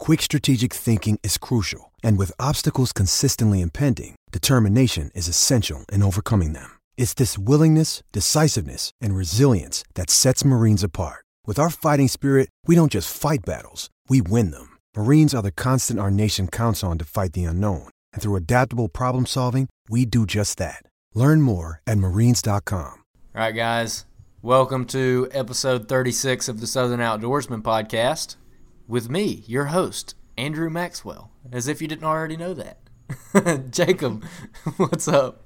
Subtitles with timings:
[0.00, 1.92] quick strategic thinking is crucial.
[2.02, 6.78] And with obstacles consistently impending, determination is essential in overcoming them.
[6.96, 11.24] It's this willingness, decisiveness, and resilience that sets Marines apart.
[11.46, 14.78] With our fighting spirit, we don't just fight battles, we win them.
[14.96, 17.88] Marines are the constant our nation counts on to fight the unknown.
[18.12, 20.82] And through adaptable problem solving, we do just that.
[21.14, 22.64] Learn more at marines.com.
[22.72, 23.02] All
[23.34, 24.06] right, guys.
[24.42, 28.36] Welcome to episode 36 of the Southern Outdoorsman podcast
[28.90, 33.70] with me, your host, Andrew Maxwell, as if you didn't already know that.
[33.70, 34.24] Jacob,
[34.76, 35.44] what's up?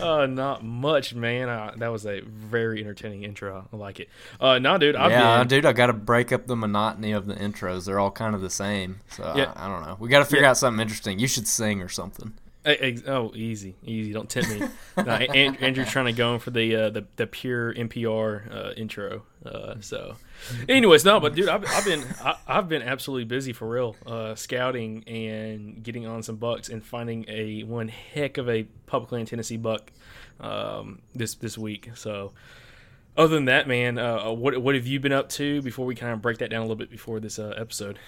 [0.00, 1.50] Uh, not much, man.
[1.50, 3.68] Uh, that was a very entertaining intro.
[3.70, 4.08] I like it.
[4.40, 4.96] Uh, no, dude.
[4.96, 5.66] I've yeah, been, dude.
[5.66, 7.84] I got to break up the monotony of the intros.
[7.84, 9.00] They're all kind of the same.
[9.10, 9.52] So Yeah.
[9.54, 9.96] I, I don't know.
[10.00, 10.50] We got to figure Yeah.
[10.50, 11.18] out something interesting.
[11.18, 12.32] You should sing or something.
[12.66, 14.12] Oh, easy, easy.
[14.12, 14.60] Don't tempt me.
[14.96, 18.72] no, An- Andrew's trying to go in for the uh, the the pure NPR uh,
[18.76, 19.22] intro.
[19.46, 20.16] Uh, so,
[20.68, 24.34] anyways, no, but dude, I've, I've been I, I've been absolutely busy for real, uh,
[24.34, 29.28] scouting and getting on some bucks and finding a one heck of a public land
[29.28, 29.92] Tennessee buck
[30.40, 31.90] um, this this week.
[31.94, 32.32] So.
[33.16, 36.12] Other than that, man, uh, what what have you been up to before we kind
[36.12, 37.98] of break that down a little bit before this uh, episode?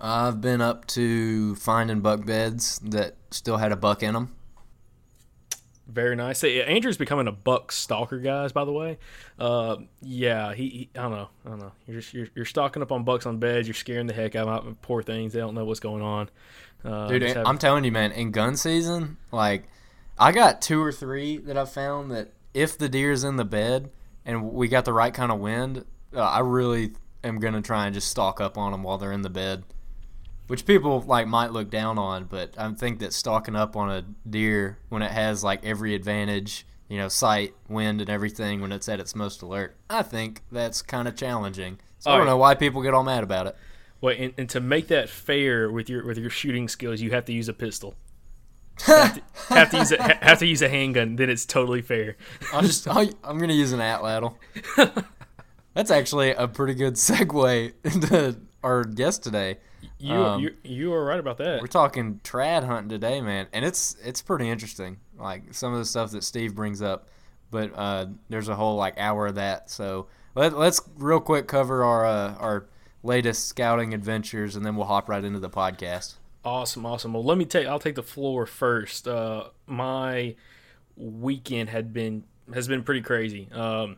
[0.00, 4.34] I've been up to finding buck beds that still had a buck in them.
[5.86, 6.42] Very nice.
[6.42, 8.52] Andrew's becoming a buck stalker, guys.
[8.52, 8.98] By the way,
[9.38, 10.90] uh, yeah, he, he.
[10.96, 11.28] I don't know.
[11.44, 11.72] I don't know.
[11.86, 13.68] You're just you're, you're stocking up on bucks on beds.
[13.68, 14.78] You're scaring the heck out of them.
[14.80, 15.34] Poor things.
[15.34, 16.30] They don't know what's going on.
[16.82, 19.64] Uh, Dude, have- I'm telling you, man, in gun season, like
[20.18, 23.90] I got two or three that I found that if the deer's in the bed
[24.24, 26.92] and we got the right kind of wind, uh, I really
[27.22, 29.64] am gonna try and just stalk up on them while they're in the bed.
[30.46, 34.04] Which people like might look down on, but I think that stalking up on a
[34.28, 38.88] deer when it has like every advantage, you know, sight, wind, and everything when it's
[38.88, 41.78] at its most alert, I think that's kind of challenging.
[41.98, 42.32] So I don't yeah.
[42.32, 43.56] know why people get all mad about it.
[44.02, 47.24] Well, and, and to make that fair with your with your shooting skills, you have
[47.24, 47.94] to use a pistol.
[48.86, 49.22] have, to,
[49.54, 51.16] have to use a have to use a handgun.
[51.16, 52.16] Then it's totally fair.
[52.52, 54.34] I'll just I'll, I'm gonna use an atlatl.
[55.74, 59.58] That's actually a pretty good segue into our guest today.
[59.98, 61.60] You Um, you you are right about that.
[61.60, 64.98] We're talking trad hunting today, man, and it's it's pretty interesting.
[65.18, 67.08] Like some of the stuff that Steve brings up,
[67.50, 69.70] but uh, there's a whole like hour of that.
[69.70, 72.66] So let, let's real quick cover our uh, our
[73.02, 76.14] latest scouting adventures, and then we'll hop right into the podcast.
[76.44, 77.12] Awesome, awesome.
[77.12, 77.66] Well, let me take.
[77.66, 79.06] I'll take the floor first.
[79.06, 80.34] Uh, my
[80.96, 83.48] weekend had been has been pretty crazy.
[83.52, 83.96] Um,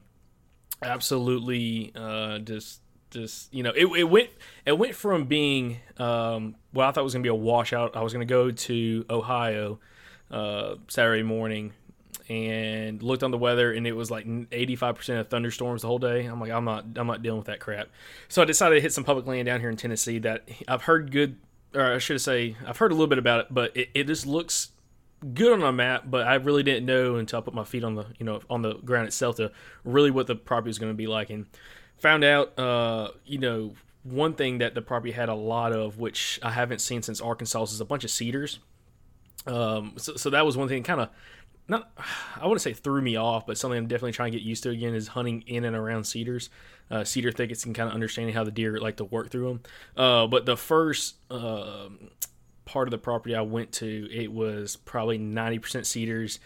[0.82, 2.80] absolutely, uh, just
[3.16, 4.30] just you know, it, it went
[4.64, 7.96] it went from being um, well, I thought was gonna be a washout.
[7.96, 9.78] I was gonna go to Ohio
[10.30, 11.72] uh, Saturday morning
[12.28, 16.26] and looked on the weather and it was like 85% of thunderstorms the whole day.
[16.26, 17.88] I'm like I'm not I'm not dealing with that crap.
[18.28, 21.10] So I decided to hit some public land down here in Tennessee that I've heard
[21.10, 21.38] good
[21.74, 24.26] or I should say I've heard a little bit about it, but it, it just
[24.26, 24.70] looks
[25.34, 27.94] good on a map, but I really didn't know until I put my feet on
[27.94, 29.52] the you know on the ground itself to
[29.84, 31.46] really what the property was going to be like, and
[31.98, 36.38] found out uh, you know one thing that the property had a lot of, which
[36.42, 38.60] I haven't seen since Arkansas, is a bunch of cedars.
[39.46, 41.08] Um, so, so that was one thing kind of
[41.68, 41.90] not
[42.36, 44.70] I wouldn't say threw me off, but something I'm definitely trying to get used to
[44.70, 46.48] again is hunting in and around cedars,
[46.90, 49.60] uh, cedar thickets, and kind of understanding how the deer like to work through them.
[49.96, 52.10] Uh, but the first um
[52.66, 56.40] part of the property I went to, it was probably 90% cedars,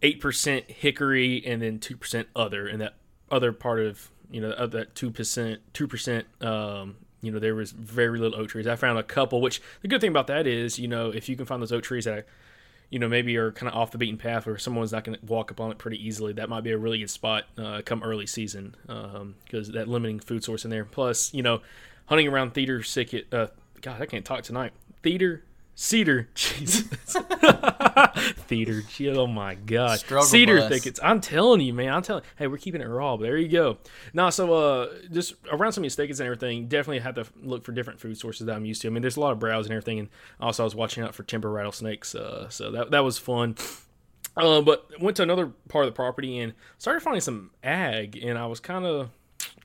[0.00, 2.66] 8% hickory, and then 2% other.
[2.66, 2.94] And that
[3.30, 8.18] other part of, you know, of that 2%, 2%, um, you know, there was very
[8.18, 8.66] little oak trees.
[8.66, 11.36] I found a couple, which the good thing about that is, you know, if you
[11.36, 12.26] can find those oak trees that,
[12.88, 15.26] you know, maybe are kind of off the beaten path or someone's not going to
[15.26, 18.02] walk up on it pretty easily, that might be a really good spot uh, come
[18.02, 18.74] early season
[19.44, 20.84] because that limiting food source in there.
[20.84, 21.60] Plus, you know,
[22.06, 23.48] hunting around theater thicket, uh,
[23.80, 24.72] God, I can't talk tonight.
[25.02, 25.44] Theater,
[25.80, 26.82] cedar, Jesus.
[28.46, 28.82] theater,
[29.16, 29.98] oh my God.
[29.98, 30.68] Struggle cedar bus.
[30.68, 31.00] thickets.
[31.02, 31.92] I'm telling you, man.
[31.92, 32.22] I'm telling.
[32.36, 33.16] Hey, we're keeping it raw.
[33.16, 33.78] But there you go.
[34.12, 37.64] No, so uh, just around some of these thickets and everything, definitely have to look
[37.64, 38.88] for different food sources that I'm used to.
[38.88, 41.14] I mean, there's a lot of browse and everything, and also I was watching out
[41.14, 42.14] for timber rattlesnakes.
[42.14, 43.56] Uh, so that that was fun.
[44.36, 48.38] Uh, but went to another part of the property and started finding some ag, and
[48.38, 49.10] I was kind of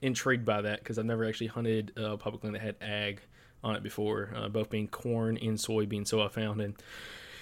[0.01, 3.21] intrigued by that because I've never actually hunted uh, public land that had ag
[3.65, 6.07] on it before, uh, both being corn and soybean.
[6.07, 6.75] So I found and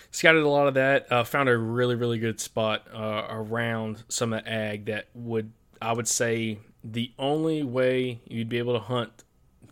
[0.09, 1.11] scouted a lot of that.
[1.11, 5.51] Uh, found a really really good spot uh, around some of the ag that would
[5.81, 9.23] I would say the only way you'd be able to hunt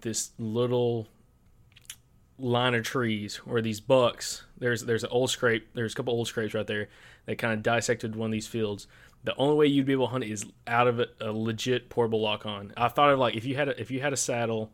[0.01, 1.07] this little
[2.37, 4.43] line of trees or these bucks.
[4.57, 5.73] There's there's an old scrape.
[5.73, 6.89] There's a couple old scrapes right there
[7.25, 8.87] that kind of dissected one of these fields.
[9.23, 11.89] The only way you'd be able to hunt it is out of a, a legit
[11.89, 12.73] portable lock on.
[12.75, 14.71] I thought of like if you had a, if you had a saddle,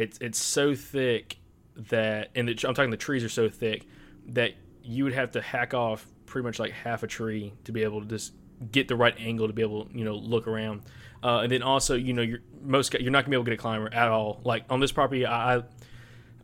[0.00, 1.36] it's it's so thick
[1.76, 3.86] that and the, I'm talking the trees are so thick
[4.28, 7.82] that you would have to hack off pretty much like half a tree to be
[7.82, 8.32] able to just
[8.72, 10.82] get the right angle to be able to you know look around.
[11.22, 13.58] Uh, and then also you know you're most you're not gonna be able to get
[13.58, 14.40] a climber at all.
[14.44, 15.62] Like on this property, I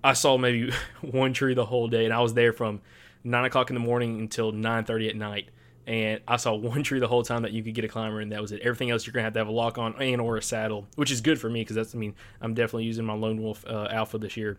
[0.05, 2.81] I- saw maybe one tree the whole day, and I was there from
[3.25, 5.49] nine o'clock in the morning until nine thirty at night.
[5.87, 8.33] And I saw one tree the whole time that you could get a climber, and
[8.33, 8.61] that was it.
[8.63, 11.11] Everything else you're gonna have to have a lock on and or a saddle, which
[11.11, 13.89] is good for me because that's I mean I'm definitely using my lone wolf uh,
[13.91, 14.59] alpha this year.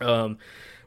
[0.00, 0.38] Um,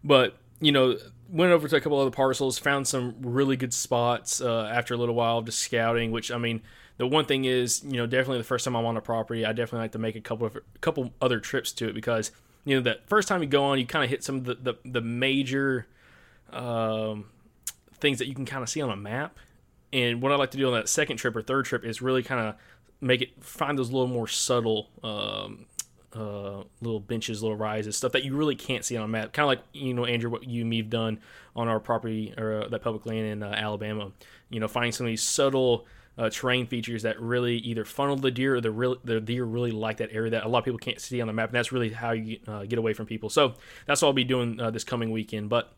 [0.03, 0.97] but you know,
[1.29, 4.97] went over to a couple other parcels, found some really good spots uh, after a
[4.97, 6.11] little while of just scouting.
[6.11, 6.61] Which I mean,
[6.97, 9.53] the one thing is, you know, definitely the first time I'm on a property, I
[9.53, 12.31] definitely like to make a couple of a couple other trips to it because
[12.65, 14.55] you know that first time you go on, you kind of hit some of the
[14.55, 15.87] the, the major
[16.51, 17.25] um,
[17.99, 19.37] things that you can kind of see on a map.
[19.91, 22.23] And what I like to do on that second trip or third trip is really
[22.23, 22.55] kind of
[23.01, 25.65] make it find those little more subtle um,
[26.13, 29.31] uh, little benches, little rises, stuff that you really can't see on a map.
[29.33, 31.19] Kind of like you know, Andrew, what you and me've done
[31.55, 34.11] on our property or uh, that public land in uh, Alabama.
[34.49, 35.85] You know, finding some of these subtle
[36.17, 39.71] uh, terrain features that really either funnel the deer or the real the deer really
[39.71, 41.71] like that area that a lot of people can't see on the map, and that's
[41.71, 43.29] really how you uh, get away from people.
[43.29, 43.53] So
[43.85, 45.49] that's what I'll be doing uh, this coming weekend.
[45.49, 45.71] But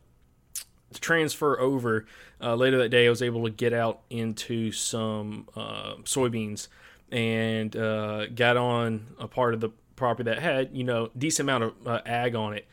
[1.00, 2.06] transfer over
[2.40, 6.68] uh, later that day, I was able to get out into some uh, soybeans
[7.10, 11.64] and uh, got on a part of the property that had you know decent amount
[11.64, 12.66] of uh, ag on it.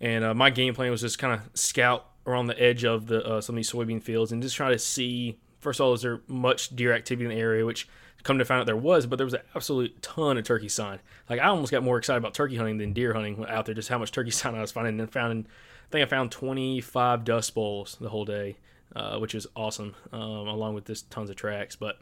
[0.00, 3.24] And uh, my game plan was just kind of scout around the edge of the
[3.24, 5.38] uh, some of these soybean fields and just try to see.
[5.60, 7.64] First of all, is there much deer activity in the area?
[7.64, 7.88] Which
[8.22, 10.98] come to find out there was, but there was an absolute ton of turkey sign.
[11.30, 13.74] Like I almost got more excited about turkey hunting than deer hunting out there.
[13.74, 15.46] Just how much turkey sign I was finding and found.
[15.88, 18.56] I think I found 25 dust bowls the whole day,
[18.94, 21.76] uh, which is awesome, um, along with just tons of tracks.
[21.76, 21.98] But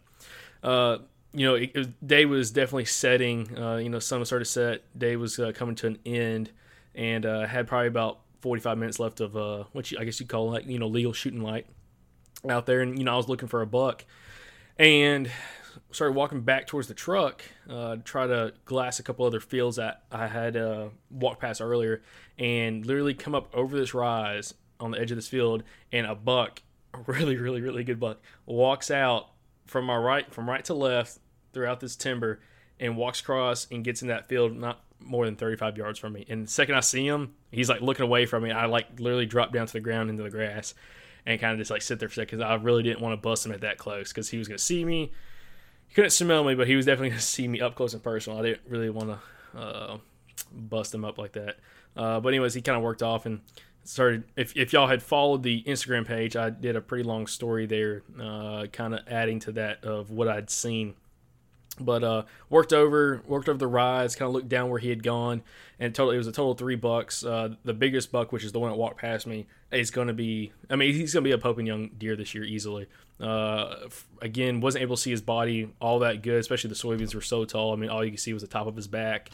[0.63, 0.99] uh,
[1.33, 3.57] you know, it, it, day was definitely setting.
[3.57, 4.99] Uh, you know, sun started to set.
[4.99, 6.51] Day was uh, coming to an end,
[6.95, 10.27] and uh, had probably about 45 minutes left of uh, what you, I guess you
[10.27, 11.67] call like you know legal shooting light
[12.49, 12.81] out there.
[12.81, 14.05] And you know, I was looking for a buck,
[14.79, 15.31] and
[15.91, 20.03] started walking back towards the truck uh, try to glass a couple other fields that
[20.11, 22.03] I had uh, walked past earlier,
[22.39, 25.63] and literally come up over this rise on the edge of this field,
[25.93, 26.63] and a buck,
[26.95, 29.29] a really, really, really good buck, walks out
[29.67, 31.19] from my right, from right to left,
[31.53, 32.41] throughout this timber
[32.81, 36.25] and walks across and gets in that field not more than 35 yards from me.
[36.29, 38.51] And the second I see him, he's like looking away from me.
[38.51, 40.75] I like literally drop down to the ground into the grass
[41.27, 43.13] and kind of just like sit there for a second because I really didn't want
[43.13, 45.13] to bust him at that close because he was going to see me.
[45.93, 48.39] He couldn't smell me, but he was definitely to see me up close and personal.
[48.39, 49.99] I didn't really want to uh,
[50.51, 51.57] bust him up like that.
[51.95, 53.43] Uh, but anyways, he kind of worked off and
[53.85, 54.25] started.
[54.35, 58.05] If, if y'all had followed the Instagram page, I did a pretty long story there,
[58.19, 60.95] uh, kind of adding to that of what I'd seen
[61.81, 65.03] but uh, worked over worked over the rise, kind of looked down where he had
[65.03, 65.43] gone,
[65.79, 67.25] and total it was a total three bucks.
[67.25, 70.15] Uh, the biggest buck, which is the one that walked past me, is going to
[70.15, 70.53] be.
[70.71, 72.87] I mean, he's going to be a Pope and Young deer this year easily.
[73.21, 73.89] Uh,
[74.21, 77.45] again, wasn't able to see his body all that good, especially the soybeans were so
[77.45, 77.73] tall.
[77.73, 79.31] I mean, all you could see was the top of his back,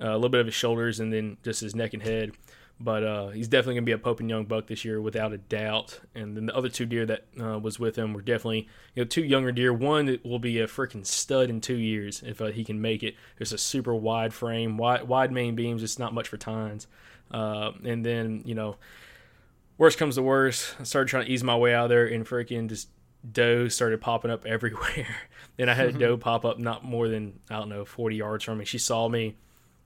[0.00, 2.32] uh, a little bit of his shoulders, and then just his neck and head.
[2.78, 5.32] But uh, he's definitely going to be a Pope and Young buck this year without
[5.32, 6.00] a doubt.
[6.14, 9.08] And then the other two deer that uh, was with him were definitely you know
[9.08, 9.72] two younger deer.
[9.72, 13.14] One will be a freaking stud in two years if uh, he can make it.
[13.38, 15.82] There's a super wide frame, wide wide main beams.
[15.82, 16.86] It's not much for tines.
[17.30, 18.76] Uh, and then you know,
[19.78, 22.68] worst comes to worst, I started trying to ease my way out there, and freaking
[22.68, 22.88] just
[23.32, 25.16] doe started popping up everywhere.
[25.56, 28.44] then I had a doe pop up not more than I don't know 40 yards
[28.44, 28.64] from me.
[28.64, 29.36] She saw me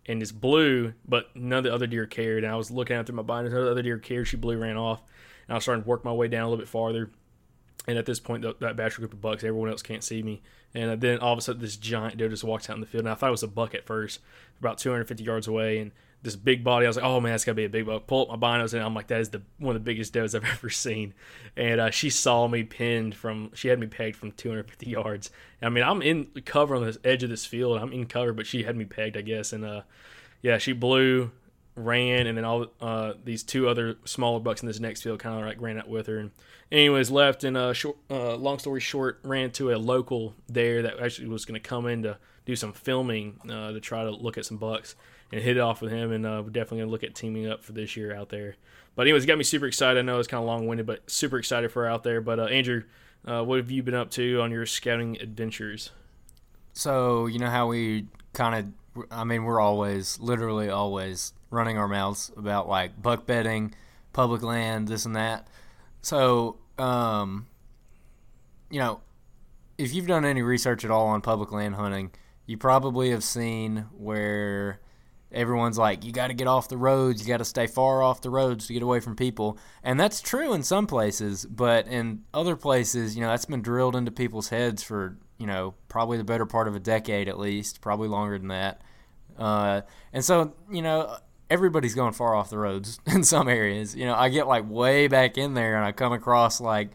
[0.07, 2.45] and it's blue, but none of the other deer cared.
[2.45, 4.29] And I was looking through my binders, none of the other deer cared.
[4.29, 5.03] She blew, ran off,
[5.47, 7.11] and I was starting to work my way down a little bit farther.
[7.87, 10.43] And at this point, that batch group of bucks, everyone else can't see me.
[10.75, 12.87] And uh, then all of a sudden, this giant doe just walks out in the
[12.87, 13.05] field.
[13.05, 14.21] And I thought it was a buck at first,
[14.59, 15.79] about 250 yards away.
[15.79, 17.87] And this big body, I was like, oh man, that's got to be a big
[17.87, 18.07] buck.
[18.07, 20.35] Pull up my binos, and I'm like, that is the one of the biggest does
[20.35, 21.15] I've ever seen.
[21.57, 25.31] And uh, she saw me pinned from, she had me pegged from 250 yards.
[25.63, 27.79] I mean, I'm in cover on the edge of this field.
[27.79, 29.53] I'm in cover, but she had me pegged, I guess.
[29.53, 29.83] And uh,
[30.43, 31.31] yeah, she blew,
[31.75, 35.39] ran, and then all uh, these two other smaller bucks in this next field kind
[35.39, 36.19] of like ran out with her.
[36.19, 36.33] And
[36.71, 41.01] anyways, left and uh, short, uh, long story short, ran to a local there that
[41.01, 44.37] actually was going to come in to do some filming uh, to try to look
[44.37, 44.97] at some bucks
[45.33, 46.13] and hit it off with him.
[46.13, 48.57] And uh, we're definitely to look at teaming up for this year out there.
[48.97, 49.99] But anyways, got me super excited.
[49.99, 52.21] I know it's kind of long winded, but super excited for out there.
[52.21, 52.85] But uh, Andrew,
[53.25, 55.91] uh, what have you been up to on your scouting adventures?
[56.73, 58.73] So you know how we kind of
[59.11, 63.75] I mean, we're always, literally always running our mouths about like buck bedding,
[64.13, 65.47] public land, this and that.
[66.03, 67.47] So, um,
[68.71, 69.01] you know,
[69.79, 72.11] if you've done any research at all on public land hunting,
[72.47, 74.81] you probably have seen where
[75.33, 78.21] everyone's like, you got to get off the roads, you got to stay far off
[78.21, 79.59] the roads to get away from people.
[79.83, 83.97] And that's true in some places, but in other places, you know, that's been drilled
[83.97, 87.81] into people's heads for you know, probably the better part of a decade at least,
[87.81, 88.83] probably longer than that.
[89.39, 89.81] Uh,
[90.13, 91.17] and so, you know,
[91.49, 93.97] everybody's going far off the roads in some areas.
[93.97, 96.91] You know, I get like way back in there and I come across like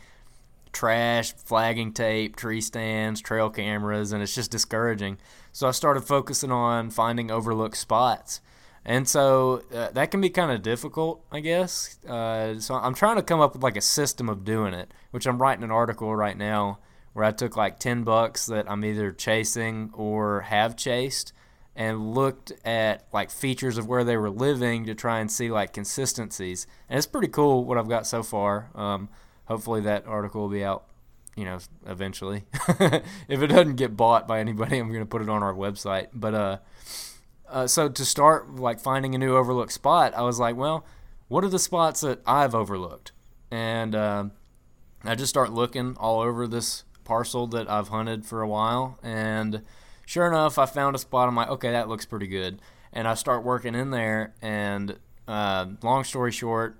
[0.76, 5.18] trash, flagging tape, tree stands, trail cameras, and it's just discouraging.
[5.52, 8.42] So I started focusing on finding overlooked spots.
[8.86, 11.98] And so uh, that can be kind of difficult, I guess.
[12.06, 15.26] Uh, so I'm trying to come up with like a system of doing it, which
[15.26, 16.80] I'm writing an article right now
[17.14, 21.32] where I took like 10 bucks that I'm either chasing or have chased
[21.74, 25.74] and looked at like features of where they were living to try and see like
[25.74, 26.68] consistencies.
[26.90, 28.70] And it's pretty cool what I've got so far.
[28.76, 29.10] Um,
[29.46, 30.86] hopefully that article will be out,
[31.36, 32.44] you know, eventually.
[33.28, 36.08] if it doesn't get bought by anybody, I'm going to put it on our website.
[36.14, 36.58] But uh,
[37.50, 40.86] uh, so to start like finding a new overlooked spot, I was like, well,
[41.28, 43.12] what are the spots that I've overlooked?
[43.52, 44.26] And uh,
[45.04, 49.00] I just start looking all over this parcel that I've hunted for a while.
[49.04, 49.62] And
[50.06, 51.28] sure enough, I found a spot.
[51.28, 52.62] I'm like, okay, that looks pretty good.
[52.92, 54.34] And I start working in there.
[54.42, 54.98] And
[55.28, 56.80] uh, long story short,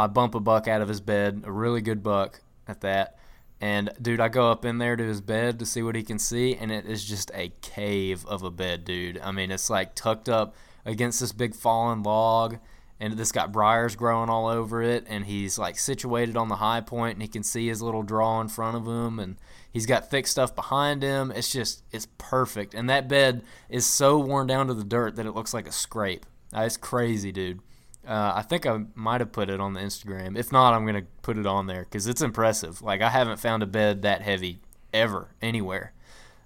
[0.00, 3.18] I bump a buck out of his bed, a really good buck at that.
[3.60, 6.18] And dude, I go up in there to his bed to see what he can
[6.18, 9.20] see, and it is just a cave of a bed, dude.
[9.22, 10.54] I mean, it's like tucked up
[10.86, 12.56] against this big fallen log,
[12.98, 16.80] and this got briars growing all over it, and he's like situated on the high
[16.80, 19.36] point, and he can see his little draw in front of him, and
[19.70, 21.30] he's got thick stuff behind him.
[21.30, 25.26] It's just it's perfect, and that bed is so worn down to the dirt that
[25.26, 26.24] it looks like a scrape.
[26.54, 27.60] It's crazy, dude.
[28.06, 30.38] Uh, I think I might have put it on the Instagram.
[30.38, 32.80] If not, I'm gonna put it on there because it's impressive.
[32.82, 34.60] Like I haven't found a bed that heavy
[34.92, 35.92] ever anywhere.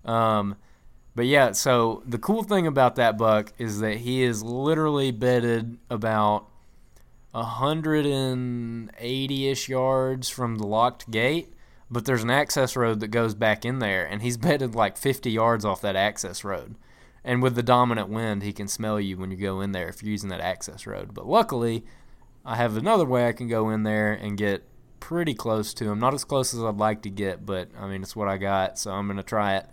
[0.04, 0.56] Um,
[1.14, 5.78] but yeah, so the cool thing about that buck is that he is literally bedded
[5.88, 6.48] about
[7.30, 11.54] 180 ish yards from the locked gate,
[11.90, 15.30] but there's an access road that goes back in there, and he's bedded like 50
[15.30, 16.74] yards off that access road.
[17.24, 20.02] And with the dominant wind, he can smell you when you go in there if
[20.02, 21.14] you're using that access road.
[21.14, 21.84] But luckily,
[22.44, 24.68] I have another way I can go in there and get
[25.00, 25.98] pretty close to him.
[25.98, 28.78] Not as close as I'd like to get, but I mean, it's what I got,
[28.78, 29.66] so I'm going to try it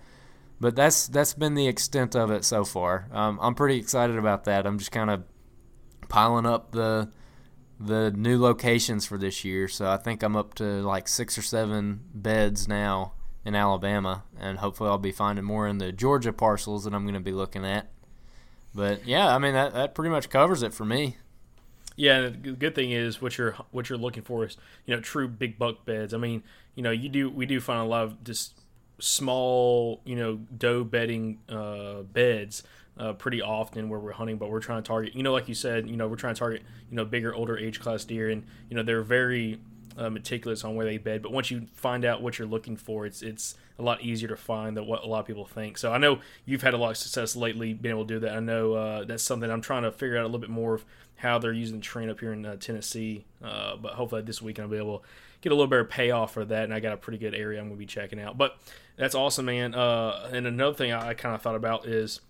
[0.61, 3.07] but that's that's been the extent of it so far.
[3.11, 4.67] Um, I'm pretty excited about that.
[4.67, 5.23] I'm just kind of
[6.07, 7.09] piling up the
[7.79, 9.67] the new locations for this year.
[9.67, 14.59] So I think I'm up to like six or seven beds now in Alabama, and
[14.59, 17.65] hopefully I'll be finding more in the Georgia parcels that I'm going to be looking
[17.65, 17.89] at.
[18.73, 21.17] But yeah, I mean that that pretty much covers it for me.
[21.97, 25.27] Yeah, the good thing is what you're what you're looking for is you know true
[25.27, 26.13] big buck beds.
[26.13, 26.43] I mean,
[26.75, 28.53] you know, you do we do find a lot of just
[28.99, 32.63] small, you know, doe bedding uh, beds
[32.97, 35.55] uh, pretty often where we're hunting, but we're trying to target, you know, like you
[35.55, 38.45] said, you know, we're trying to target, you know, bigger, older age class deer, and
[38.69, 39.59] you know, they're very
[39.97, 41.21] uh, meticulous on where they bed.
[41.21, 44.35] But once you find out what you're looking for, it's it's a lot easier to
[44.35, 45.77] find than what a lot of people think.
[45.77, 48.35] So I know you've had a lot of success lately being able to do that.
[48.35, 50.85] I know uh, that's something I'm trying to figure out a little bit more of
[51.17, 53.25] how they're using the train up here in uh, Tennessee.
[53.43, 55.05] Uh, but hopefully this week I'll be able to
[55.41, 57.65] get a little better payoff for that, and I got a pretty good area I'm
[57.65, 58.37] going to be checking out.
[58.37, 58.57] But
[58.97, 59.73] that's awesome, man.
[59.73, 62.21] Uh, and another thing I, I kind of thought about is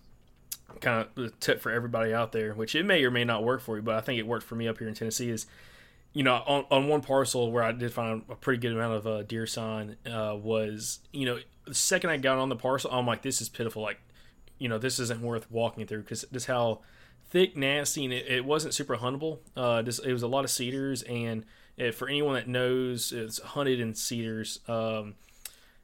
[0.80, 3.60] kind of the tip for everybody out there, which it may or may not work
[3.60, 5.30] for you, but I think it worked for me up here in Tennessee.
[5.30, 5.46] Is
[6.12, 9.06] you know on, on one parcel where I did find a pretty good amount of
[9.06, 13.06] uh, deer sign uh, was you know the second I got on the parcel, I'm
[13.06, 13.82] like this is pitiful.
[13.82, 14.00] Like
[14.58, 16.80] you know this isn't worth walking through because this how
[17.30, 19.38] thick, nasty, and it, it wasn't super huntable.
[19.56, 21.44] Uh, this, it was a lot of cedars, and
[21.76, 24.60] if, for anyone that knows, it's hunted in cedars.
[24.68, 25.14] Um,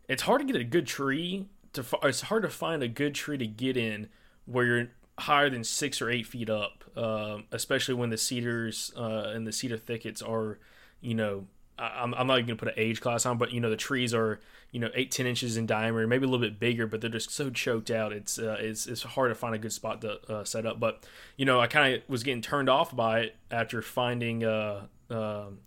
[0.08, 1.84] it's hard to get a good tree to.
[2.02, 4.08] It's hard to find a good tree to get in
[4.44, 9.30] where you're higher than six or eight feet up, um, especially when the cedars uh,
[9.32, 10.58] and the cedar thickets are,
[11.00, 11.46] you know,
[11.78, 14.12] I'm, I'm not even gonna put an age class on, but you know the trees
[14.12, 14.40] are
[14.72, 17.30] you know eight ten inches in diameter, maybe a little bit bigger, but they're just
[17.30, 18.12] so choked out.
[18.12, 20.80] It's uh, it's it's hard to find a good spot to uh, set up.
[20.80, 21.06] But
[21.36, 25.58] you know I kind of was getting turned off by it after finding uh, um,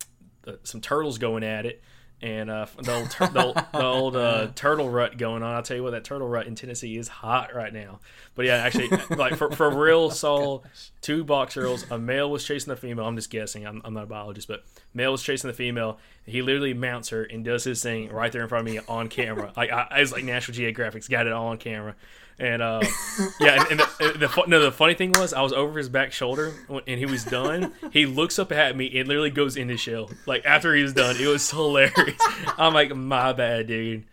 [0.63, 1.81] some turtles going at it
[2.21, 5.55] and uh, the old, tur- the old, the old uh, turtle rut going on.
[5.55, 7.99] I'll tell you what, that turtle rut in Tennessee is hot right now.
[8.35, 10.61] But yeah, actually, like for, for real, saw
[11.01, 11.89] two box turtles.
[11.89, 13.05] A male was chasing the female.
[13.05, 13.65] I'm just guessing.
[13.65, 15.97] I'm, I'm not a biologist, but male was chasing the female.
[16.25, 19.07] He literally mounts her and does his thing right there in front of me on
[19.07, 19.51] camera.
[19.57, 21.95] Like I, I was like National Geographic's got it all on camera.
[22.39, 22.81] And uh,
[23.39, 26.11] yeah, and, and the, the, no, the funny thing was, I was over his back
[26.11, 27.73] shoulder, and he was done.
[27.91, 30.09] He looks up at me and literally goes in his shell.
[30.25, 32.15] Like after he was done, it was hilarious.
[32.57, 34.05] I'm like, my bad, dude,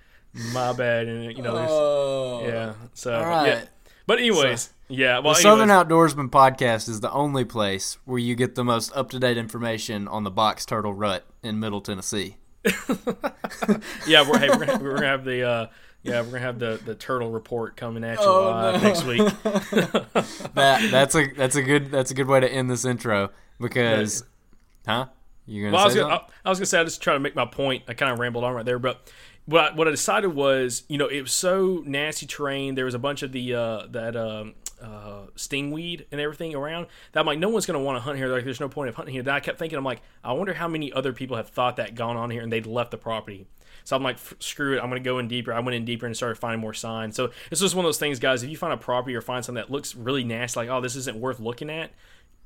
[0.52, 2.46] my bad, and you know, Oh.
[2.46, 2.74] yeah.
[2.94, 3.46] So All right.
[3.46, 3.64] yeah.
[4.06, 5.18] But anyways, yeah.
[5.18, 9.10] Well, the Southern Outdoorsman podcast is the only place where you get the most up
[9.10, 12.36] to date information on the box turtle rut in Middle Tennessee.
[14.06, 15.42] yeah, we're, hey, we're, gonna, we're gonna have the.
[15.42, 15.66] Uh,
[16.08, 18.88] yeah, we're gonna have the, the turtle report coming at you Oh, live no.
[18.88, 19.22] next week.
[20.54, 24.24] That that's a that's a good that's a good way to end this intro because,
[24.86, 25.06] huh?
[25.46, 26.14] You gonna Well, I was gonna.
[26.14, 27.84] I, I was gonna say I was just trying to make my point.
[27.88, 29.10] I kind of rambled on right there, but
[29.46, 32.74] what I, what I decided was, you know, it was so nasty terrain.
[32.74, 37.20] There was a bunch of the uh, that um, uh, stingweed and everything around that
[37.20, 38.28] I'm like, no one's gonna want to hunt here.
[38.28, 39.22] Like, there's no point of hunting here.
[39.22, 41.94] Then I kept thinking, I'm like, I wonder how many other people have thought that
[41.94, 43.46] gone on here and they'd left the property.
[43.88, 44.80] So I'm like, screw it.
[44.80, 45.52] I'm gonna go in deeper.
[45.52, 47.16] I went in deeper and started finding more signs.
[47.16, 48.42] So it's just one of those things, guys.
[48.42, 50.94] If you find a property or find something that looks really nasty, like, oh, this
[50.94, 51.90] isn't worth looking at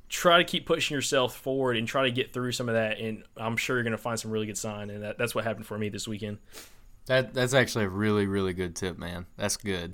[0.09, 3.23] try to keep pushing yourself forward and try to get through some of that and
[3.37, 5.65] i'm sure you're going to find some really good sign and that, that's what happened
[5.65, 6.37] for me this weekend
[7.07, 9.25] That that's actually a really really good tip, man.
[9.37, 9.93] That's good.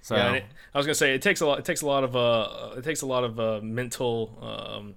[0.00, 1.86] So yeah, it, i was going to say it takes a lot it takes a
[1.86, 4.94] lot of uh it takes a lot of uh, mental um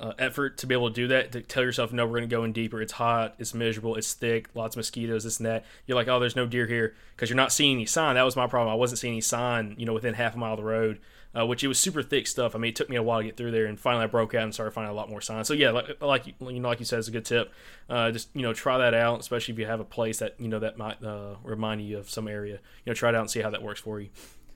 [0.00, 2.34] uh, effort to be able to do that to tell yourself no we're going to
[2.34, 2.80] go in deeper.
[2.80, 5.64] It's hot it's miserable it's thick lots of mosquitoes this and that.
[5.86, 8.14] You're like oh there's no deer here because you're not seeing any sign.
[8.14, 8.72] That was my problem.
[8.72, 11.00] I wasn't seeing any sign you know within half a mile of the road
[11.38, 12.56] uh, which it was super thick stuff.
[12.56, 14.34] I mean it took me a while to get through there and finally i broke
[14.34, 15.46] out and started finding a lot more signs.
[15.46, 17.52] So yeah like, like you know like you said it's a good tip.
[17.88, 20.48] Uh, just you know try that out especially if you have a place that you
[20.48, 22.54] know that might uh, remind you of some area.
[22.84, 24.08] You know try it out and see how that works for you.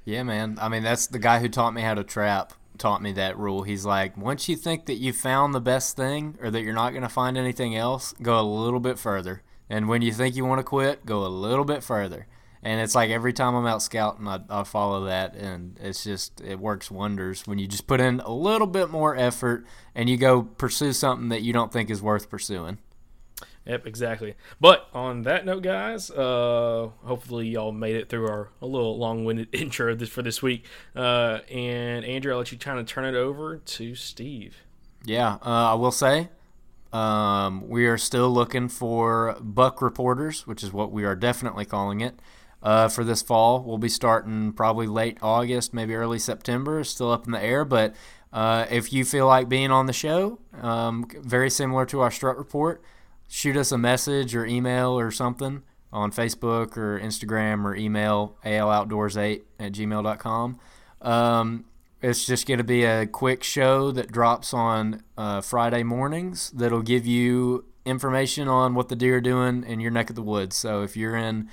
[0.04, 0.58] Yeah, man.
[0.60, 2.52] I mean, that's the guy who taught me how to trap.
[2.78, 3.62] Taught me that rule.
[3.62, 6.90] He's like, once you think that you found the best thing or that you're not
[6.90, 9.42] going to find anything else, go a little bit further.
[9.68, 12.26] And when you think you want to quit, go a little bit further.
[12.62, 16.40] And it's like every time I'm out scouting, I, I follow that, and it's just
[16.40, 20.16] it works wonders when you just put in a little bit more effort and you
[20.16, 22.78] go pursue something that you don't think is worth pursuing.
[23.66, 24.34] Yep, exactly.
[24.60, 29.48] But on that note, guys, uh, hopefully y'all made it through our a little long-winded
[29.52, 30.66] intro this for this week.
[30.94, 34.56] Uh, and Andrew, I'll let you kind of turn it over to Steve.
[35.04, 36.28] Yeah, uh, I will say
[36.92, 42.00] um, we are still looking for buck reporters, which is what we are definitely calling
[42.00, 42.18] it.
[42.62, 46.82] Uh, for this fall, we'll be starting probably late August, maybe early September.
[46.84, 47.94] Still up in the air, but
[48.32, 52.38] uh, if you feel like being on the show, um, very similar to our strut
[52.38, 52.82] report,
[53.34, 55.60] shoot us a message or email or something
[55.92, 60.60] on Facebook or Instagram or email aloutdoors8 at gmail.com.
[61.02, 61.64] Um,
[62.00, 66.80] it's just going to be a quick show that drops on uh, Friday mornings that'll
[66.80, 70.54] give you information on what the deer are doing in your neck of the woods.
[70.54, 71.50] So if you're in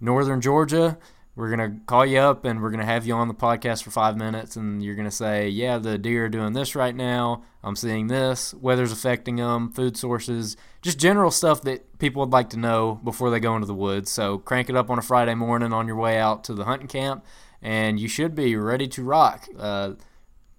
[0.00, 0.96] northern Georgia,
[1.38, 3.84] we're going to call you up and we're going to have you on the podcast
[3.84, 6.96] for five minutes and you're going to say, yeah, the deer are doing this right
[6.96, 7.44] now.
[7.62, 8.52] I'm seeing this.
[8.54, 13.30] Weather's affecting them, food sources, just general stuff that people would like to know before
[13.30, 14.10] they go into the woods.
[14.10, 16.88] So crank it up on a Friday morning on your way out to the hunting
[16.88, 17.24] camp
[17.62, 19.46] and you should be ready to rock.
[19.56, 19.92] Uh,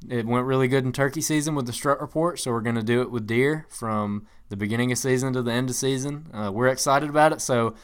[0.09, 2.83] it went really good in turkey season with the strut report, so we're going to
[2.83, 6.27] do it with deer from the beginning of season to the end of season.
[6.33, 7.75] Uh, we're excited about it, so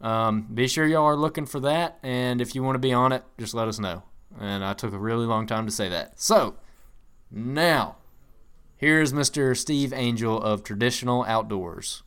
[0.00, 1.98] um, be sure y'all are looking for that.
[2.02, 4.02] And if you want to be on it, just let us know.
[4.38, 6.20] And I took a really long time to say that.
[6.20, 6.56] So
[7.30, 7.96] now,
[8.76, 9.56] here's Mr.
[9.56, 12.02] Steve Angell of Traditional Outdoors.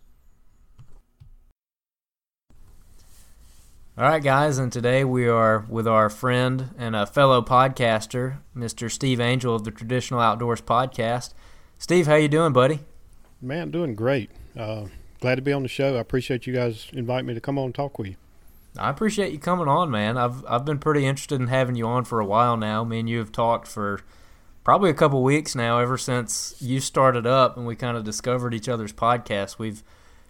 [3.97, 8.89] All right, guys, and today we are with our friend and a fellow podcaster, Mr.
[8.89, 11.33] Steve Angell of the Traditional Outdoors Podcast.
[11.77, 12.79] Steve, how you doing, buddy?
[13.41, 14.31] Man, doing great.
[14.57, 14.85] Uh,
[15.21, 15.95] glad to be on the show.
[15.95, 18.15] I appreciate you guys inviting me to come on and talk with you.
[18.77, 20.17] I appreciate you coming on, man.
[20.17, 22.83] I've I've been pretty interested in having you on for a while now.
[22.83, 24.01] Me and you have talked for
[24.63, 28.53] probably a couple weeks now, ever since you started up and we kind of discovered
[28.53, 29.57] each other's podcast.
[29.57, 29.83] We've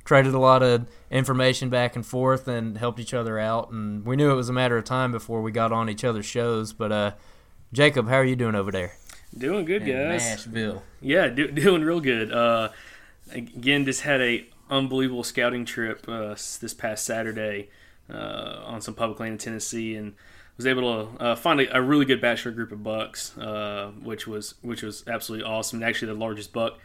[0.04, 3.72] traded a lot of information back and forth and helped each other out.
[3.72, 6.26] And we knew it was a matter of time before we got on each other's
[6.26, 6.74] shows.
[6.74, 7.12] But uh,
[7.72, 8.94] Jacob, how are you doing over there?
[9.38, 10.28] Doing good, In guys.
[10.28, 10.82] Nashville.
[11.00, 12.32] Yeah, do, doing real good.
[12.34, 12.70] Uh,
[13.32, 17.70] again, just had a unbelievable scouting trip uh, this past Saturday
[18.10, 20.14] uh, on some public land in Tennessee, and
[20.58, 24.26] was able to uh, find a, a, really good bachelor group of bucks, uh, which
[24.26, 25.78] was which was absolutely awesome.
[25.78, 26.80] And actually, the largest buck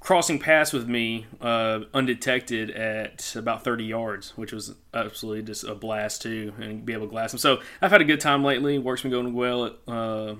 [0.00, 5.74] crossing paths with me uh, undetected at about 30 yards, which was absolutely just a
[5.74, 7.38] blast too, and be able to glass them.
[7.38, 8.78] So I've had a good time lately.
[8.78, 9.76] Work's been going well.
[9.86, 10.34] Uh,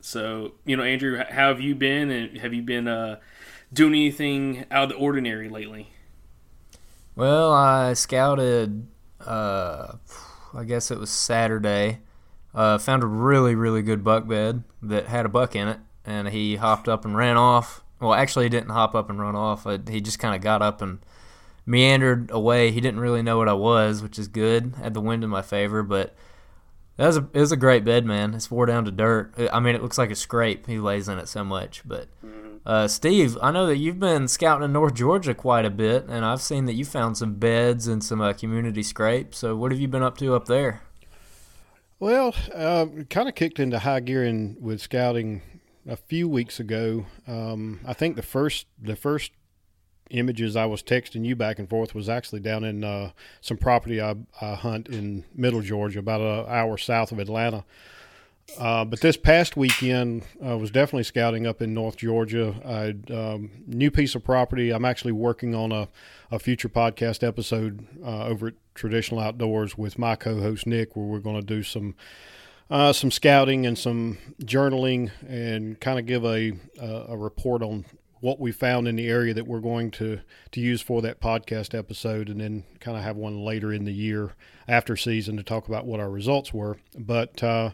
[0.00, 2.10] so you know, Andrew, how have you been?
[2.10, 3.18] And have you been
[3.72, 5.93] doing anything out of the ordinary lately?
[7.16, 8.86] Well, I scouted.
[9.20, 9.94] Uh,
[10.54, 12.00] I guess it was Saturday.
[12.54, 16.28] Uh, found a really, really good buck bed that had a buck in it, and
[16.28, 19.66] he hopped up and ran off well, actually, he didn't hop up and run off.
[19.88, 20.98] He just kind of got up and
[21.64, 22.70] meandered away.
[22.70, 24.74] He didn't really know what I was, which is good.
[24.76, 26.14] Had the wind in my favor, but
[26.96, 28.34] that was a it was a great bed, man.
[28.34, 29.34] It's wore down to dirt.
[29.52, 30.66] I mean, it looks like a scrape.
[30.66, 31.82] He lays in it so much.
[31.84, 32.53] But mm-hmm.
[32.66, 36.24] Uh, Steve, I know that you've been scouting in North Georgia quite a bit, and
[36.24, 39.38] I've seen that you found some beds and some uh, community scrapes.
[39.38, 40.82] So, what have you been up to up there?
[42.00, 45.42] Well, uh, kind of kicked into high gear in with scouting
[45.86, 47.06] a few weeks ago.
[47.26, 49.32] Um, I think the first the first
[50.10, 54.00] images I was texting you back and forth was actually down in uh, some property
[54.00, 57.64] I, I, hunt in Middle Georgia, about an hour south of Atlanta.
[58.58, 62.54] Uh, but this past weekend, I was definitely scouting up in North Georgia.
[62.64, 64.70] I um, new piece of property.
[64.70, 65.88] I'm actually working on a,
[66.30, 71.18] a future podcast episode uh, over at Traditional Outdoors with my co-host Nick, where we're
[71.18, 71.94] going to do some
[72.70, 77.84] uh, some scouting and some journaling and kind of give a, a, a report on
[78.20, 80.18] what we found in the area that we're going to,
[80.50, 83.92] to use for that podcast episode, and then kind of have one later in the
[83.92, 84.32] year
[84.66, 86.78] after season to talk about what our results were.
[86.98, 87.72] But uh,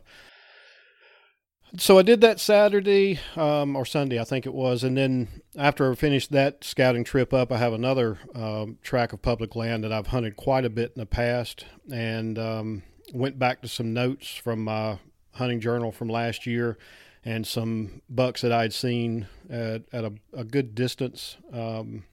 [1.76, 5.90] so I did that Saturday um, or Sunday, I think it was, and then after
[5.90, 9.92] I finished that scouting trip up, I have another um, track of public land that
[9.92, 14.34] I've hunted quite a bit in the past, and um, went back to some notes
[14.34, 14.98] from my
[15.34, 16.76] hunting journal from last year
[17.24, 22.04] and some bucks that I'd seen at, at a, a good distance um,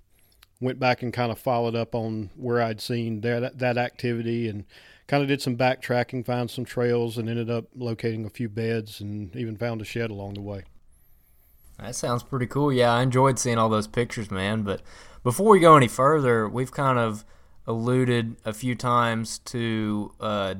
[0.60, 4.66] went back and kind of followed up on where I'd seen that that activity and
[5.08, 9.00] kind of did some backtracking, found some trails, and ended up locating a few beds
[9.02, 10.64] and even found a shed along the way.
[11.80, 12.74] That sounds pretty cool.
[12.74, 14.64] Yeah, I enjoyed seeing all those pictures, man.
[14.64, 14.82] But
[15.24, 17.24] before we go any further, we've kind of
[17.66, 20.56] alluded a few times to uh,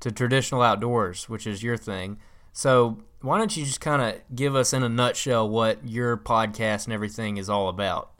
[0.00, 2.18] to traditional outdoors, which is your thing.
[2.52, 6.84] So why don't you just kind of give us in a nutshell what your podcast
[6.84, 8.12] and everything is all about?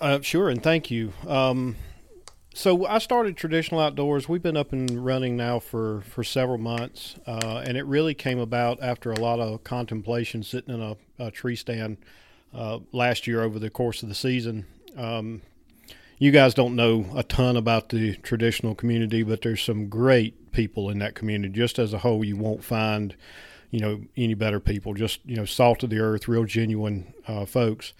[0.00, 1.12] Uh, sure, and thank you.
[1.26, 1.76] Um,
[2.56, 4.30] so I started traditional outdoors.
[4.30, 8.38] We've been up and running now for for several months, uh, and it really came
[8.38, 11.98] about after a lot of contemplation, sitting in a, a tree stand
[12.54, 14.64] uh, last year over the course of the season.
[14.96, 15.42] Um,
[16.16, 20.88] you guys don't know a ton about the traditional community, but there's some great people
[20.88, 21.52] in that community.
[21.52, 23.14] Just as a whole, you won't find,
[23.70, 24.94] you know, any better people.
[24.94, 27.92] Just you know, salt of the earth, real genuine uh, folks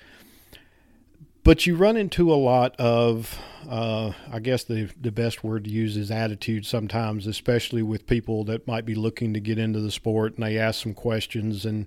[1.47, 5.71] but you run into a lot of uh, i guess the, the best word to
[5.71, 9.91] use is attitude sometimes especially with people that might be looking to get into the
[9.91, 11.87] sport and they ask some questions and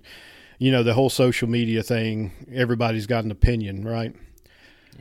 [0.58, 4.16] you know the whole social media thing everybody's got an opinion right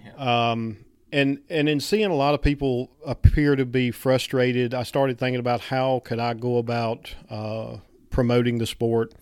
[0.04, 0.52] yeah.
[0.52, 0.78] um,
[1.12, 5.40] and and in seeing a lot of people appear to be frustrated i started thinking
[5.40, 7.78] about how could i go about uh,
[8.10, 9.14] promoting the sport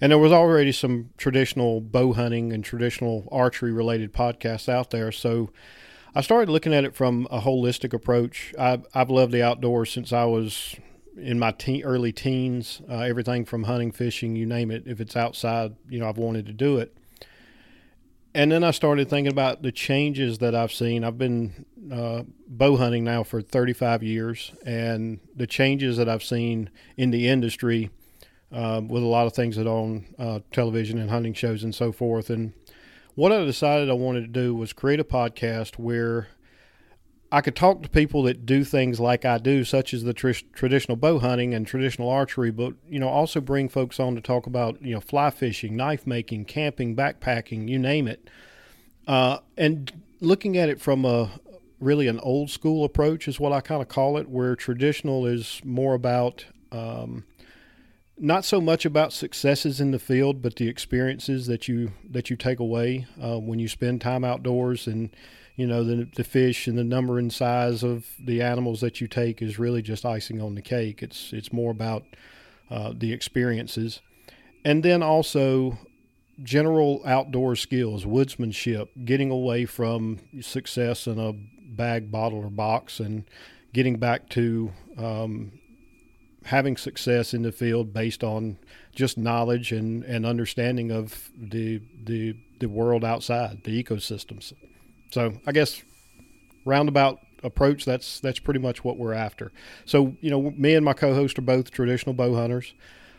[0.00, 5.10] and there was already some traditional bow hunting and traditional archery related podcasts out there.
[5.12, 5.50] So
[6.14, 8.54] I started looking at it from a holistic approach.
[8.58, 10.76] I've, I've loved the outdoors since I was
[11.16, 12.82] in my teen, early teens.
[12.88, 14.84] Uh, everything from hunting, fishing, you name it.
[14.86, 16.96] If it's outside, you know, I've wanted to do it.
[18.34, 21.04] And then I started thinking about the changes that I've seen.
[21.04, 26.68] I've been uh, bow hunting now for 35 years, and the changes that I've seen
[26.98, 27.90] in the industry
[28.52, 31.92] um, with a lot of things that on uh, television and hunting shows and so
[31.92, 32.30] forth.
[32.30, 32.52] And
[33.14, 36.28] what I decided I wanted to do was create a podcast where
[37.32, 40.44] I could talk to people that do things like I do, such as the tr-
[40.52, 44.46] traditional bow hunting and traditional archery, but you know also bring folks on to talk
[44.46, 48.30] about you know fly fishing, knife making, camping, backpacking, you name it,
[49.08, 51.30] uh, and looking at it from a
[51.80, 55.60] really an old school approach is what I kind of call it, where traditional is
[55.64, 57.24] more about um,
[58.18, 62.36] not so much about successes in the field, but the experiences that you that you
[62.36, 65.14] take away uh, when you spend time outdoors, and
[65.56, 69.06] you know the the fish and the number and size of the animals that you
[69.06, 71.02] take is really just icing on the cake.
[71.02, 72.04] It's it's more about
[72.70, 74.00] uh, the experiences,
[74.64, 75.78] and then also
[76.42, 81.32] general outdoor skills, woodsmanship, getting away from success in a
[81.74, 83.24] bag, bottle, or box, and
[83.72, 85.52] getting back to um,
[86.46, 88.58] having success in the field based on
[88.94, 94.52] just knowledge and, and understanding of the the the world outside the ecosystems.
[95.10, 95.82] So I guess
[96.64, 99.52] roundabout approach that's that's pretty much what we're after.
[99.84, 102.72] So you know, me and my co-host are both traditional bow hunters.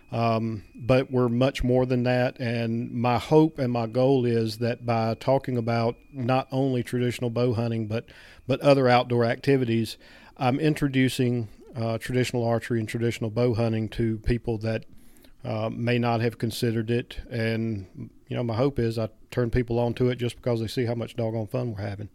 [0.09, 2.39] Um, but we're much more than that.
[2.39, 7.53] And my hope and my goal is that by talking about not only traditional bow
[7.53, 8.05] hunting, but
[8.47, 9.97] but other outdoor activities,
[10.37, 14.85] I'm introducing uh, traditional archery and traditional bow hunting to people that
[15.45, 17.19] uh, may not have considered it.
[17.29, 20.67] And, you know, my hope is I turn people on to it just because they
[20.67, 22.09] see how much doggone fun we're having.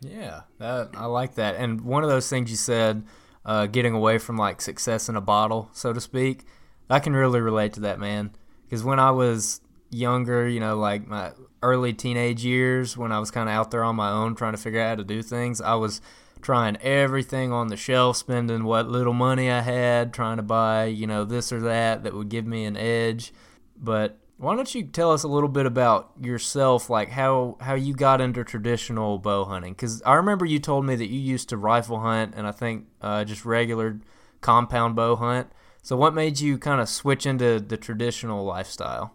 [0.00, 1.56] Yeah, that, I like that.
[1.56, 3.04] And one of those things you said,
[3.44, 6.44] uh, getting away from like success in a bottle, so to speak,
[6.88, 8.30] I can really relate to that, man.
[8.64, 9.60] Because when I was
[9.90, 13.84] younger, you know, like my early teenage years, when I was kind of out there
[13.84, 16.00] on my own trying to figure out how to do things, I was
[16.42, 21.06] trying everything on the shelf, spending what little money I had, trying to buy, you
[21.06, 23.32] know, this or that that would give me an edge.
[23.76, 27.94] But why don't you tell us a little bit about yourself, like how how you
[27.94, 29.72] got into traditional bow hunting?
[29.72, 32.86] Because I remember you told me that you used to rifle hunt and I think
[33.00, 34.00] uh, just regular
[34.40, 35.48] compound bow hunt.
[35.82, 39.14] So what made you kind of switch into the traditional lifestyle?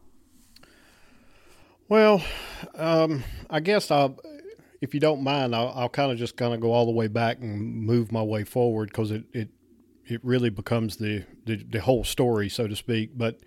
[1.89, 2.21] Well,
[2.75, 4.09] um, I guess I
[4.81, 7.07] if you don't mind, I'll, I'll kind of just kind of go all the way
[7.07, 9.49] back and move my way forward because it, it
[10.09, 13.17] it really becomes the, the, the whole story, so to speak.
[13.17, 13.39] But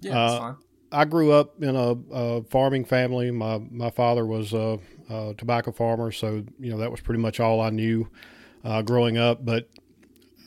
[0.00, 0.54] yeah, uh,
[0.90, 3.30] I grew up in a, a, farming family.
[3.30, 4.78] My my father was a,
[5.10, 8.08] a, tobacco farmer, so you know that was pretty much all I knew
[8.64, 9.44] uh, growing up.
[9.44, 9.68] But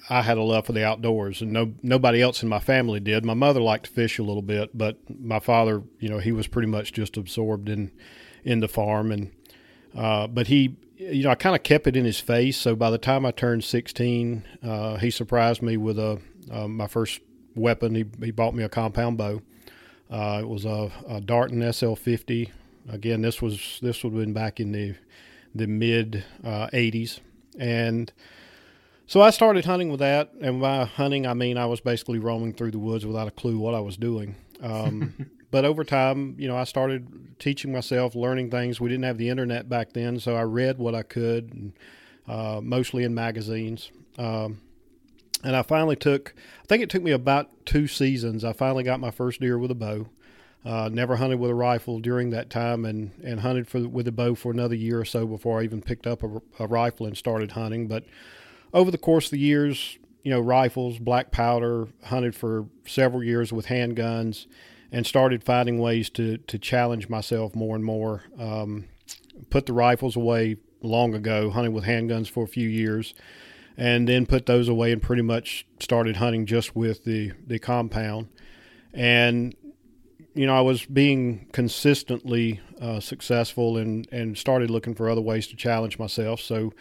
[0.10, 3.24] I had a love for the outdoors, and no nobody else in my family did.
[3.24, 6.48] My mother liked to fish a little bit, but my father, you know, he was
[6.48, 7.92] pretty much just absorbed in
[8.44, 9.32] in the farm and
[9.96, 12.58] uh, but he, you know, I kind of kept it in his face.
[12.58, 16.88] So by the time I turned 16, uh, he surprised me with a uh, my
[16.88, 17.22] first
[17.56, 17.96] weapon.
[17.96, 19.42] He, he bought me a compound bow.
[20.10, 22.52] Uh, it was a, a Darton SL50.
[22.90, 24.96] Again, this was this would have been back in the
[25.54, 27.20] the mid uh, 80s.
[27.58, 28.12] And
[29.06, 30.32] so I started hunting with that.
[30.42, 33.58] And by hunting, I mean I was basically roaming through the woods without a clue
[33.58, 34.36] what I was doing.
[34.62, 38.80] Um, but over time, you know, I started teaching myself, learning things.
[38.80, 41.74] We didn't have the internet back then, so I read what I could, and,
[42.28, 43.92] uh, mostly in magazines.
[44.18, 44.62] Um,
[45.44, 46.34] and I finally took,
[46.64, 48.46] I think it took me about two seasons.
[48.46, 50.08] I finally got my first deer with a bow.
[50.64, 54.12] Uh, never hunted with a rifle during that time, and, and hunted for with a
[54.12, 57.18] bow for another year or so before I even picked up a, a rifle and
[57.18, 57.88] started hunting.
[57.88, 58.06] But
[58.72, 63.52] over the course of the years, you know, rifles, black powder, hunted for several years
[63.52, 64.46] with handguns,
[64.92, 68.24] and started finding ways to to challenge myself more and more.
[68.38, 68.86] Um,
[69.50, 73.14] put the rifles away long ago, hunting with handguns for a few years,
[73.78, 78.28] and then put those away and pretty much started hunting just with the the compound.
[78.94, 79.56] And
[80.34, 85.48] you know, I was being consistently uh, successful and, and started looking for other ways
[85.48, 86.40] to challenge myself.
[86.40, 86.74] So,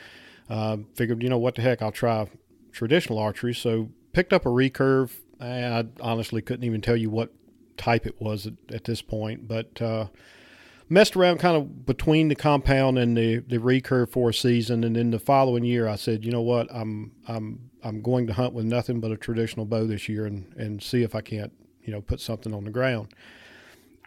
[0.48, 2.28] uh, figured, you know, what the heck, I'll try
[2.72, 3.54] traditional archery.
[3.54, 5.10] So, picked up a recurve.
[5.40, 7.32] I honestly couldn't even tell you what
[7.80, 10.06] type it was at, at this point, but uh,
[10.90, 14.84] messed around kind of between the compound and the, the recurve for a season.
[14.84, 18.34] And then the following year, I said, you know what, I'm I'm I'm going to
[18.34, 21.52] hunt with nothing but a traditional bow this year and, and see if I can't,
[21.82, 23.14] you know, put something on the ground.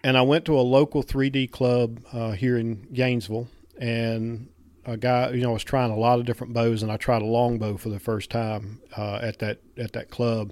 [0.03, 3.47] And I went to a local 3D club uh, here in Gainesville,
[3.79, 4.49] and
[4.85, 7.25] a guy, you know, was trying a lot of different bows, and I tried a
[7.25, 10.51] longbow for the first time uh, at that at that club,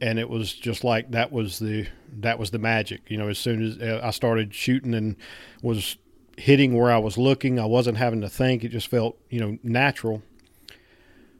[0.00, 1.86] and it was just like that was the
[2.20, 3.02] that was the magic.
[3.08, 5.16] You know, as soon as uh, I started shooting and
[5.62, 5.96] was
[6.36, 9.58] hitting where I was looking, I wasn't having to think; it just felt you know
[9.62, 10.22] natural.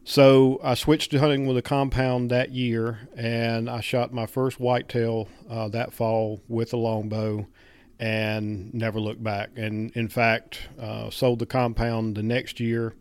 [0.04, 4.60] So I switched to hunting with a compound that year, and I shot my first
[4.60, 7.48] whitetail uh, that fall with a longbow,
[7.98, 9.50] and never looked back.
[9.56, 12.94] And in fact, uh, sold the compound the next year,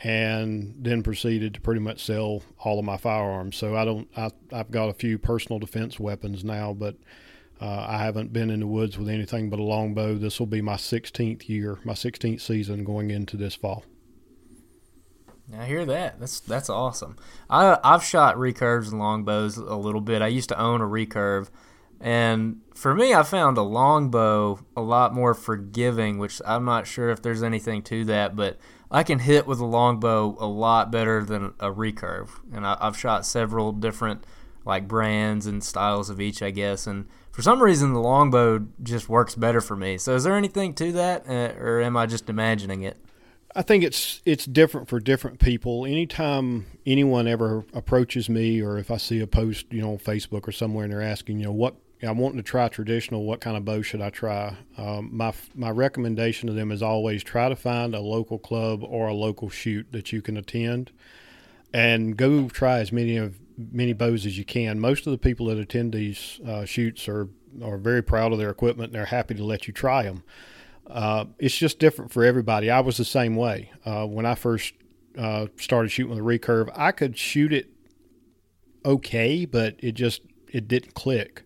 [0.00, 3.56] and then proceeded to pretty much sell all of my firearms.
[3.56, 6.96] So I don't, I, I've got a few personal defense weapons now, but
[7.60, 10.14] uh, I haven't been in the woods with anything but a longbow.
[10.14, 13.84] This will be my 16th year, my 16th season going into this fall.
[15.56, 16.20] I hear that.
[16.20, 17.16] That's that's awesome.
[17.48, 20.20] I I've shot recurves and longbows a little bit.
[20.20, 21.48] I used to own a recurve,
[22.00, 26.18] and for me, I found a longbow a lot more forgiving.
[26.18, 28.58] Which I'm not sure if there's anything to that, but
[28.90, 32.30] I can hit with a longbow a lot better than a recurve.
[32.52, 34.24] And I, I've shot several different
[34.64, 36.86] like brands and styles of each, I guess.
[36.86, 39.98] And for some reason, the longbow just works better for me.
[39.98, 42.96] So is there anything to that, uh, or am I just imagining it?
[43.56, 45.86] I think it's it's different for different people.
[45.86, 50.46] Anytime anyone ever approaches me, or if I see a post, you know, on Facebook
[50.46, 53.56] or somewhere, and they're asking, you know, what I'm wanting to try traditional, what kind
[53.56, 54.56] of bow should I try?
[54.76, 59.08] Um, my my recommendation to them is always try to find a local club or
[59.08, 60.92] a local shoot that you can attend,
[61.72, 64.78] and go try as many of many bows as you can.
[64.78, 67.28] Most of the people that attend these uh, shoots are
[67.64, 68.90] are very proud of their equipment.
[68.90, 70.22] and They're happy to let you try them.
[70.86, 72.70] Uh, it's just different for everybody.
[72.70, 74.74] I was the same way uh, when I first
[75.18, 76.70] uh, started shooting with a recurve.
[76.76, 77.70] I could shoot it
[78.84, 81.42] okay, but it just it didn't click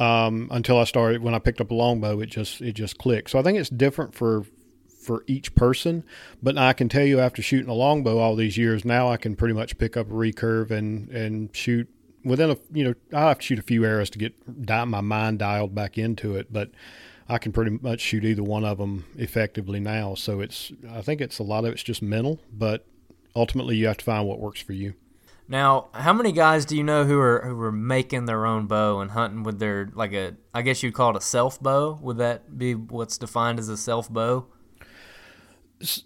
[0.00, 1.22] um, until I started.
[1.22, 3.30] When I picked up a longbow, it just it just clicked.
[3.30, 4.44] So I think it's different for
[5.00, 6.02] for each person.
[6.42, 9.36] But I can tell you, after shooting a longbow all these years, now I can
[9.36, 11.88] pretty much pick up a recurve and and shoot
[12.24, 14.34] within a you know I have to shoot a few arrows to get
[14.66, 16.70] my mind dialed back into it, but
[17.28, 20.14] I can pretty much shoot either one of them effectively now.
[20.14, 22.86] So it's I think it's a lot of it's just mental, but
[23.36, 24.94] ultimately you have to find what works for you.
[25.50, 29.00] Now, how many guys do you know who are who are making their own bow
[29.00, 31.98] and hunting with their like a I guess you'd call it a self bow?
[32.00, 34.46] Would that be what's defined as a self bow?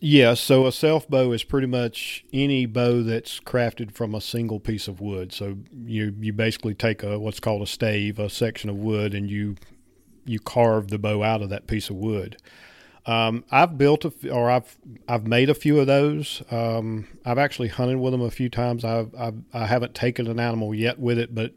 [0.01, 4.61] Yeah, so a self bow is pretty much any bow that's crafted from a single
[4.61, 5.31] piece of wood.
[5.31, 9.29] So you you basically take a what's called a stave, a section of wood, and
[9.29, 9.57] you
[10.25, 12.39] you carve the bow out of that piece of wood.
[13.07, 16.43] Um, I've built a, or I've I've made a few of those.
[16.51, 18.85] Um, I've actually hunted with them a few times.
[18.85, 21.53] I've, I've I haven't taken an animal yet with it, but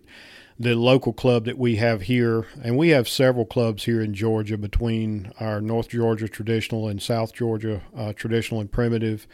[0.60, 4.58] the local club that we have here, and we have several clubs here in Georgia
[4.58, 9.26] between our North Georgia traditional and South Georgia uh, traditional and primitive,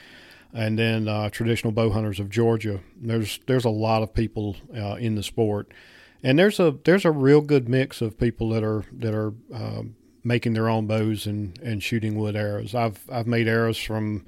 [0.54, 2.82] and then uh, traditional bow hunters of Georgia.
[2.96, 5.72] There's there's a lot of people uh, in the sport
[6.24, 9.96] and there's a there's a real good mix of people that are that are um,
[10.24, 12.76] making their own bows and, and shooting wood arrows.
[12.76, 14.26] I've I've made arrows from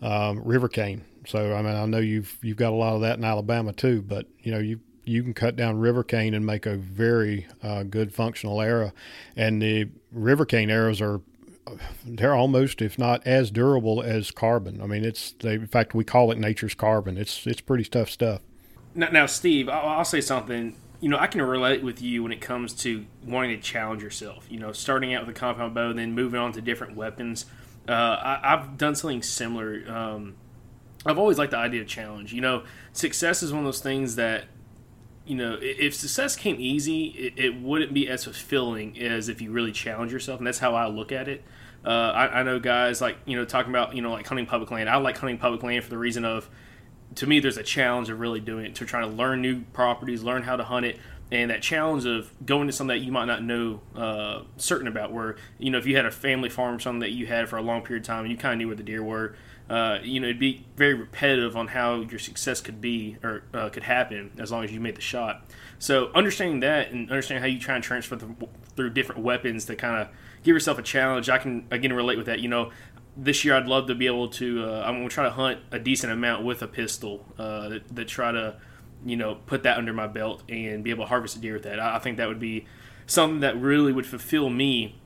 [0.00, 3.18] um, river cane, so I mean I know you've you've got a lot of that
[3.18, 4.02] in Alabama too.
[4.02, 7.82] But you know you you can cut down river cane and make a very uh,
[7.82, 8.92] good functional arrow,
[9.36, 11.20] and the river cane arrows are
[12.04, 14.80] they're almost, if not as durable as carbon.
[14.82, 17.16] I mean, it's they, in fact we call it nature's carbon.
[17.16, 18.40] It's it's pretty tough stuff.
[18.94, 20.76] Now, now Steve, I'll, I'll say something.
[21.02, 24.46] You know, I can relate with you when it comes to wanting to challenge yourself.
[24.48, 27.44] You know, starting out with a compound bow, then moving on to different weapons.
[27.86, 29.82] Uh, I, have done something similar.
[29.86, 30.36] Um,
[31.04, 32.32] I've always liked the idea of challenge.
[32.32, 34.44] You know, success is one of those things that
[35.24, 39.52] you know, if success came easy, it, it, wouldn't be as fulfilling as if you
[39.52, 41.44] really challenge yourself, and that's how I look at it.
[41.84, 44.70] Uh, I, I, know guys like you know talking about you know like hunting public
[44.70, 44.88] land.
[44.88, 46.48] I like hunting public land for the reason of,
[47.16, 50.22] to me, there's a challenge of really doing it, to trying to learn new properties,
[50.22, 50.98] learn how to hunt it,
[51.30, 55.12] and that challenge of going to something that you might not know uh, certain about.
[55.12, 57.62] Where you know if you had a family farm, something that you had for a
[57.62, 59.34] long period of time, and you kind of knew where the deer were
[59.72, 63.70] uh, you know, it'd be very repetitive on how your success could be or uh,
[63.70, 65.46] could happen as long as you made the shot.
[65.78, 68.28] So understanding that and understanding how you try and transfer the,
[68.76, 70.08] through different weapons to kind of
[70.42, 72.40] give yourself a challenge, I can again relate with that.
[72.40, 72.70] You know,
[73.16, 74.64] this year I'd love to be able to.
[74.64, 78.32] Uh, I'm to try to hunt a decent amount with a pistol uh, that, try
[78.32, 78.56] to,
[79.04, 81.64] you know, put that under my belt and be able to harvest a deer with
[81.64, 81.78] that.
[81.78, 82.66] I, I think that would be
[83.06, 84.96] something that really would fulfill me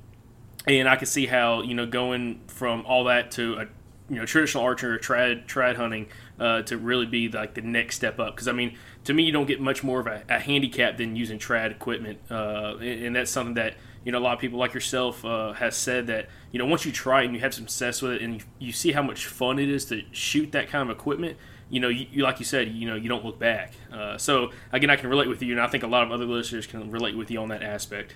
[0.66, 3.66] and I could see how you know going from all that to a
[4.08, 7.96] you know traditional archer or trad trad hunting uh, to really be like the next
[7.96, 10.38] step up because I mean to me you don't get much more of a, a
[10.38, 14.34] handicap than using trad equipment uh, and, and, that's something that you know a lot
[14.34, 17.40] of people like yourself uh, has said that you know once you try and you
[17.40, 20.02] have some success with it and you, you, see how much fun it is to
[20.10, 21.36] shoot that kind of equipment
[21.68, 24.50] you know you, you like you said you know you don't look back uh, so
[24.72, 26.90] again I can relate with you and I think a lot of other listeners can
[26.90, 28.14] relate with you on that aspect.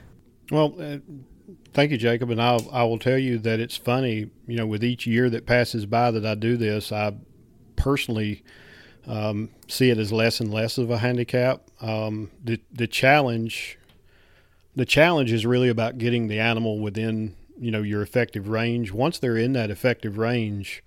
[0.50, 0.96] Well, uh,
[1.72, 2.30] Thank you, Jacob.
[2.30, 5.46] And I'll, I will tell you that it's funny, you know, with each year that
[5.46, 7.14] passes by that I do this, I
[7.76, 8.42] personally
[9.06, 11.62] um, see it as less and less of a handicap.
[11.80, 13.78] Um, the, the challenge,
[14.76, 18.90] the challenge is really about getting the animal within, you know, your effective range.
[18.90, 20.82] Once they're in that effective range,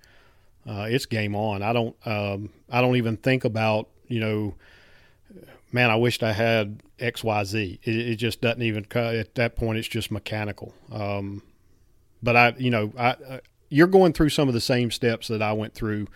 [0.67, 1.61] uh, it's game on.
[1.61, 4.55] I don't, um, I don't even think about, you know,
[5.71, 7.79] man, I wished I had X, Y, Z.
[7.83, 9.77] It, it just doesn't even at that point.
[9.77, 10.73] It's just mechanical.
[10.91, 11.43] Um,
[12.21, 15.41] but I, you know, I, uh, you're going through some of the same steps that
[15.41, 16.07] I went through,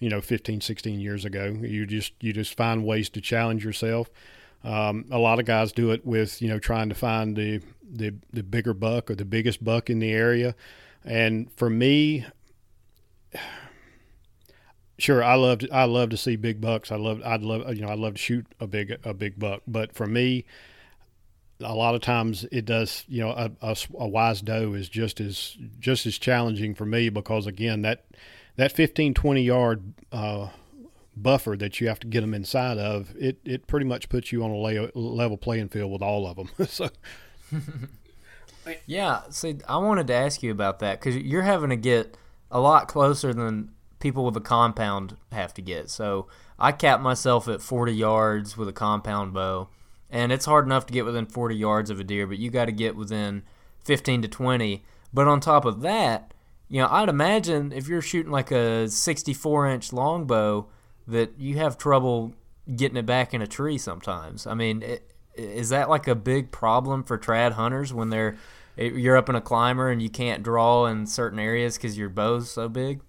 [0.00, 1.56] you know, 15, 16 years ago.
[1.60, 4.10] You just you just find ways to challenge yourself.
[4.64, 7.60] Um, a lot of guys do it with you know trying to find the
[7.92, 10.54] the the bigger buck or the biggest buck in the area.
[11.04, 12.26] And for me,
[14.98, 16.90] sure I love I love to see big bucks.
[16.90, 19.62] I love I'd love you know I love to shoot a big a big buck.
[19.66, 20.44] But for me,
[21.60, 25.20] a lot of times it does you know a, a, a, wise doe is just
[25.20, 28.04] as just as challenging for me because again that
[28.56, 30.48] that 15 20 yard uh,
[31.16, 34.42] buffer that you have to get them inside of it it pretty much puts you
[34.42, 36.88] on a lay, level playing field with all of them so
[38.86, 42.16] yeah see i wanted to ask you about that because you're having to get
[42.50, 43.70] a lot closer than
[44.02, 45.88] people with a compound have to get.
[45.88, 46.26] So
[46.58, 49.68] I cap myself at 40 yards with a compound bow,
[50.10, 52.66] and it's hard enough to get within 40 yards of a deer, but you got
[52.66, 53.44] to get within
[53.84, 54.84] 15 to 20.
[55.14, 56.34] But on top of that,
[56.68, 60.68] you know, I'd imagine if you're shooting like a 64 inch longbow,
[61.06, 62.34] that you have trouble
[62.76, 64.46] getting it back in a tree sometimes.
[64.46, 68.36] I mean, it, is that like a big problem for trad hunters when they're
[68.76, 72.50] you're up in a climber and you can't draw in certain areas because your bow's
[72.50, 73.00] so big?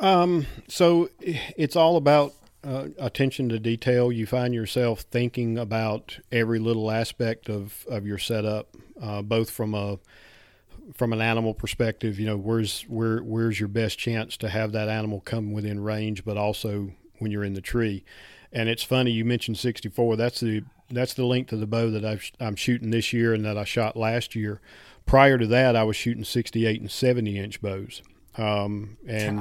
[0.00, 2.32] Um, so it's all about
[2.62, 4.12] uh, attention to detail.
[4.12, 9.74] You find yourself thinking about every little aspect of, of your setup, uh, both from
[9.74, 9.98] a
[10.94, 12.18] from an animal perspective.
[12.18, 16.24] You know, where's where where's your best chance to have that animal come within range,
[16.24, 18.04] but also when you're in the tree.
[18.52, 20.16] And it's funny you mentioned 64.
[20.16, 23.44] That's the that's the length of the bow that i am shooting this year and
[23.44, 24.60] that I shot last year.
[25.06, 28.02] Prior to that, I was shooting 68 and 70 inch bows.
[28.36, 29.40] Um, and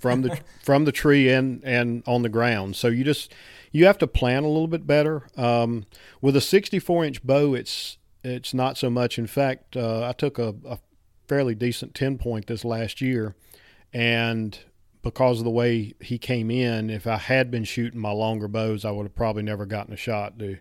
[0.00, 2.74] from the from the tree and and on the ground.
[2.76, 3.32] So you just
[3.70, 5.28] you have to plan a little bit better.
[5.36, 5.86] Um,
[6.20, 9.18] with a 64 inch bow, it's it's not so much.
[9.18, 10.78] In fact, uh, I took a, a,
[11.26, 13.36] fairly decent 10 point this last year,
[13.92, 14.58] and
[15.02, 18.84] because of the way he came in, if I had been shooting my longer bows,
[18.84, 20.38] I would have probably never gotten a shot.
[20.38, 20.58] The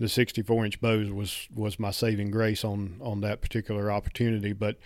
[0.00, 4.78] the 64 inch bows was was my saving grace on on that particular opportunity, but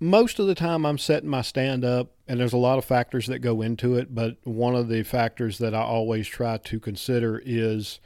[0.00, 3.28] most of the time I'm setting my stand up, and there's a lot of factors
[3.28, 7.40] that go into it, but one of the factors that I always try to consider
[7.44, 8.00] is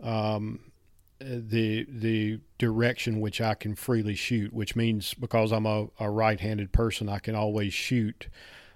[0.00, 0.60] um,
[1.18, 6.72] the the direction which I can freely shoot, which means because I'm a, a right-handed
[6.72, 8.28] person, I can always shoot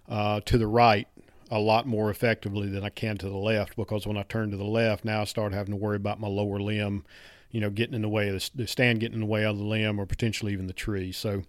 [0.08, 1.08] uh, to the right
[1.50, 3.76] a lot more effectively than I can to the left.
[3.76, 6.28] Because when I turn to the left, now I start having to worry about my
[6.28, 7.04] lower limb,
[7.50, 9.58] you know, getting in the way of the, the stand, getting in the way of
[9.58, 11.12] the limb, or potentially even the tree.
[11.12, 11.42] So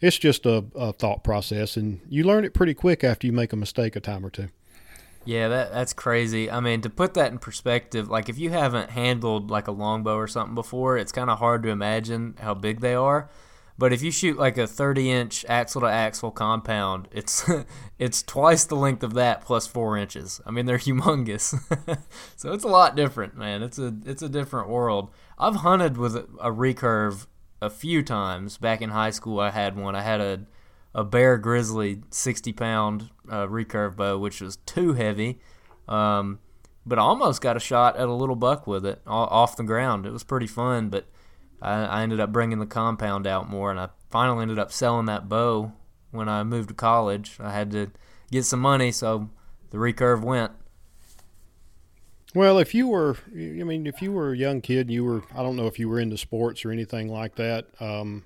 [0.00, 3.52] it's just a, a thought process, and you learn it pretty quick after you make
[3.52, 4.48] a mistake a time or two.
[5.26, 6.50] Yeah, that that's crazy.
[6.50, 10.16] I mean, to put that in perspective, like if you haven't handled like a longbow
[10.16, 13.28] or something before, it's kind of hard to imagine how big they are.
[13.80, 17.50] But if you shoot like a 30-inch axle to axle compound, it's
[17.98, 20.38] it's twice the length of that plus four inches.
[20.44, 21.58] I mean, they're humongous.
[22.36, 23.62] so it's a lot different, man.
[23.62, 25.08] It's a it's a different world.
[25.38, 27.26] I've hunted with a, a recurve
[27.62, 28.58] a few times.
[28.58, 29.94] Back in high school, I had one.
[29.94, 30.40] I had a
[30.94, 35.40] a Bear Grizzly 60 pound uh, recurve bow, which was too heavy.
[35.88, 36.40] Um,
[36.84, 40.04] but I almost got a shot at a little buck with it off the ground.
[40.04, 41.06] It was pretty fun, but
[41.62, 45.06] I, I ended up bringing the compound out more, and I finally ended up selling
[45.06, 45.72] that bow
[46.10, 47.36] when I moved to college.
[47.40, 47.90] I had to
[48.30, 49.30] get some money, so
[49.70, 50.52] the recurve went.
[52.34, 55.42] Well, if you were, I mean, if you were a young kid, you were, I
[55.42, 57.66] don't know if you were into sports or anything like that.
[57.80, 58.24] Um,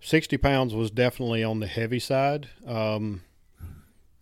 [0.00, 2.48] 60 pounds was definitely on the heavy side.
[2.66, 3.22] Um,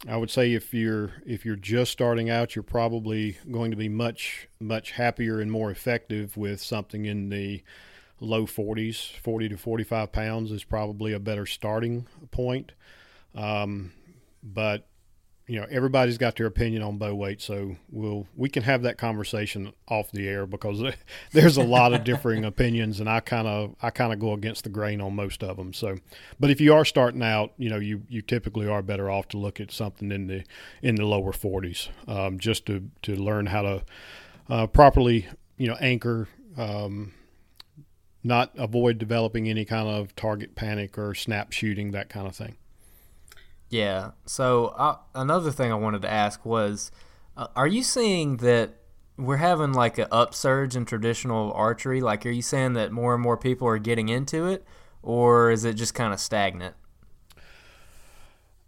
[0.08, 3.88] I would say if you're if you're just starting out, you're probably going to be
[3.88, 7.62] much much happier and more effective with something in the
[8.20, 9.16] low 40s.
[9.18, 12.72] 40 to 45 pounds is probably a better starting point.
[13.34, 13.92] Um,
[14.42, 14.88] but
[15.46, 18.98] you know everybody's got their opinion on bow weight so we'll we can have that
[18.98, 20.82] conversation off the air because
[21.32, 24.64] there's a lot of differing opinions and i kind of i kind of go against
[24.64, 25.96] the grain on most of them so
[26.40, 29.38] but if you are starting out you know you you typically are better off to
[29.38, 30.44] look at something in the
[30.82, 33.84] in the lower 40s um, just to to learn how to
[34.48, 37.12] uh, properly you know anchor um,
[38.26, 42.56] not avoid developing any kind of target panic or snap shooting that kind of thing
[43.68, 44.12] yeah.
[44.26, 46.90] So uh, another thing I wanted to ask was,
[47.36, 48.74] uh, are you seeing that
[49.16, 52.00] we're having like an upsurge in traditional archery?
[52.00, 54.64] Like, are you saying that more and more people are getting into it,
[55.02, 56.74] or is it just kind of stagnant?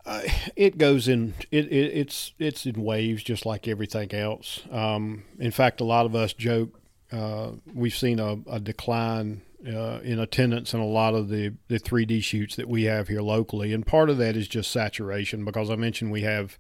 [0.04, 0.22] Uh,
[0.56, 4.62] it goes in it, it, it's it's in waves just like everything else.
[4.70, 6.80] Um, in fact, a lot of us joke
[7.12, 11.80] uh, we've seen a, a decline uh, in attendance in a lot of the, the
[11.80, 13.72] 3D shoots that we have here locally.
[13.72, 16.59] And part of that is just saturation because I mentioned we have,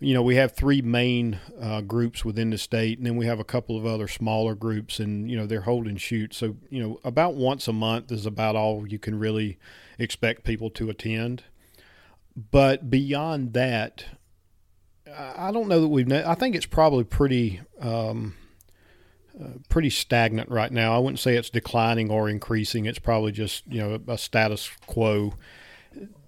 [0.00, 3.40] you know, we have three main uh, groups within the state, and then we have
[3.40, 6.36] a couple of other smaller groups, and, you know, they're holding shoots.
[6.38, 9.58] So, you know, about once a month is about all you can really
[9.98, 11.44] expect people to attend.
[12.50, 14.06] But beyond that,
[15.16, 18.34] I don't know that we've, I think it's probably pretty, um,
[19.68, 20.94] pretty stagnant right now.
[20.94, 22.86] I wouldn't say it's declining or increasing.
[22.86, 25.34] It's probably just you know a status quo.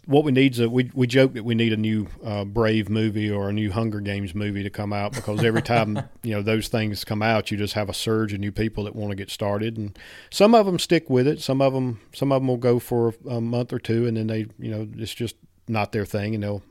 [0.06, 2.88] What we need is a, we we joke that we need a new uh, Brave
[2.88, 6.42] movie or a new Hunger Games movie to come out because every time you know
[6.42, 9.16] those things come out, you just have a surge of new people that want to
[9.16, 9.98] get started, and
[10.30, 11.40] some of them stick with it.
[11.40, 14.26] Some of them some of them will go for a month or two, and then
[14.28, 15.36] they you know it's just
[15.68, 16.62] not their thing, and they'll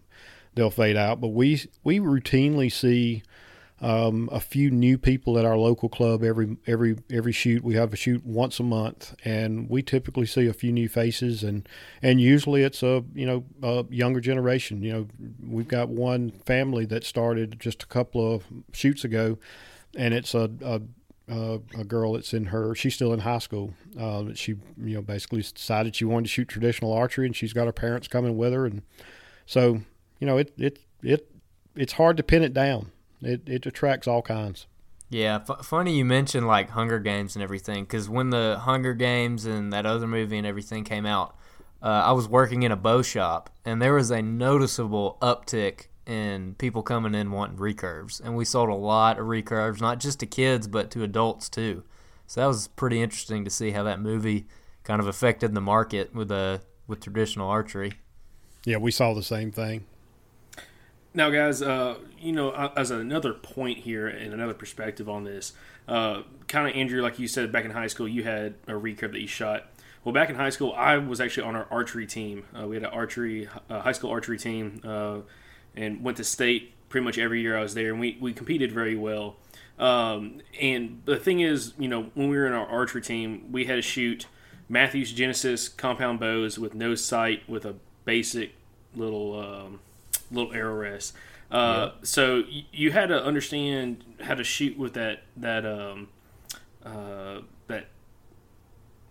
[0.55, 1.21] they'll fade out.
[1.21, 3.23] But we we routinely see
[3.81, 7.63] um, a few new people at our local club every every every shoot.
[7.63, 11.43] We have a shoot once a month, and we typically see a few new faces,
[11.43, 11.67] and
[12.01, 14.81] and usually it's a you know a younger generation.
[14.81, 15.07] You know,
[15.45, 19.37] we've got one family that started just a couple of shoots ago,
[19.95, 20.81] and it's a, a
[21.27, 25.41] a girl that's in her she's still in high school uh, she you know basically
[25.41, 28.67] decided she wanted to shoot traditional archery and she's got her parents coming with her
[28.67, 28.83] and
[29.47, 29.81] so
[30.19, 31.31] you know it it it
[31.75, 32.91] it's hard to pin it down
[33.21, 34.67] it it attracts all kinds.
[35.09, 39.45] Yeah, f- funny you mentioned like Hunger Games and everything because when the Hunger Games
[39.45, 41.35] and that other movie and everything came out,
[41.81, 46.55] uh, I was working in a bow shop and there was a noticeable uptick in
[46.55, 50.25] people coming in wanting recurves, and we sold a lot of recurves, not just to
[50.25, 51.83] kids but to adults too.
[52.27, 54.47] So that was pretty interesting to see how that movie
[54.83, 57.93] kind of affected the market with uh, with traditional archery.
[58.65, 59.85] Yeah, we saw the same thing.
[61.15, 65.53] Now, guys, uh, you know, uh, as another point here and another perspective on this,
[65.87, 69.13] uh, kind of Andrew, like you said, back in high school, you had a recurve
[69.13, 69.67] that you shot.
[70.03, 72.43] Well, back in high school, I was actually on our archery team.
[72.53, 75.19] Uh, we had an archery, uh, high school archery team, uh,
[75.73, 78.73] and went to state pretty much every year I was there, and we, we competed
[78.73, 79.37] very well.
[79.79, 83.65] Um, and the thing is, you know, when we were in our archery team, we
[83.65, 84.27] had to shoot
[84.67, 88.53] Mathews Genesis compound bows with no sight with a basic
[88.93, 89.39] little.
[89.39, 89.79] Um,
[90.31, 91.13] little arrow rest.
[91.51, 92.03] Uh, yeah.
[92.03, 96.07] So y- you had to understand how to shoot with that that um,
[96.85, 97.87] uh, that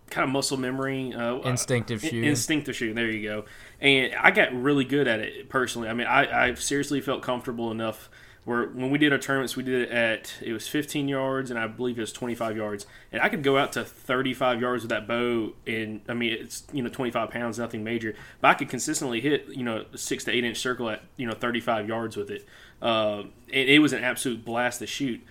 [0.09, 2.23] kind of muscle memory, uh, instinctive shooting.
[2.23, 2.95] Instinctive shooting.
[2.95, 3.45] There you go.
[3.79, 5.89] And I got really good at it personally.
[5.89, 8.09] I mean, I, I seriously felt comfortable enough
[8.45, 11.59] Where when we did our tournaments, we did it at it was 15 yards, and
[11.59, 14.91] I believe it was 25 yards, and I could go out to 35 yards with
[14.91, 18.69] that bow, and I mean it's you know 25 pounds, nothing major, but I could
[18.69, 22.29] consistently hit you know six to eight inch circle at you know 35 yards with
[22.29, 22.47] it.
[22.81, 25.21] Uh, it, it was an absolute blast to shoot.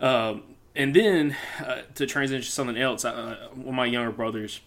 [0.00, 0.42] Um,
[0.74, 4.60] and then uh, to transition to something else, uh, one of my younger brothers,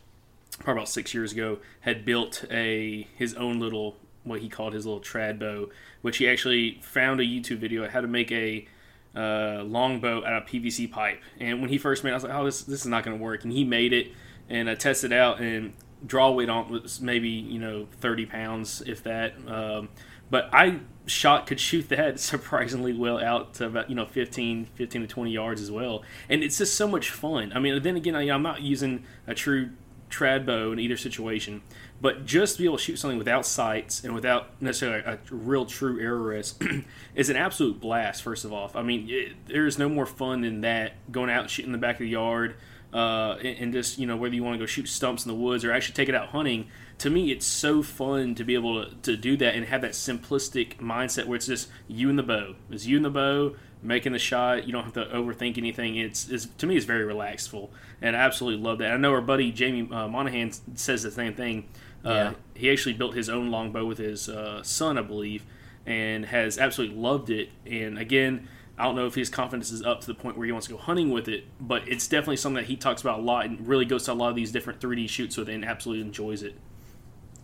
[0.58, 3.98] probably about six years ago, had built a his own little
[4.30, 5.70] what he called his little trad bow,
[6.02, 8.68] which he actually found a YouTube video how to make a
[9.16, 11.22] uh, longbow out of PVC pipe.
[11.40, 13.18] And when he first made, it, I was like, "Oh, this this is not going
[13.18, 14.12] to work." And he made it,
[14.48, 15.74] and I tested it out, and
[16.06, 19.34] draw weight on was maybe you know 30 pounds, if that.
[19.48, 19.90] Um,
[20.30, 25.02] but I shot could shoot that surprisingly well out to about you know 15 15
[25.02, 28.16] to 20 yards as well and it's just so much fun i mean then again
[28.16, 29.72] I, am not using a true
[30.10, 31.62] trad bow in either situation
[32.02, 35.66] but just to be able to shoot something without sights and without necessarily a real
[35.66, 36.62] true arrow rest
[37.16, 38.72] is an absolute blast first of all.
[38.74, 41.78] I mean it, there's no more fun than that going out and shooting in the
[41.78, 42.56] back of the yard
[42.94, 45.38] uh, and, and just you know whether you want to go shoot stumps in the
[45.38, 46.68] woods or actually take it out hunting.
[47.00, 49.92] To me it's so fun to be able to, to do that and have that
[49.92, 52.56] simplistic mindset where it's just you and the bow.
[52.70, 54.66] It's you and the bow making the shot.
[54.66, 55.96] You don't have to overthink anything.
[55.96, 57.70] It's, it's to me it's very relaxful
[58.02, 58.92] and i absolutely love that.
[58.92, 61.68] I know our buddy jamie uh, monahan says the same thing
[62.06, 62.34] uh, yeah.
[62.56, 65.46] he actually built his own longbow with his uh, son i believe
[65.86, 68.48] and has absolutely loved it and again
[68.80, 70.74] I don't know if his confidence is up to the point where he wants to
[70.74, 73.68] go hunting with it, but it's definitely something that he talks about a lot and
[73.68, 76.44] really goes to a lot of these different 3D shoots with it and absolutely enjoys
[76.44, 76.56] it.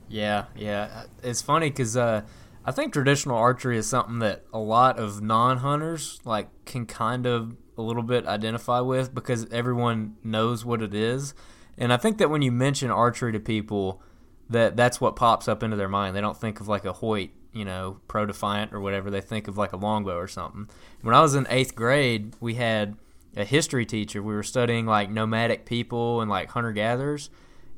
[0.08, 1.04] Yeah, yeah.
[1.22, 2.22] It's funny because uh,
[2.64, 7.58] I think traditional archery is something that a lot of non-hunters like can kind of
[7.78, 11.34] a little bit identify with because everyone knows what it is.
[11.78, 14.02] And I think that when you mention archery to people,
[14.50, 16.16] that that's what pops up into their mind.
[16.16, 19.10] They don't think of like a Hoyt, you know, Pro Defiant or whatever.
[19.10, 20.70] They think of like a longbow or something.
[21.02, 22.96] When I was in eighth grade, we had
[23.36, 24.22] a history teacher.
[24.22, 27.30] We were studying like nomadic people and like hunter gatherers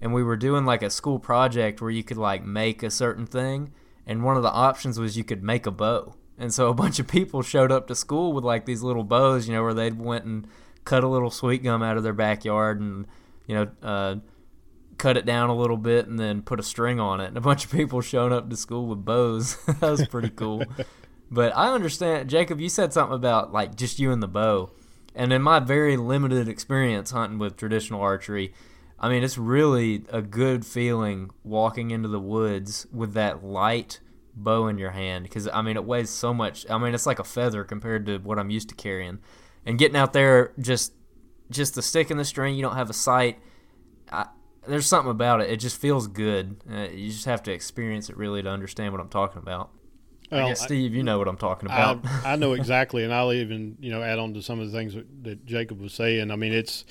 [0.01, 3.25] and we were doing like a school project where you could like make a certain
[3.25, 3.71] thing
[4.05, 6.99] and one of the options was you could make a bow and so a bunch
[6.99, 9.99] of people showed up to school with like these little bows you know where they'd
[9.99, 10.47] went and
[10.85, 13.05] cut a little sweet gum out of their backyard and
[13.45, 14.15] you know uh,
[14.97, 17.41] cut it down a little bit and then put a string on it and a
[17.41, 20.63] bunch of people showed up to school with bows that was pretty cool
[21.31, 24.71] but i understand jacob you said something about like just you and the bow
[25.15, 28.53] and in my very limited experience hunting with traditional archery
[28.99, 33.99] I mean, it's really a good feeling walking into the woods with that light
[34.33, 36.65] bow in your hand because I mean, it weighs so much.
[36.69, 39.19] I mean, it's like a feather compared to what I'm used to carrying.
[39.65, 40.93] And getting out there, just
[41.51, 43.39] just the stick and the string, you don't have a sight.
[44.11, 44.27] I,
[44.67, 45.49] there's something about it.
[45.49, 46.57] It just feels good.
[46.71, 49.69] Uh, you just have to experience it really to understand what I'm talking about.
[50.31, 52.05] Well, I guess Steve, you know what I'm talking about.
[52.05, 54.77] I, I know exactly, and I'll even you know add on to some of the
[54.77, 56.31] things that, that Jacob was saying.
[56.31, 56.85] I mean, it's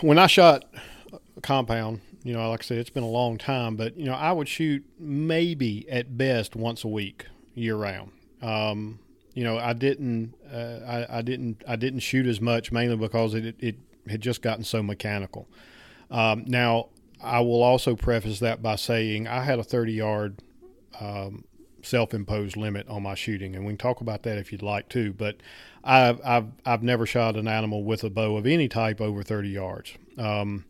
[0.00, 0.64] when I shot
[1.12, 4.14] a compound, you know, like I said, it's been a long time, but you know,
[4.14, 8.12] I would shoot maybe at best once a week, year round.
[8.42, 8.98] Um,
[9.34, 13.34] you know, I didn't, uh, I, I, didn't, I didn't shoot as much mainly because
[13.34, 13.76] it, it
[14.08, 15.48] had just gotten so mechanical.
[16.10, 16.88] Um, now,
[17.22, 20.42] I will also preface that by saying I had a 30 yard
[21.00, 21.44] um,
[21.82, 25.12] self-imposed limit on my shooting, and we can talk about that if you'd like to.
[25.12, 25.36] But
[25.84, 29.48] I've I've I've never shot an animal with a bow of any type over 30
[29.48, 29.94] yards.
[30.18, 30.64] Um,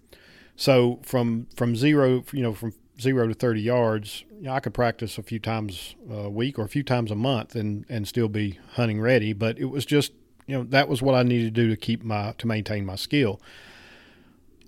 [0.57, 4.75] so from from zero, you know, from zero to 30 yards, you know, I could
[4.75, 8.29] practice a few times a week or a few times a month and and still
[8.29, 9.33] be hunting ready.
[9.33, 10.13] But it was just
[10.47, 12.97] you know that was what I needed to do to keep my to maintain my
[12.97, 13.41] skill.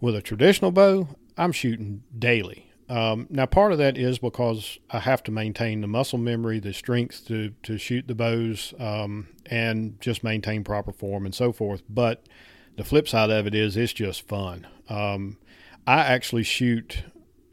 [0.02, 2.68] With a traditional bow, I'm shooting daily.
[2.88, 6.74] Um, now, part of that is because I have to maintain the muscle memory, the
[6.74, 11.84] strength to, to shoot the bows, um, and just maintain proper form and so forth.
[11.88, 12.26] But
[12.76, 14.66] the flip side of it is it's just fun.
[14.88, 15.38] Um,
[15.86, 17.04] I actually shoot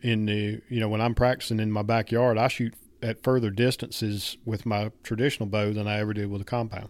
[0.01, 2.73] in the, you know, when I'm practicing in my backyard, I shoot
[3.03, 6.89] at further distances with my traditional bow than I ever did with a compound.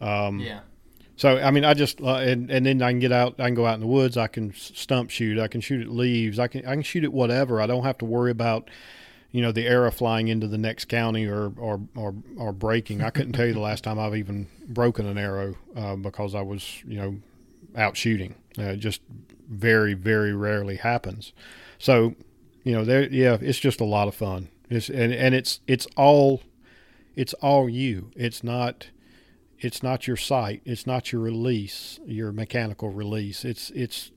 [0.00, 0.60] Um, yeah.
[1.20, 3.34] So I mean, I just uh, and and then I can get out.
[3.38, 4.16] I can go out in the woods.
[4.16, 5.38] I can stump shoot.
[5.38, 6.38] I can shoot at leaves.
[6.38, 7.60] I can I can shoot at whatever.
[7.60, 8.70] I don't have to worry about
[9.30, 13.02] you know the arrow flying into the next county or or or, or breaking.
[13.02, 16.40] I couldn't tell you the last time I've even broken an arrow uh, because I
[16.40, 17.16] was you know
[17.76, 18.34] out shooting.
[18.58, 19.02] Uh, it just
[19.46, 21.34] very very rarely happens.
[21.78, 22.14] So
[22.64, 24.48] you know there yeah, it's just a lot of fun.
[24.70, 26.40] It's and and it's it's all
[27.14, 28.10] it's all you.
[28.16, 28.86] It's not
[29.60, 33.44] it's not your sight, it's not your release, your mechanical release.
[33.44, 34.10] It's it's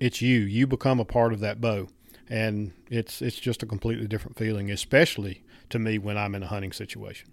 [0.00, 0.40] it's you.
[0.40, 1.88] You become a part of that bow,
[2.28, 6.46] and it's it's just a completely different feeling, especially to me when I'm in a
[6.46, 7.30] hunting situation.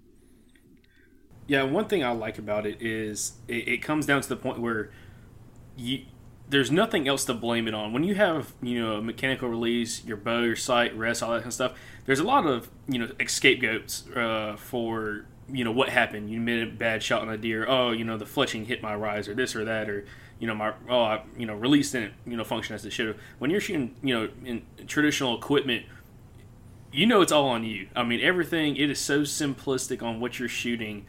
[1.48, 4.60] Yeah, one thing I like about it is it, it comes down to the point
[4.60, 4.92] where
[5.78, 6.06] you
[6.48, 7.94] there's nothing else to blame it on.
[7.94, 11.38] When you have you know a mechanical release, your bow, your sight, rest, all that
[11.38, 11.74] kind of stuff,
[12.06, 16.30] there's a lot of you know scapegoats uh, for you know what happened.
[16.30, 17.66] You made a bad shot on a deer.
[17.68, 20.06] Oh, you know the fletching hit my rise or this or that, or
[20.40, 23.08] you know my oh I, you know release didn't you know function as it should
[23.08, 23.18] have.
[23.40, 25.86] When you're shooting you know in traditional equipment,
[26.92, 27.90] you know it's all on you.
[27.96, 28.76] I mean everything.
[28.76, 31.06] It is so simplistic on what you're shooting.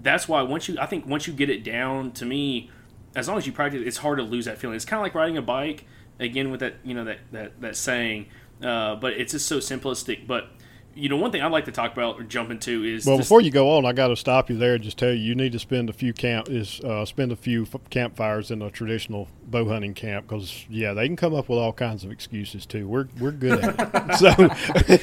[0.00, 2.70] That's why once you I think once you get it down to me
[3.16, 4.76] as long as you practice, it's hard to lose that feeling.
[4.76, 5.86] It's kind of like riding a bike.
[6.20, 8.26] Again, with that you know that that that saying,
[8.62, 10.26] uh, but it's just so simplistic.
[10.26, 10.48] But
[10.96, 13.26] you know, one thing I'd like to talk about or jump into is Well, this-
[13.26, 15.34] before you go on, I got to stop you there and just tell you you
[15.34, 18.70] need to spend a few camp is uh, spend a few f- campfires in a
[18.70, 22.64] traditional bow hunting camp because yeah, they can come up with all kinds of excuses
[22.66, 22.86] too.
[22.88, 24.16] We're we're good at it.
[24.18, 24.32] so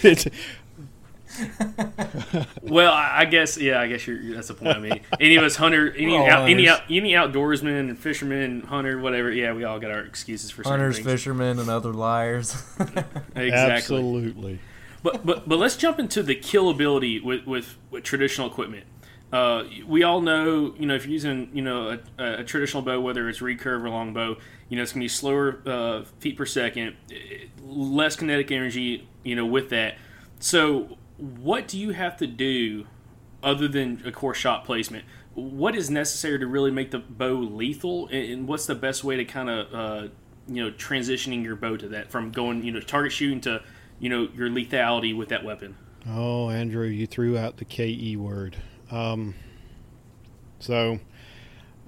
[0.07, 0.27] it's,
[2.61, 4.75] Well, I I guess yeah, I guess you're, that's the point.
[4.75, 6.81] I mean, any of us hunter, any out, any hunters.
[6.81, 9.31] out, any outdoorsman and fisherman, hunter, whatever.
[9.31, 12.61] Yeah, we all got our excuses for Hunters, fishermen, and other liars.
[13.35, 13.51] Exactly.
[13.51, 14.59] absolutely.
[15.03, 18.85] But but but let's jump into the killability with with, with traditional equipment.
[19.31, 22.99] Uh, we all know, you know, if you're using, you know, a, a traditional bow,
[22.99, 24.35] whether it's recurve or longbow,
[24.67, 29.35] you know, it's gonna be slower uh, feet per second, eh, less kinetic energy, you
[29.35, 29.95] know, with that.
[30.39, 32.87] So, what do you have to do,
[33.41, 35.05] other than of course shot placement?
[35.33, 39.15] What is necessary to really make the bow lethal, and, and what's the best way
[39.15, 40.07] to kind of, uh,
[40.49, 43.63] you know, transitioning your bow to that from going, you know, target shooting to
[44.01, 45.77] you know your lethality with that weapon.
[46.09, 48.57] Oh, Andrew, you threw out the KE word.
[48.89, 49.35] Um,
[50.59, 50.99] so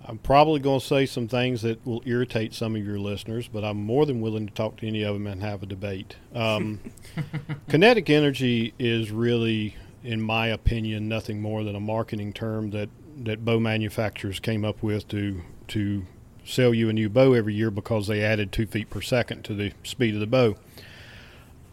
[0.05, 3.63] I'm probably going to say some things that will irritate some of your listeners, but
[3.63, 6.15] I'm more than willing to talk to any of them and have a debate.
[6.35, 6.79] Um,
[7.69, 12.89] kinetic energy is really, in my opinion, nothing more than a marketing term that,
[13.23, 16.05] that bow manufacturers came up with to to
[16.45, 19.53] sell you a new bow every year because they added two feet per second to
[19.53, 20.55] the speed of the bow.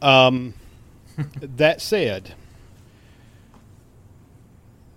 [0.02, 0.54] Um,
[1.40, 2.34] that said,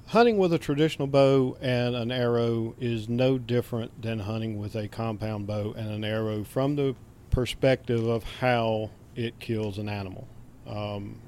[0.08, 4.88] hunting with a traditional bow and an arrow is no different than hunting with a
[4.88, 6.96] compound bow and an arrow from the
[7.32, 10.28] perspective of how it kills an animal.
[10.68, 11.20] Um,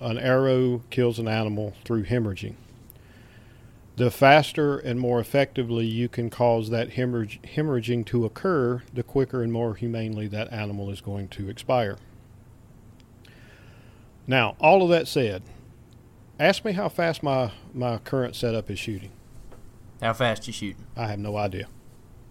[0.00, 2.54] an arrow kills an animal through hemorrhaging.
[3.96, 9.42] The faster and more effectively you can cause that hemorrhage, hemorrhaging to occur, the quicker
[9.42, 11.98] and more humanely that animal is going to expire.
[14.26, 15.42] Now, all of that said,
[16.38, 19.10] ask me how fast my, my current setup is shooting.
[20.00, 20.86] How fast you shooting?
[20.96, 21.66] I have no idea.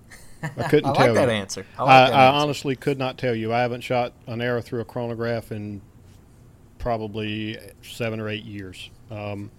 [0.44, 1.36] I couldn't I tell like that you.
[1.36, 1.66] answer.
[1.78, 2.44] I I, that I answer.
[2.44, 3.54] honestly could not tell you.
[3.54, 5.82] I haven't shot an arrow through a chronograph in
[6.80, 8.90] probably seven or eight years.
[9.10, 9.52] Um,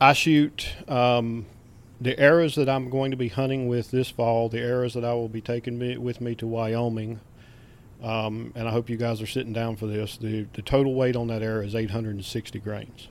[0.00, 1.46] I shoot um,
[2.00, 4.48] the arrows that I'm going to be hunting with this fall.
[4.50, 7.20] The arrows that I will be taking me, with me to Wyoming.
[8.02, 10.16] Um, and I hope you guys are sitting down for this.
[10.16, 13.08] The the total weight on that arrow is 860 grains.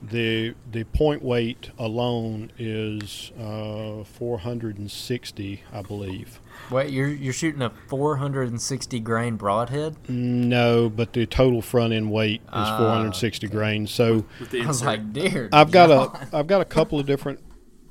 [0.00, 6.40] The the point weight alone is uh, 460, I believe.
[6.70, 9.96] Wait, you're you're shooting a 460 grain broadhead?
[10.08, 13.90] No, but the total front end weight is Ah, 460 grains.
[13.90, 14.86] So I was insert.
[14.86, 15.48] like, dear.
[15.52, 16.28] I've got John.
[16.32, 17.40] a I've got a couple of different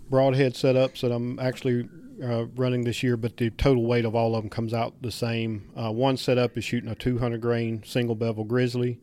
[0.10, 1.90] broadhead setups that I'm actually
[2.24, 5.12] uh, running this year, but the total weight of all of them comes out the
[5.12, 5.70] same.
[5.76, 9.00] Uh, one setup is shooting a 200 grain single bevel grizzly.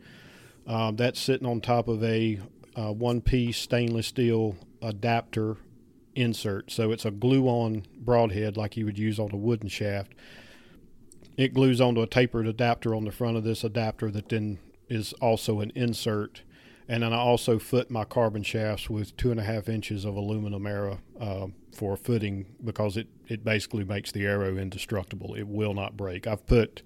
[0.66, 2.40] Um, that's sitting on top of a
[2.76, 5.56] uh, one piece stainless steel adapter
[6.14, 6.70] insert.
[6.70, 10.14] So it's a glue on broadhead like you would use on a wooden shaft.
[11.36, 14.58] It glues onto a tapered adapter on the front of this adapter that then
[14.88, 16.42] is also an insert.
[16.88, 20.16] And then I also foot my carbon shafts with two and a half inches of
[20.16, 25.34] aluminum arrow uh, for footing because it, it basically makes the arrow indestructible.
[25.34, 26.26] It will not break.
[26.26, 26.82] I've put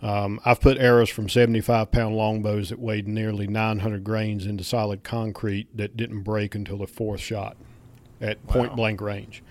[0.00, 5.02] um, I've put arrows from 75 pound longbows that weighed nearly 900 grains into solid
[5.02, 7.56] concrete that didn't break until the fourth shot
[8.20, 9.42] at point blank range.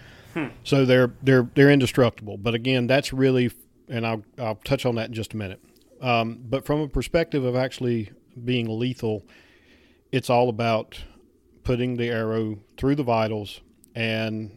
[0.63, 2.37] So they're they're they're indestructible.
[2.37, 3.51] But again, that's really,
[3.89, 5.59] and I'll I'll touch on that in just a minute.
[5.99, 8.11] Um, but from a perspective of actually
[8.45, 9.23] being lethal,
[10.11, 11.03] it's all about
[11.63, 13.61] putting the arrow through the vitals
[13.93, 14.55] and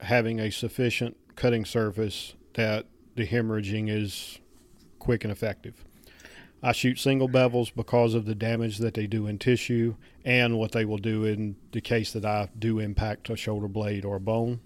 [0.00, 4.38] having a sufficient cutting surface that the hemorrhaging is
[4.98, 5.84] quick and effective.
[6.62, 10.72] I shoot single bevels because of the damage that they do in tissue and what
[10.72, 14.20] they will do in the case that I do impact a shoulder blade or a
[14.20, 14.60] bone.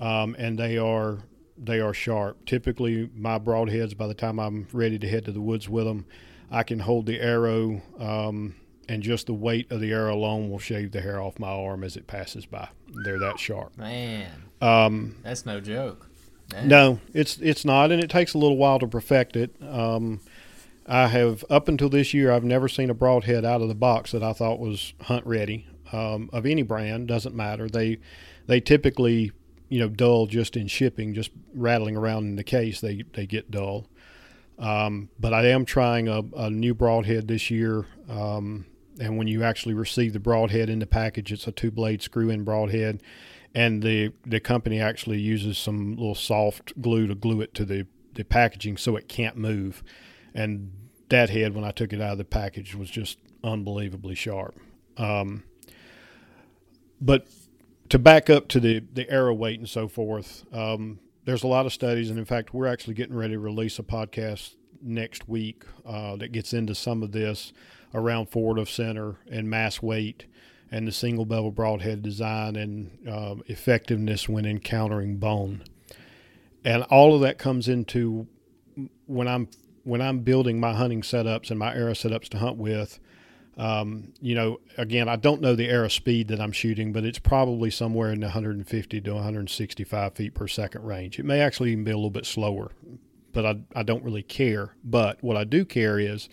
[0.00, 1.18] Um, and they are
[1.56, 2.44] they are sharp.
[2.46, 6.06] Typically, my broadheads, by the time I'm ready to head to the woods with them,
[6.50, 8.54] I can hold the arrow um,
[8.88, 11.84] and just the weight of the arrow alone will shave the hair off my arm
[11.84, 12.68] as it passes by.
[13.04, 13.76] They're that sharp.
[13.76, 14.30] Man,
[14.60, 16.08] Um, that's no joke.
[16.52, 16.68] Man.
[16.68, 19.54] no, it's it's not, and it takes a little while to perfect it.
[19.62, 20.20] Um,
[20.86, 24.12] I have up until this year, I've never seen a broadhead out of the box
[24.12, 27.08] that I thought was hunt ready um, of any brand.
[27.08, 27.68] Doesn't matter.
[27.68, 27.98] They
[28.46, 29.32] they typically
[29.68, 32.80] you know dull just in shipping, just rattling around in the case.
[32.80, 33.86] They they get dull.
[34.58, 37.84] Um, but I am trying a, a new broadhead this year.
[38.08, 38.64] Um,
[38.98, 42.30] and when you actually receive the broadhead in the package, it's a two blade screw
[42.30, 43.02] in broadhead.
[43.54, 47.86] And the, the company actually uses some little soft glue to glue it to the,
[48.14, 49.82] the packaging so it can't move.
[50.34, 50.72] And
[51.08, 54.60] that head, when I took it out of the package, was just unbelievably sharp.
[54.96, 55.44] Um,
[57.00, 57.26] but
[57.88, 61.66] to back up to the, the arrow weight and so forth, um, there's a lot
[61.66, 65.64] of studies, and in fact, we're actually getting ready to release a podcast next week
[65.86, 67.52] uh, that gets into some of this
[67.94, 70.26] around forward of center and mass weight
[70.70, 75.62] and the single bevel broadhead design and uh, effectiveness when encountering bone.
[76.64, 78.26] And all of that comes into
[79.06, 79.48] when I'm
[79.84, 83.00] when I'm building my hunting setups and my arrow setups to hunt with.
[83.56, 87.18] Um, you know, again, I don't know the arrow speed that I'm shooting, but it's
[87.18, 91.18] probably somewhere in the 150 to 165 feet per second range.
[91.18, 92.70] It may actually even be a little bit slower,
[93.32, 94.74] but I, I don't really care.
[94.84, 96.28] But what I do care is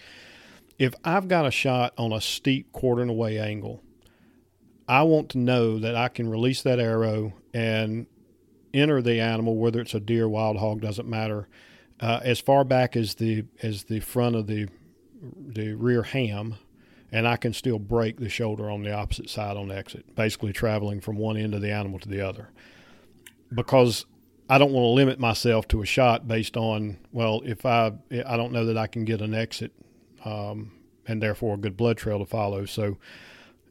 [0.77, 3.81] if I've got a shot on a steep quartering away angle,
[4.87, 8.07] I want to know that I can release that arrow and
[8.73, 11.47] enter the animal, whether it's a deer, wild hog, doesn't matter,
[11.99, 14.67] uh, as far back as the as the front of the
[15.37, 16.55] the rear ham,
[17.11, 20.99] and I can still break the shoulder on the opposite side on exit, basically traveling
[20.99, 22.49] from one end of the animal to the other.
[23.53, 24.05] Because
[24.49, 27.93] I don't want to limit myself to a shot based on well, if I
[28.25, 29.71] I don't know that I can get an exit,
[30.25, 30.71] um,
[31.07, 32.65] and therefore a good blood trail to follow.
[32.65, 32.97] So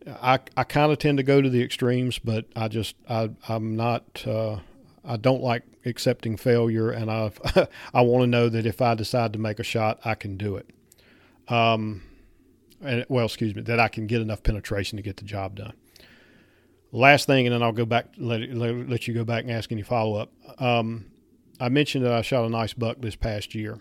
[0.07, 3.77] I I kind of tend to go to the extremes, but I just I I'm
[3.77, 4.25] not.
[4.27, 4.59] Uh,
[5.07, 7.31] I don't like accepting failure, and I
[7.95, 10.57] I want to know that if I decide to make a shot, I can do
[10.57, 10.71] it.
[11.49, 12.03] Um,
[12.81, 15.75] and well, excuse me, that I can get enough penetration to get the job done.
[16.93, 19.73] Last thing, and then I'll go back let let, let you go back and ask
[19.73, 20.33] any follow up.
[20.61, 21.07] Um,
[21.61, 23.81] I mentioned that I shot a nice buck this past year.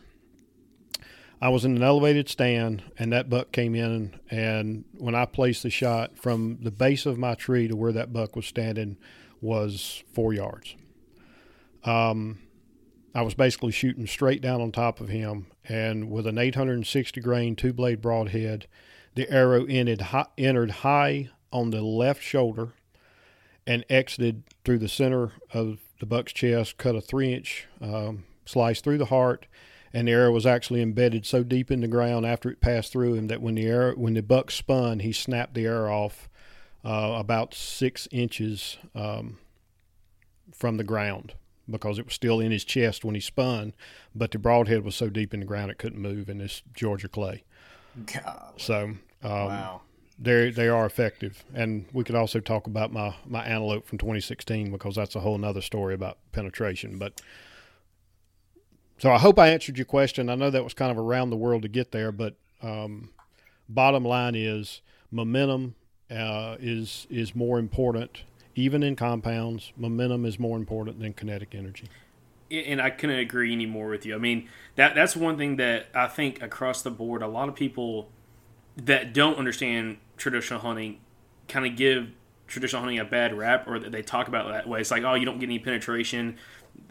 [1.44, 4.18] I was in an elevated stand, and that buck came in.
[4.32, 8.14] And when I placed the shot from the base of my tree to where that
[8.14, 8.96] buck was standing,
[9.42, 10.78] was four yards.
[11.84, 12.40] Um,
[13.14, 17.58] I was basically shooting straight down on top of him, and with an 860 grain
[17.58, 18.68] two blade broadhead,
[19.16, 22.72] the arrow high, entered high on the left shoulder
[23.68, 28.80] and exited through the center of the buck's chest, cut a three inch um, slice
[28.80, 29.46] through the heart,
[29.94, 33.14] and the arrow was actually embedded so deep in the ground after it passed through
[33.14, 36.30] him that when the arrow when the buck spun, he snapped the arrow off
[36.84, 39.38] uh, about six inches um,
[40.54, 41.34] from the ground
[41.70, 43.74] because it was still in his chest when he spun,
[44.14, 47.08] but the broadhead was so deep in the ground it couldn't move in this Georgia
[47.08, 47.44] clay.
[48.06, 48.54] God.
[48.58, 49.82] So um, Wow.
[50.20, 54.72] they they are effective, and we could also talk about my my antelope from 2016
[54.72, 56.98] because that's a whole nother story about penetration.
[56.98, 57.22] But
[59.04, 60.30] so I hope I answered your question.
[60.30, 63.10] I know that was kind of around the world to get there, but um,
[63.68, 64.82] bottom line is
[65.12, 65.76] momentum
[66.10, 68.24] uh, is is more important.
[68.56, 71.90] Even in compounds, momentum is more important than kinetic energy.
[72.50, 74.16] and I couldn't agree any more with you.
[74.16, 77.56] I mean, that that's one thing that I think across the board, a lot of
[77.56, 78.08] people
[78.78, 81.02] that don't understand traditional hunting
[81.50, 82.08] kind of give
[82.48, 84.80] traditional hunting a bad rap, or they talk about it that way.
[84.80, 86.38] It's like, oh, you don't get any penetration,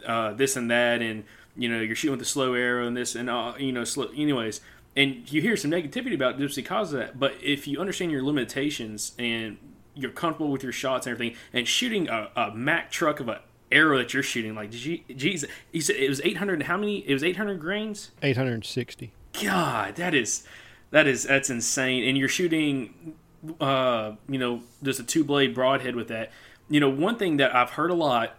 [0.05, 1.23] uh, this and that, and
[1.55, 4.09] you know, you're shooting with a slow arrow and this and uh, you know, slow.
[4.15, 4.61] Anyways,
[4.95, 7.19] and you hear some negativity about just because of that.
[7.19, 9.57] But if you understand your limitations and
[9.95, 13.41] you're comfortable with your shots and everything, and shooting a, a Mack truck of a
[13.71, 16.63] arrow that you're shooting, like, geez, he said it was 800.
[16.63, 16.99] How many?
[16.99, 18.11] It was 800 grains.
[18.21, 19.13] 860.
[19.41, 20.43] God, that is
[20.91, 22.07] that is that's insane.
[22.07, 23.15] And you're shooting,
[23.59, 26.31] uh, you know, just a two blade broadhead with that.
[26.69, 28.35] You know, one thing that I've heard a lot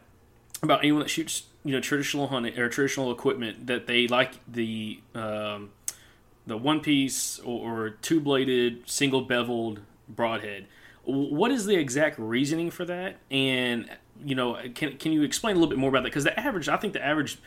[0.63, 5.01] about anyone that shoots, you know, traditional hunting or traditional equipment that they like the
[5.15, 5.71] um,
[6.47, 10.67] the one piece or, or two bladed single beveled broadhead.
[11.05, 13.17] What is the exact reasoning for that?
[13.31, 13.91] And
[14.25, 16.11] you know, can can you explain a little bit more about that?
[16.11, 17.39] Because the average, I think the average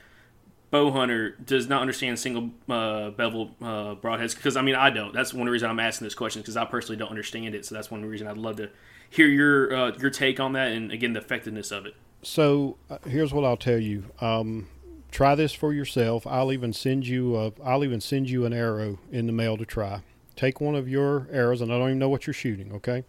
[0.70, 5.14] bow hunter does not understand single uh, bevel uh, broadheads because I mean I don't.
[5.14, 7.66] That's one reason I'm asking this question because I personally don't understand it.
[7.66, 8.70] So that's one reason I'd love to
[9.10, 11.96] hear your uh, your take on that and again the effectiveness of it.
[12.22, 14.06] So uh, here's what I'll tell you.
[14.20, 14.68] Um,
[15.12, 16.28] try this for yourself.
[16.28, 19.66] I'll even send you a, I'll even send you an arrow in the mail to
[19.66, 20.02] try.
[20.36, 23.04] take one of your arrows, and I don't even know what you're shooting, okay?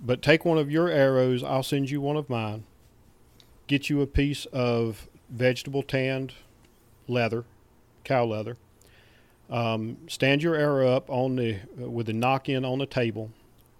[0.00, 1.42] But take one of your arrows.
[1.42, 2.64] I'll send you one of mine.
[3.68, 6.34] Get you a piece of vegetable tanned
[7.08, 7.44] leather,
[8.04, 8.56] cow leather.
[9.48, 13.30] Um, stand your arrow up on the uh, with the nock in on the table.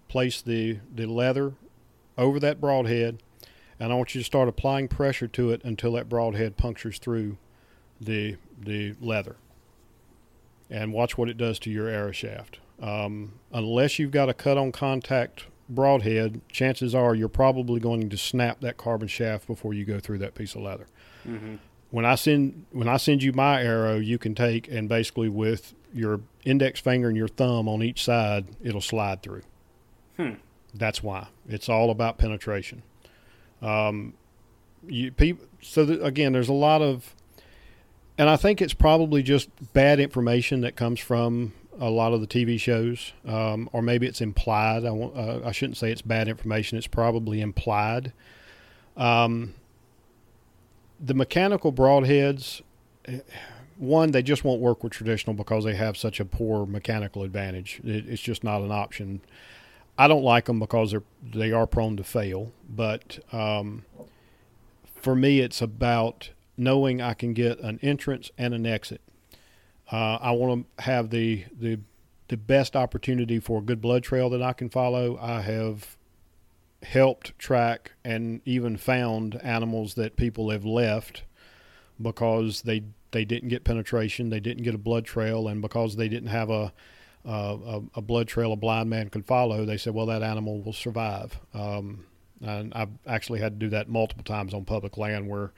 [0.09, 1.55] Place the the leather
[2.16, 3.22] over that broadhead,
[3.83, 7.37] and I want you to start applying pressure to it until that broadhead punctures through
[8.01, 9.35] the the leather.
[10.70, 12.61] And watch what it does to your arrow shaft.
[12.80, 18.16] Um, unless you've got a cut on contact broadhead, chances are you're probably going to
[18.16, 20.87] snap that carbon shaft before you go through that piece of leather.
[21.26, 21.57] Mm-hmm.
[21.91, 25.74] When I send when I send you my arrow, you can take and basically with
[25.93, 29.43] your index finger and your thumb on each side, it'll slide through.
[30.18, 30.35] Hmm.
[30.72, 32.85] That's why it's all about penetration.
[33.63, 34.15] Um,
[34.87, 35.47] you people.
[35.61, 37.15] So that, again, there's a lot of,
[38.19, 42.27] and I think it's probably just bad information that comes from a lot of the
[42.27, 44.85] TV shows, um, or maybe it's implied.
[44.85, 46.79] I, won't, uh, I shouldn't say it's bad information.
[46.79, 48.13] It's probably implied.
[48.97, 49.55] Um,
[51.01, 52.61] the mechanical broadheads,
[53.77, 57.81] one, they just won't work with traditional because they have such a poor mechanical advantage.
[57.85, 59.23] It, it's just not an option.
[60.03, 62.50] I don't like them because they're they are prone to fail.
[62.68, 63.84] But um,
[64.96, 69.00] for me, it's about knowing I can get an entrance and an exit.
[69.92, 71.78] Uh, I want to have the the
[72.26, 75.20] the best opportunity for a good blood trail that I can follow.
[75.22, 75.96] I have
[76.82, 81.22] helped track and even found animals that people have left
[82.00, 82.82] because they
[83.12, 86.50] they didn't get penetration, they didn't get a blood trail, and because they didn't have
[86.50, 86.72] a
[87.25, 90.73] a, a blood trail a blind man could follow, they said, well, that animal will
[90.73, 91.39] survive.
[91.55, 92.07] Um,
[92.41, 95.53] and I've actually had to do that multiple times on public land where,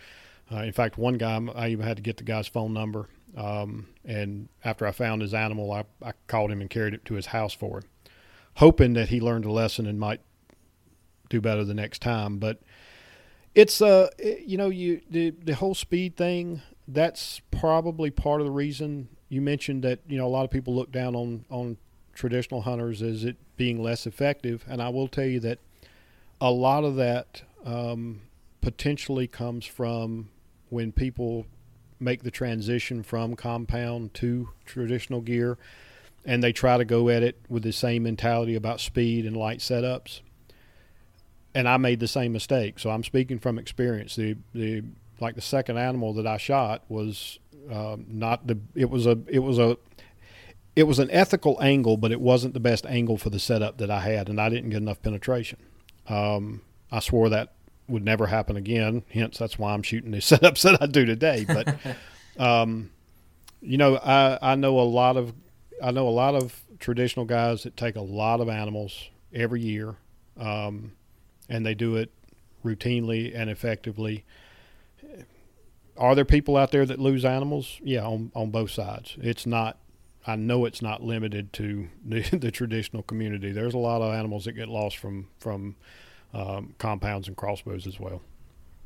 [0.53, 3.09] uh, in fact, one guy, I even had to get the guy's phone number.
[3.37, 7.15] Um, and after I found his animal, I, I called him and carried it to
[7.15, 7.85] his house for him,
[8.57, 10.21] hoping that he learned a lesson and might
[11.31, 12.39] do better the next time.
[12.39, 12.61] But
[13.55, 18.47] it's, uh, it, you know, you the, the whole speed thing, that's probably part of
[18.47, 21.77] the reason you mentioned that you know a lot of people look down on on
[22.15, 25.59] traditional hunters as it being less effective, and I will tell you that
[26.41, 28.21] a lot of that um,
[28.61, 30.29] potentially comes from
[30.69, 31.47] when people
[31.99, 35.59] make the transition from compound to traditional gear,
[36.25, 39.59] and they try to go at it with the same mentality about speed and light
[39.59, 40.21] setups.
[41.57, 44.15] And I made the same mistake, so I'm speaking from experience.
[44.15, 44.85] The the
[45.21, 47.41] like the second animal that I shot was
[47.71, 49.77] um, not the it was a it was a
[50.77, 53.91] it was an ethical angle, but it wasn't the best angle for the setup that
[53.91, 55.59] I had, and I didn't get enough penetration.
[56.09, 57.53] Um, I swore that
[57.89, 59.05] would never happen again.
[59.11, 61.47] Hence, that's why I'm shooting the setups that I do today.
[61.47, 61.77] But
[62.43, 62.91] um,
[63.61, 65.33] you know, I I know a lot of
[65.83, 69.97] I know a lot of traditional guys that take a lot of animals every year,
[70.39, 70.93] um,
[71.49, 72.11] and they do it
[72.65, 74.25] routinely and effectively
[75.97, 77.81] are there people out there that lose animals?
[77.83, 79.17] Yeah, on on both sides.
[79.21, 79.79] It's not.
[80.27, 83.53] I know it's not limited to the, the traditional community.
[83.53, 85.77] There's a lot of animals that get lost from from
[86.33, 88.23] um, compounds and crossbows as well.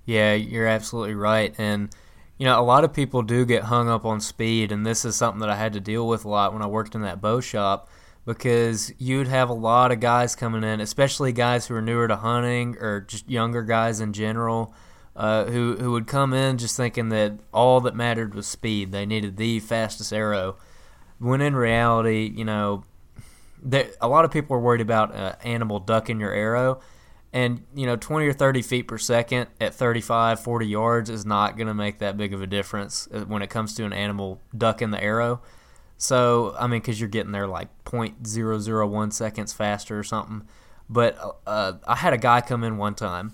[0.04, 1.90] Yeah, you're absolutely right, and
[2.38, 5.16] you know a lot of people do get hung up on speed, and this is
[5.16, 7.40] something that I had to deal with a lot when I worked in that bow
[7.40, 7.88] shop
[8.24, 12.16] because you'd have a lot of guys coming in, especially guys who are newer to
[12.16, 14.74] hunting or just younger guys in general
[15.18, 18.92] uh, who who would come in just thinking that all that mattered was speed.
[18.92, 20.56] They needed the fastest arrow.
[21.18, 22.84] When in reality, you know,
[23.60, 26.80] there, a lot of people are worried about uh, animal ducking your arrow.
[27.32, 31.58] And, you know, 20 or 30 feet per second at 35, 40 yards is not
[31.58, 34.40] going to make that big of a difference uh, when it comes to an animal
[34.56, 35.42] ducking the arrow.
[35.98, 40.48] So, I mean, because you're getting there like 0.001 seconds faster or something.
[40.88, 43.32] But uh, I had a guy come in one time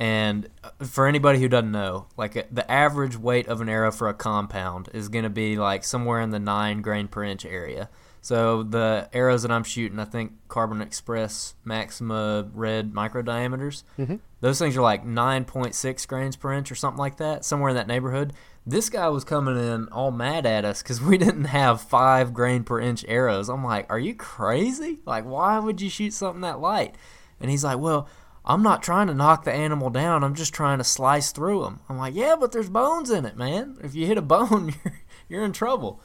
[0.00, 0.48] and
[0.82, 4.14] for anybody who doesn't know, like uh, the average weight of an arrow for a
[4.14, 7.90] compound is going to be like somewhere in the nine grain per inch area.
[8.22, 14.16] So the arrows that I'm shooting, I think Carbon Express Maxima red micro diameters, mm-hmm.
[14.40, 17.86] those things are like 9.6 grains per inch or something like that, somewhere in that
[17.86, 18.32] neighborhood.
[18.66, 22.64] This guy was coming in all mad at us because we didn't have five grain
[22.64, 23.50] per inch arrows.
[23.50, 25.00] I'm like, are you crazy?
[25.04, 26.94] Like, why would you shoot something that light?
[27.38, 28.08] And he's like, well,
[28.44, 30.24] I'm not trying to knock the animal down.
[30.24, 31.80] I'm just trying to slice through them.
[31.88, 33.76] I'm like, yeah, but there's bones in it, man.
[33.82, 36.00] If you hit a bone, you're you're in trouble.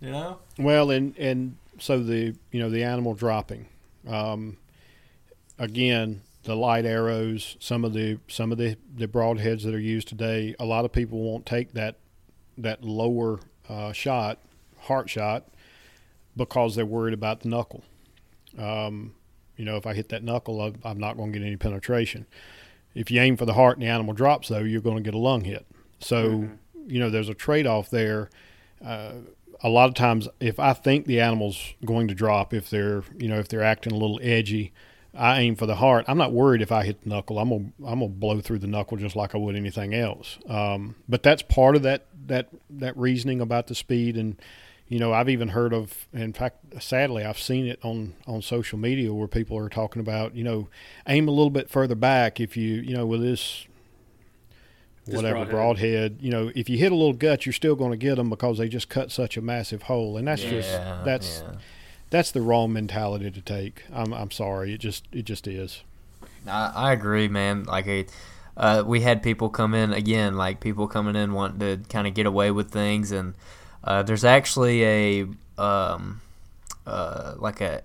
[0.00, 0.38] You know.
[0.58, 3.66] Well, and and so the you know the animal dropping,
[4.06, 4.56] um,
[5.58, 10.08] again the light arrows, some of the some of the the broadheads that are used
[10.08, 10.54] today.
[10.58, 11.96] A lot of people won't take that
[12.58, 14.38] that lower uh, shot,
[14.80, 15.48] heart shot,
[16.36, 17.84] because they're worried about the knuckle.
[18.58, 19.14] Um,
[19.60, 22.24] you know, if I hit that knuckle, I'm not going to get any penetration.
[22.94, 25.12] If you aim for the heart and the animal drops, though, you're going to get
[25.12, 25.66] a lung hit.
[25.98, 26.48] So,
[26.86, 28.30] you know, there's a trade off there.
[28.82, 29.16] Uh,
[29.62, 33.28] a lot of times, if I think the animal's going to drop, if they're, you
[33.28, 34.72] know, if they're acting a little edgy,
[35.14, 36.06] I aim for the heart.
[36.08, 37.38] I'm not worried if I hit the knuckle.
[37.38, 40.38] I'm gonna, I'm gonna blow through the knuckle just like I would anything else.
[40.48, 44.40] Um, but that's part of that that that reasoning about the speed and
[44.90, 48.78] you know, I've even heard of, in fact, sadly, I've seen it on, on social
[48.78, 50.68] media where people are talking about, you know,
[51.06, 53.66] aim a little bit further back if you, you know, with this,
[55.06, 55.50] This whatever broadhead.
[55.50, 56.16] broadhead.
[56.20, 58.58] you know, if you hit a little gut, you're still going to get them because
[58.58, 60.70] they just cut such a massive hole, and that's just
[61.04, 61.54] that's yeah.
[62.10, 63.84] that's the wrong mentality to take.
[63.92, 65.82] I'm I'm sorry, it just it just is.
[66.46, 67.64] I, I agree, man.
[67.64, 68.06] Like, a,
[68.56, 72.14] uh, we had people come in again, like people coming in wanting to kind of
[72.14, 73.34] get away with things, and
[73.84, 75.26] uh, there's actually a
[75.58, 76.20] um,
[76.86, 77.82] uh, like a,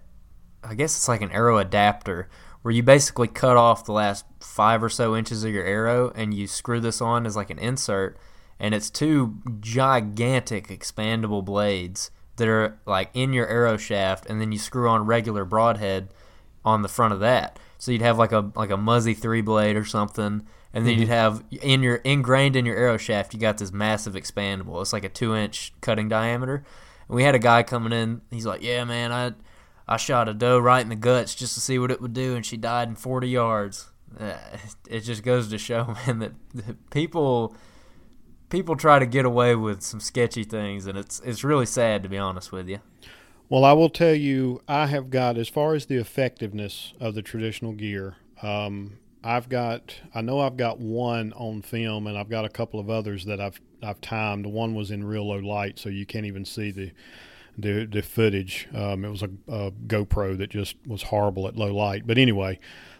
[0.63, 2.29] I guess it's like an arrow adapter
[2.61, 6.33] where you basically cut off the last five or so inches of your arrow, and
[6.33, 8.17] you screw this on as like an insert,
[8.59, 14.51] and it's two gigantic expandable blades that are like in your arrow shaft, and then
[14.51, 16.09] you screw on regular broadhead
[16.63, 17.59] on the front of that.
[17.77, 21.07] So you'd have like a like a Muzzy three blade or something, and then you'd
[21.07, 24.81] have in your ingrained in your arrow shaft, you got this massive expandable.
[24.81, 26.65] It's like a two inch cutting diameter.
[27.07, 28.21] And we had a guy coming in.
[28.29, 29.33] He's like, "Yeah, man, I
[29.87, 32.35] I shot a doe right in the guts just to see what it would do,
[32.35, 34.35] and she died in 40 yards." Uh,
[34.89, 37.55] it just goes to show, man, that, that people
[38.49, 42.09] people try to get away with some sketchy things, and it's it's really sad to
[42.09, 42.79] be honest with you.
[43.47, 47.21] Well, I will tell you, I have got as far as the effectiveness of the
[47.21, 48.17] traditional gear.
[48.41, 52.79] Um, I've got, I know I've got one on film, and I've got a couple
[52.79, 54.45] of others that I've I've timed.
[54.45, 56.91] One was in real low light, so you can't even see the
[57.57, 58.67] the, the footage.
[58.73, 62.05] Um, it was a, a GoPro that just was horrible at low light.
[62.05, 62.59] But anyway,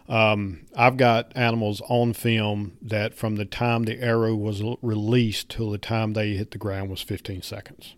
[0.10, 5.70] um, I've got animals on film that from the time the arrow was released till
[5.70, 7.96] the time they hit the ground was 15 seconds.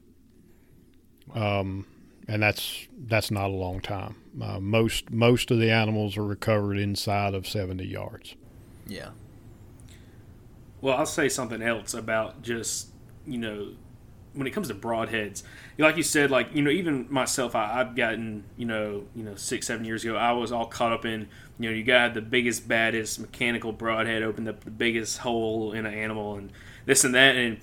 [1.34, 1.86] Um,
[2.28, 4.16] and that's that's not a long time.
[4.42, 8.36] Uh, most most of the animals are recovered inside of 70 yards.
[8.86, 9.10] Yeah.
[10.82, 12.90] Well, I'll say something else about just
[13.26, 13.74] you know
[14.34, 15.42] when it comes to broadheads.
[15.78, 19.36] Like you said, like you know, even myself, I, I've gotten you know, you know,
[19.36, 21.28] six seven years ago, I was all caught up in
[21.60, 25.86] you know, you got the biggest, baddest mechanical broadhead, opened up the biggest hole in
[25.86, 26.52] an animal, and
[26.86, 27.58] this and that, and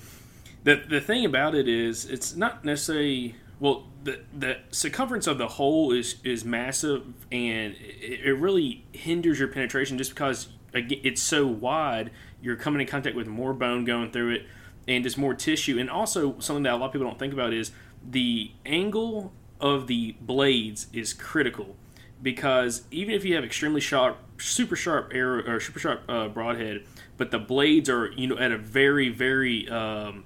[0.65, 3.87] the the thing about it is, it's not necessarily well.
[4.05, 9.49] The, the circumference of the hole is is massive, and it, it really hinders your
[9.49, 12.11] penetration just because it's so wide.
[12.43, 14.47] You're coming in contact with more bone going through it,
[14.87, 15.79] and just more tissue.
[15.79, 17.71] And also something that a lot of people don't think about is
[18.07, 21.77] the angle of the blades is critical
[22.23, 26.85] because even if you have extremely sharp, super sharp arrow or super sharp uh, broadhead,
[27.17, 30.25] but the blades are you know at a very very um,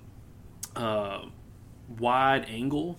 [0.77, 1.23] uh,
[1.99, 2.99] wide angle,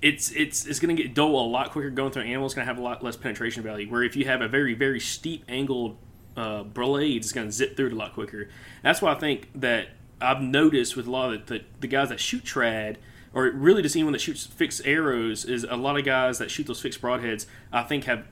[0.00, 2.46] it's it's it's going to get dull a lot quicker going through an animal.
[2.46, 3.90] It's going to have a lot less penetration value.
[3.90, 5.96] Where if you have a very very steep angled
[6.36, 8.48] uh, blade, it's going to zip through it a lot quicker.
[8.82, 9.88] That's why I think that
[10.20, 12.96] I've noticed with a lot of the, the, guys that shoot trad,
[13.32, 16.66] or really just anyone that shoots fixed arrows, is a lot of guys that shoot
[16.66, 17.46] those fixed broadheads.
[17.72, 18.24] I think have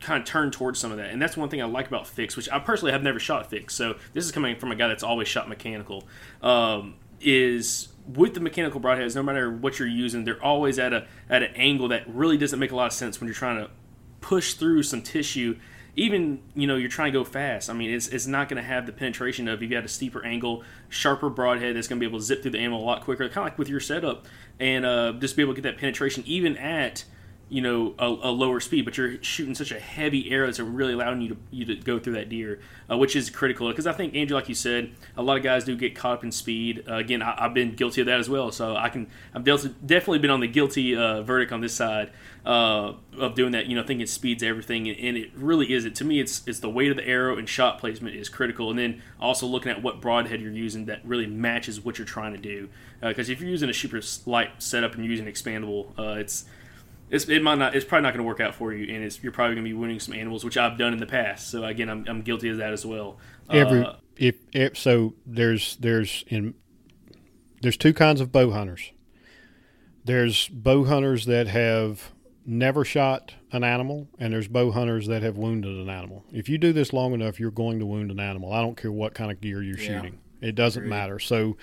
[0.00, 2.36] kind of turned towards some of that, and that's one thing I like about fixed,
[2.36, 3.76] which I personally have never shot fixed.
[3.76, 6.04] So this is coming from a guy that's always shot mechanical.
[6.42, 11.06] Um, is with the mechanical broadheads, no matter what you're using, they're always at a
[11.28, 13.70] at an angle that really doesn't make a lot of sense when you're trying to
[14.20, 15.56] push through some tissue.
[15.96, 17.68] Even you know you're trying to go fast.
[17.68, 19.88] I mean, it's, it's not going to have the penetration of if you had a
[19.88, 22.86] steeper angle, sharper broadhead that's going to be able to zip through the animal a
[22.86, 24.26] lot quicker, kind of like with your setup,
[24.58, 27.04] and uh, just be able to get that penetration even at
[27.50, 30.92] you know a, a lower speed, but you're shooting such a heavy arrow that's really
[30.92, 33.68] allowing you to you to go through that deer, uh, which is critical.
[33.68, 36.24] Because I think Andrew, like you said, a lot of guys do get caught up
[36.24, 36.84] in speed.
[36.88, 40.20] Uh, again, I, I've been guilty of that as well, so I can I've definitely
[40.20, 42.12] been on the guilty uh, verdict on this side
[42.46, 43.66] uh, of doing that.
[43.66, 45.96] You know, thinking speed's everything, and, it really isn't.
[45.96, 48.78] To me, it's it's the weight of the arrow and shot placement is critical, and
[48.78, 52.40] then also looking at what broadhead you're using that really matches what you're trying to
[52.40, 52.68] do.
[53.02, 56.44] Because if you're using a super light setup and you're using expandable, uh, it's
[57.10, 57.74] it's, it might not.
[57.74, 59.70] It's probably not going to work out for you, and it's, you're probably going to
[59.70, 61.50] be wounding some animals, which I've done in the past.
[61.50, 63.18] So again, I'm, I'm guilty of that as well.
[63.50, 66.54] Every Uh, if, if so, there's there's in
[67.62, 68.92] there's two kinds of bow hunters.
[70.04, 72.12] There's bow hunters that have
[72.46, 76.24] never shot an animal, and there's bow hunters that have wounded an animal.
[76.32, 78.52] If you do this long enough, you're going to wound an animal.
[78.52, 80.00] I don't care what kind of gear you're Yeah.
[80.00, 80.18] shooting.
[80.40, 81.18] It doesn't matter.
[81.18, 81.58] So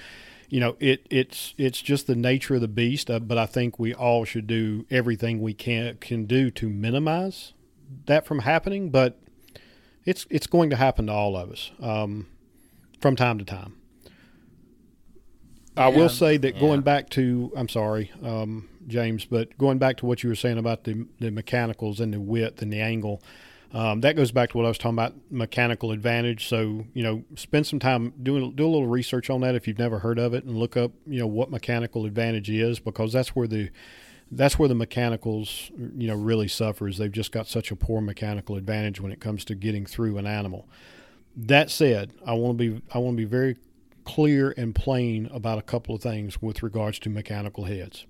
[0.50, 3.10] you know, it it's it's just the nature of the beast.
[3.10, 7.54] Uh, but I think we all should do everything we can can do to minimize
[8.06, 8.90] that from happening.
[8.90, 9.20] But
[10.06, 12.28] it's it's going to happen to all of us um,
[13.02, 13.76] from time to time.
[15.76, 16.60] I will say that yeah.
[16.60, 20.58] going back to, I'm sorry, um, James, but going back to what you were saying
[20.58, 23.22] about the the mechanicals and the width and the angle,
[23.74, 26.48] um, that goes back to what I was talking about mechanical advantage.
[26.48, 29.80] So you know, spend some time doing do a little research on that if you've
[29.80, 33.30] never heard of it, and look up you know what mechanical advantage is because that's
[33.30, 33.70] where the
[34.32, 36.98] that's where the mechanicals you know really suffers.
[36.98, 40.26] They've just got such a poor mechanical advantage when it comes to getting through an
[40.28, 40.68] animal.
[41.36, 43.58] That said, I want to be I want to be very
[44.06, 48.06] clear and plain about a couple of things with regards to mechanical heads.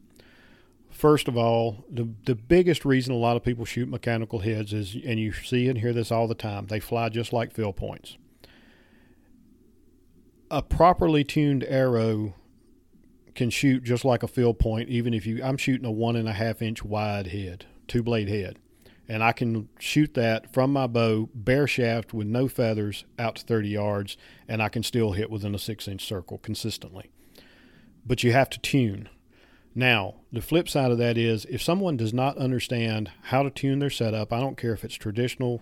[0.98, 4.96] First of all, the the biggest reason a lot of people shoot mechanical heads is,
[5.06, 8.18] and you see and hear this all the time, they fly just like field points.
[10.50, 12.34] A properly tuned arrow
[13.36, 15.40] can shoot just like a field point, even if you.
[15.44, 18.58] I'm shooting a one and a half inch wide head, two blade head,
[19.08, 23.46] and I can shoot that from my bow, bare shaft with no feathers, out to
[23.46, 24.18] 30 yards,
[24.48, 27.12] and I can still hit within a six inch circle consistently.
[28.04, 29.10] But you have to tune.
[29.78, 33.78] Now, the flip side of that is if someone does not understand how to tune
[33.78, 35.62] their setup, I don't care if it's traditional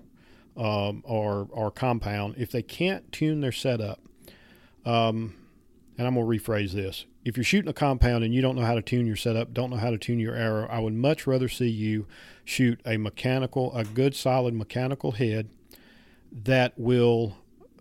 [0.56, 4.00] um, or, or compound, if they can't tune their setup,
[4.86, 5.36] um,
[5.98, 7.06] and I'm going to rephrase this.
[7.26, 9.70] If you're shooting a compound and you don't know how to tune your setup, don't
[9.70, 12.08] know how to tune your arrow, I would much rather see you
[12.46, 15.50] shoot a mechanical, a good solid mechanical head
[16.32, 17.36] that will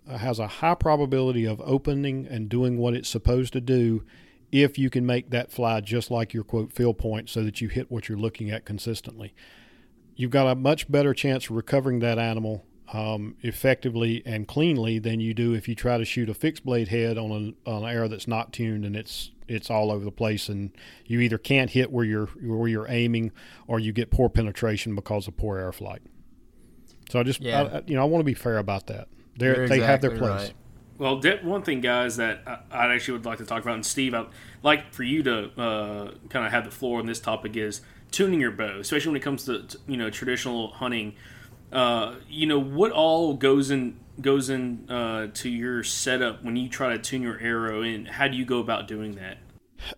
[0.05, 4.03] has a high probability of opening and doing what it's supposed to do
[4.63, 7.67] if you can make that fly just like your quote field point so that you
[7.67, 9.33] hit what you're looking at consistently.
[10.15, 15.19] You've got a much better chance of recovering that animal um, effectively and cleanly than
[15.19, 17.89] you do if you try to shoot a fixed blade head on an, on an
[17.89, 20.71] arrow that's not tuned and it's it's all over the place and
[21.05, 23.31] you either can't hit where you're where you're aiming
[23.67, 26.01] or you get poor penetration because of poor air flight.
[27.09, 27.63] So I just Yeah.
[27.63, 29.07] I, you know I want to be fair about that.
[29.37, 30.21] They You're they have their place.
[30.21, 30.53] right.
[30.97, 34.27] Well, one thing, guys, that I, actually would like to talk about, and Steve, I'd
[34.63, 37.81] like for you to uh, kind of have the floor on this topic is
[38.11, 41.15] tuning your bow, especially when it comes to to, you know traditional hunting.
[41.71, 46.69] Uh, you know what all goes in goes in uh, to your setup when you
[46.69, 49.37] try to tune your arrow, and how do you go about doing that?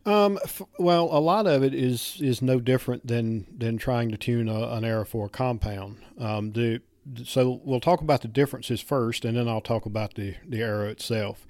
[0.06, 4.18] Um, f- well, a lot of it is is no different than than trying to
[4.18, 5.98] tune a, an arrow for a compound.
[6.18, 6.82] Um, the
[7.24, 10.90] so we'll talk about the differences first, and then I'll talk about the the arrow
[10.90, 11.48] itself.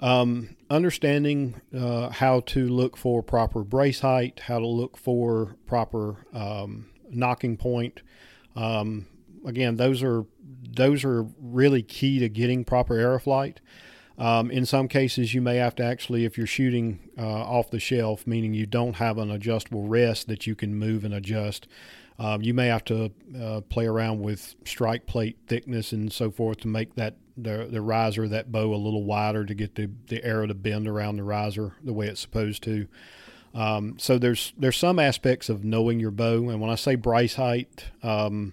[0.00, 6.26] Um, understanding uh, how to look for proper brace height, how to look for proper
[6.32, 8.00] um, nocking point.
[8.56, 9.06] Um,
[9.44, 10.24] again, those are
[10.62, 13.60] those are really key to getting proper arrow flight.
[14.18, 17.80] Um, in some cases, you may have to actually, if you're shooting uh, off the
[17.80, 21.66] shelf, meaning you don't have an adjustable rest that you can move and adjust,
[22.20, 23.10] um, you may have to
[23.40, 27.80] uh, play around with strike plate thickness and so forth to make that the, the
[27.80, 31.22] riser that bow a little wider to get the, the arrow to bend around the
[31.22, 32.86] riser the way it's supposed to.
[33.54, 37.36] Um, so there's there's some aspects of knowing your bow, and when I say brace
[37.36, 38.52] height, um,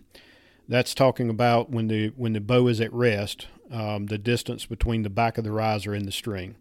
[0.70, 5.04] that's talking about when the when the bow is at rest, um, the distance between
[5.04, 6.56] the back of the riser and the string.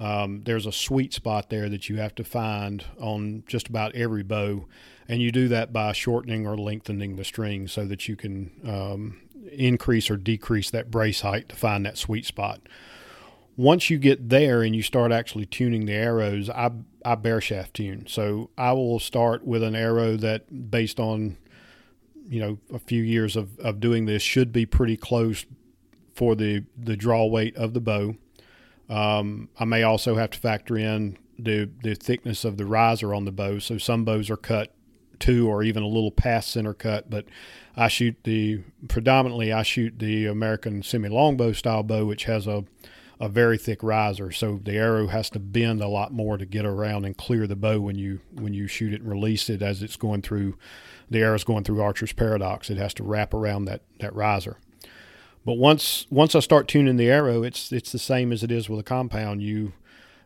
[0.00, 4.22] Um, there's a sweet spot there that you have to find on just about every
[4.22, 4.66] bow,
[5.08, 9.20] and you do that by shortening or lengthening the string so that you can um,
[9.50, 12.60] increase or decrease that brace height to find that sweet spot.
[13.56, 16.70] Once you get there and you start actually tuning the arrows, I
[17.04, 18.06] I bare shaft tune.
[18.06, 21.38] So I will start with an arrow that, based on
[22.28, 25.46] you know a few years of, of doing this, should be pretty close
[26.14, 28.14] for the the draw weight of the bow.
[28.88, 33.24] Um, I may also have to factor in the the thickness of the riser on
[33.24, 33.58] the bow.
[33.58, 34.72] So some bows are cut
[35.20, 37.26] to or even a little past center cut, but
[37.76, 42.64] I shoot the predominantly I shoot the American semi longbow style bow, which has a
[43.20, 46.64] a very thick riser, so the arrow has to bend a lot more to get
[46.64, 49.82] around and clear the bow when you when you shoot it and release it as
[49.82, 50.56] it's going through
[51.10, 52.70] the arrow's going through Archer's paradox.
[52.70, 54.58] It has to wrap around that that riser.
[55.44, 58.68] But once once I start tuning the arrow, it's it's the same as it is
[58.68, 59.42] with a compound.
[59.42, 59.72] You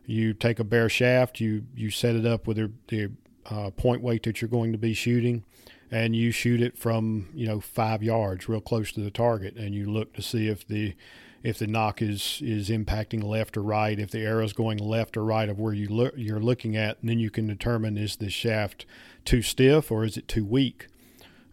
[0.05, 2.57] you take a bare shaft, you you set it up with
[2.87, 3.11] the
[3.49, 5.43] uh, point weight that you're going to be shooting,
[5.91, 9.75] and you shoot it from you know five yards, real close to the target, and
[9.75, 10.95] you look to see if the
[11.43, 15.25] if the nock is is impacting left or right, if the arrow's going left or
[15.25, 18.29] right of where you look you're looking at, and then you can determine is the
[18.29, 18.85] shaft
[19.25, 20.87] too stiff or is it too weak.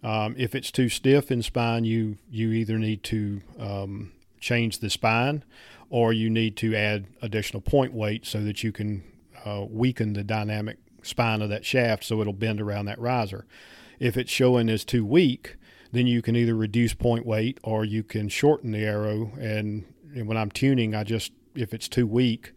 [0.02, 4.88] Um, if it's too stiff in spine, you you either need to um, change the
[4.88, 5.44] spine,
[5.90, 9.02] or you need to add additional point weight so that you can
[9.44, 13.47] uh, weaken the dynamic spine of that shaft so it'll bend around that riser.
[13.98, 15.56] If it's showing as too weak,
[15.93, 19.32] then you can either reduce point weight or you can shorten the arrow.
[19.39, 22.52] And, and when I'm tuning, I just, if it's too weak,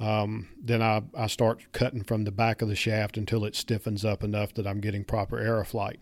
[0.00, 4.04] um, then I, I start cutting from the back of the shaft until it stiffens
[4.04, 6.00] up enough that I'm getting proper arrow flight.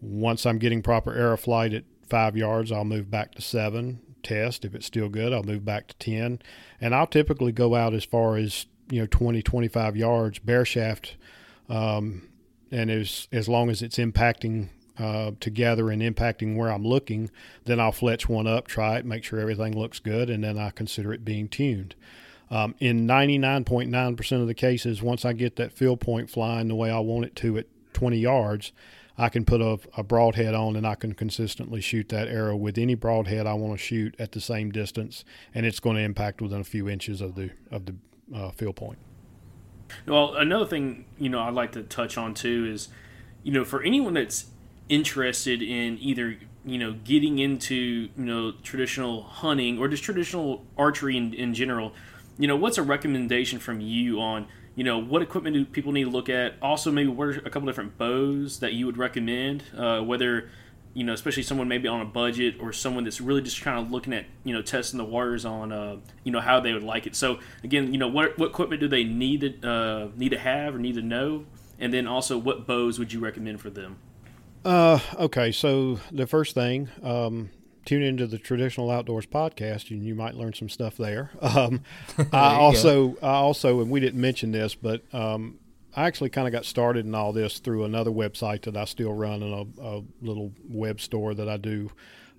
[0.00, 4.64] Once I'm getting proper arrow flight at five yards, I'll move back to seven, test.
[4.64, 6.40] If it's still good, I'll move back to 10.
[6.80, 11.16] And I'll typically go out as far as, you know, 20, 25 yards bare shaft.
[11.68, 12.28] Um,
[12.70, 17.30] and as, as long as it's impacting uh, together and impacting where I'm looking,
[17.64, 20.70] then I'll fletch one up, try it, make sure everything looks good, and then I
[20.70, 21.94] consider it being tuned.
[22.50, 26.90] Um, in 99.9% of the cases, once I get that field point flying the way
[26.90, 28.72] I want it to at 20 yards,
[29.16, 32.78] I can put a, a broadhead on and I can consistently shoot that arrow with
[32.78, 35.24] any broadhead I want to shoot at the same distance,
[35.54, 37.94] and it's going to impact within a few inches of the of the
[38.34, 38.98] uh, field point.
[40.06, 42.88] Well, another thing you know I'd like to touch on too is,
[43.42, 44.46] you know, for anyone that's
[44.88, 51.16] interested in either you know getting into you know traditional hunting or just traditional archery
[51.16, 51.92] in, in general,
[52.38, 56.04] you know, what's a recommendation from you on you know what equipment do people need
[56.04, 59.62] to look at also maybe what are a couple different bows that you would recommend
[59.76, 60.50] uh, whether
[60.94, 63.90] you know especially someone maybe on a budget or someone that's really just kind of
[63.90, 67.06] looking at you know testing the waters on uh, you know how they would like
[67.06, 70.38] it so again you know what, what equipment do they need to uh, need to
[70.38, 71.44] have or need to know
[71.78, 73.98] and then also what bows would you recommend for them
[74.64, 77.50] uh, okay so the first thing um,
[77.84, 81.30] tune into the traditional outdoors podcast and you might learn some stuff there.
[81.54, 81.82] Um,
[82.32, 83.18] I also, go.
[83.22, 85.58] I also, and we didn't mention this, but um,
[85.96, 89.12] I actually kind of got started in all this through another website that I still
[89.12, 91.90] run and a, little web store that I do.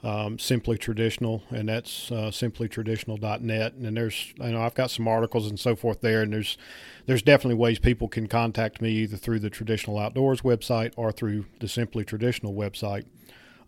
[0.03, 3.73] Um, simply traditional, and that's uh, simplytraditional.net.
[3.73, 6.59] And there's, you know, I've got some articles and so forth there, and there's,
[7.07, 11.45] there's definitely ways people can contact me either through the traditional outdoors website or through
[11.59, 13.05] the simply traditional website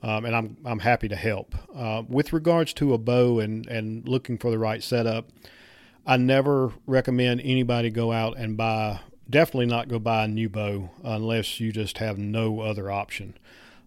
[0.03, 1.55] um, and I'm I'm happy to help.
[1.75, 5.29] Uh, with regards to a bow and and looking for the right setup,
[6.05, 8.99] I never recommend anybody go out and buy.
[9.29, 13.33] Definitely not go buy a new bow unless you just have no other option.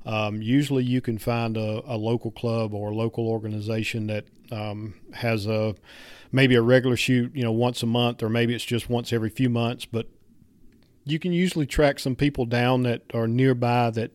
[0.04, 4.94] Um, usually, you can find a, a, local club or a local organization that um,
[5.14, 5.74] has a
[6.32, 9.28] maybe a regular shoot, you know, once a month, or maybe it's just once every
[9.28, 9.84] few months.
[9.84, 10.08] But
[11.04, 14.12] you can usually track some people down that are nearby that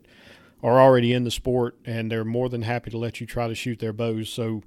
[0.64, 3.56] are already in the sport and they're more than happy to let you try to
[3.56, 4.30] shoot their bows.
[4.30, 4.64] So,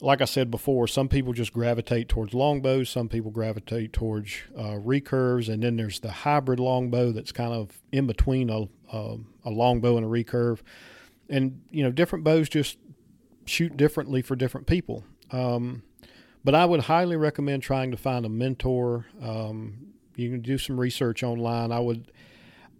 [0.00, 4.78] like I said before, some people just gravitate towards longbows, some people gravitate towards uh,
[4.78, 8.62] recurves, and then there's the hybrid longbow that's kind of in between a,
[8.92, 10.60] a, a longbow and a recurve.
[11.28, 12.78] And, you know, different bows just
[13.44, 15.04] shoot differently for different people.
[15.30, 15.82] Um,
[16.44, 19.06] but I would highly recommend trying to find a mentor.
[19.22, 21.72] Um, you can do some research online.
[21.72, 22.10] I would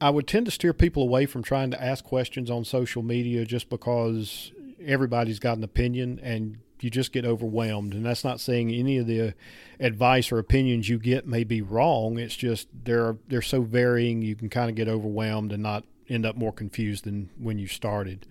[0.00, 3.44] I would tend to steer people away from trying to ask questions on social media
[3.44, 4.50] just because
[4.82, 7.94] everybody's got an opinion and you just get overwhelmed.
[7.94, 9.30] And that's not saying any of the uh,
[9.78, 12.18] advice or opinions you get may be wrong.
[12.18, 16.26] It's just they're they're so varying you can kind of get overwhelmed and not end
[16.26, 18.26] up more confused than when you started.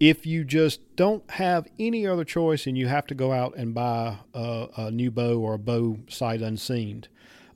[0.00, 3.74] If you just don't have any other choice and you have to go out and
[3.74, 7.04] buy a, a new bow or a bow sight unseen,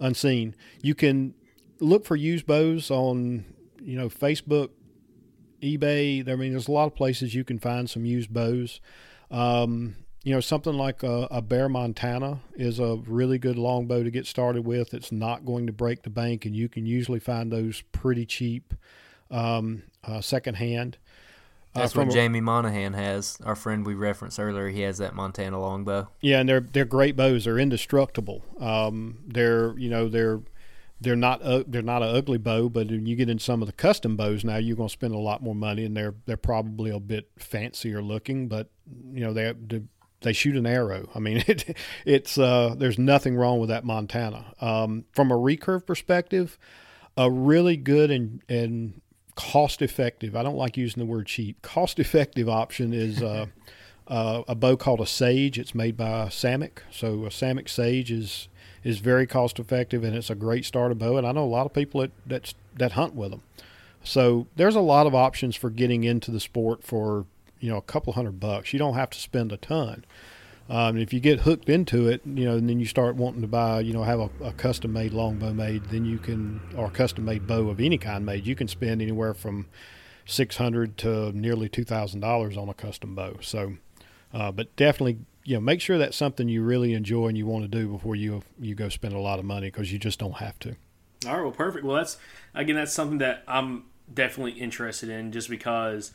[0.00, 1.34] unseen, you can
[1.80, 3.44] look for used bows on
[3.80, 4.70] you know Facebook,
[5.62, 6.28] eBay.
[6.28, 8.80] I mean, there's a lot of places you can find some used bows.
[9.30, 14.10] Um, you know, something like a, a, Bear Montana is a really good longbow to
[14.10, 14.92] get started with.
[14.92, 18.74] It's not going to break the bank, and you can usually find those pretty cheap
[19.30, 20.98] um, uh, secondhand.
[21.74, 23.38] Uh, That's what Jamie Monahan has.
[23.44, 26.08] Our friend we referenced earlier, he has that Montana longbow.
[26.20, 27.44] Yeah, and they're they're great bows.
[27.44, 28.42] They're indestructible.
[28.58, 30.40] Um, they're you know they're
[31.00, 33.66] they're not uh, they're not an ugly bow, but when you get in some of
[33.66, 36.36] the custom bows now, you're going to spend a lot more money, and they're they're
[36.36, 38.70] probably a bit fancier looking, but
[39.12, 39.54] you know they
[40.22, 41.08] they shoot an arrow.
[41.14, 44.54] I mean, it, it's uh, there's nothing wrong with that Montana.
[44.60, 46.58] Um, from a recurve perspective,
[47.16, 49.00] a really good and and
[49.36, 50.34] cost effective.
[50.34, 51.62] I don't like using the word cheap.
[51.62, 53.22] Cost effective option is.
[53.22, 53.46] Uh,
[54.08, 55.58] uh, a bow called a Sage.
[55.58, 56.78] It's made by Samick.
[56.90, 58.48] So a Samick Sage is
[58.84, 61.16] is very cost effective and it's a great starter bow.
[61.16, 63.42] And I know a lot of people that that, that hunt with them.
[64.04, 67.26] So there's a lot of options for getting into the sport for
[67.60, 68.72] you know a couple hundred bucks.
[68.72, 70.04] You don't have to spend a ton.
[70.70, 73.46] Um, if you get hooked into it, you know, and then you start wanting to
[73.46, 76.90] buy, you know, have a, a custom made longbow made, then you can, or a
[76.90, 79.66] custom made bow of any kind made, you can spend anywhere from
[80.26, 83.36] six hundred to nearly two thousand dollars on a custom bow.
[83.40, 83.78] So,
[84.34, 85.18] uh, but definitely
[85.48, 88.14] you know make sure that's something you really enjoy and you want to do before
[88.14, 90.76] you you go spend a lot of money because you just don't have to.
[91.26, 91.86] All right, well, perfect.
[91.86, 92.18] Well, that's
[92.54, 96.12] again, that's something that I'm definitely interested in, just because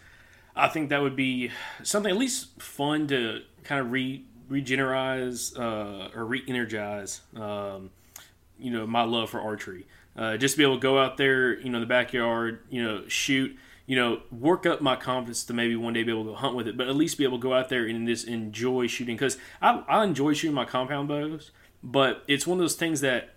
[0.55, 1.49] I think that would be
[1.81, 7.21] something at least fun to kind of re regenerize uh, or re-energize.
[7.35, 7.89] Um,
[8.59, 9.87] you know, my love for archery.
[10.15, 12.83] Uh, just to be able to go out there, you know, in the backyard, you
[12.83, 16.29] know, shoot, you know, work up my confidence to maybe one day be able to
[16.31, 18.27] go hunt with it, but at least be able to go out there and just
[18.27, 21.51] enjoy shooting because I, I enjoy shooting my compound bows,
[21.83, 23.29] but it's one of those things that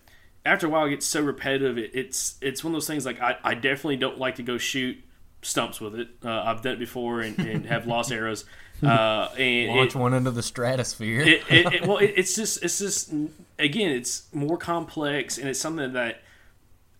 [0.44, 1.76] after a while it gets so repetitive.
[1.76, 4.56] It, it's it's one of those things like I, I definitely don't like to go
[4.58, 4.96] shoot
[5.42, 6.08] stumps with it.
[6.24, 8.44] Uh, I've done it before and, and have lost arrows.
[8.82, 11.20] Uh, and Launch it- one into the stratosphere.
[11.22, 13.12] it, it, well, it, it's just it's just
[13.58, 16.22] again, it's more complex, and it's something that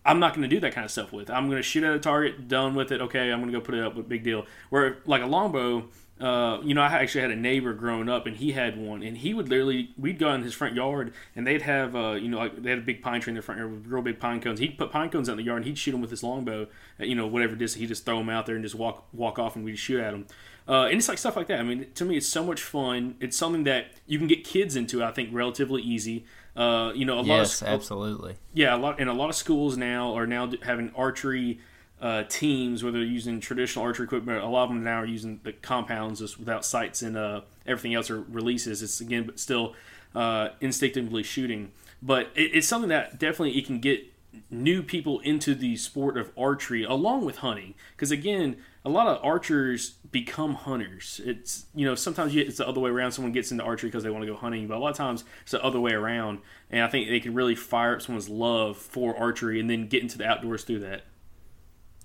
[0.07, 1.29] I'm not going to do that kind of stuff with.
[1.29, 3.01] I'm going to shoot at a target, done with it.
[3.01, 3.95] Okay, I'm going to go put it up.
[3.95, 4.45] With big deal.
[4.69, 5.89] Where like a longbow.
[6.19, 9.15] Uh, you know, I actually had a neighbor growing up, and he had one, and
[9.15, 12.39] he would literally, we'd go in his front yard, and they'd have, uh, you know,
[12.39, 14.41] like they had a big pine tree in their front yard with real big pine
[14.41, 14.57] cones.
[14.59, 16.65] He'd put pine cones out in the yard, and he'd shoot them with his longbow,
[16.97, 17.79] at, you know, whatever distance.
[17.79, 20.09] He'd just throw them out there and just walk walk off, and we'd shoot at
[20.09, 20.25] them.
[20.67, 21.59] Uh, and it's like stuff like that.
[21.59, 23.15] I mean, to me, it's so much fun.
[23.19, 25.03] It's something that you can get kids into.
[25.03, 26.25] I think relatively easy.
[26.57, 28.35] Uh, you know, a yes, lot of absolutely.
[28.53, 31.59] yeah, a lot and a lot of schools now are now having archery
[32.01, 34.43] uh, teams where they're using traditional archery equipment.
[34.43, 37.93] A lot of them now are using the compounds just without sights and uh, everything
[37.93, 38.81] else or releases.
[38.81, 39.75] It's again, but still
[40.15, 41.71] uh, instinctively shooting.
[42.01, 44.05] But it, it's something that definitely it can get
[44.49, 47.75] new people into the sport of archery along with hunting.
[47.95, 48.57] Because again,
[48.87, 51.19] a lot of archers become hunters.
[51.25, 53.11] It's you know sometimes it's the other way around.
[53.11, 55.25] Someone gets into archery because they want to go hunting, but a lot of times
[55.41, 56.39] it's the other way around.
[56.71, 60.01] And I think they can really fire up someone's love for archery and then get
[60.01, 61.03] into the outdoors through that.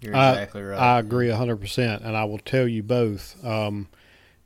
[0.00, 0.78] You're I- exactly right.
[0.78, 3.36] I agree hundred percent, and I will tell you both.
[3.44, 3.86] Um,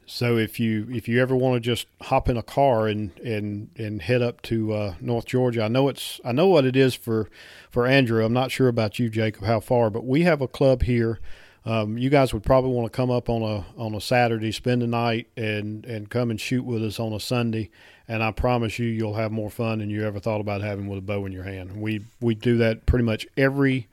[0.04, 3.70] so if you if you ever want to just hop in a car and and
[3.76, 6.94] and head up to uh, North Georgia, I know it's I know what it is
[6.94, 7.30] for
[7.70, 8.22] for Andrew.
[8.22, 11.18] I'm not sure about you, Jacob, how far, but we have a club here.
[11.66, 14.82] Um, you guys would probably want to come up on a on a Saturday, spend
[14.82, 17.70] the night, and and come and shoot with us on a Sunday.
[18.08, 21.00] And I promise you, you'll have more fun than you ever thought about having with
[21.00, 21.76] a bow in your hand.
[21.80, 23.88] We we do that pretty much every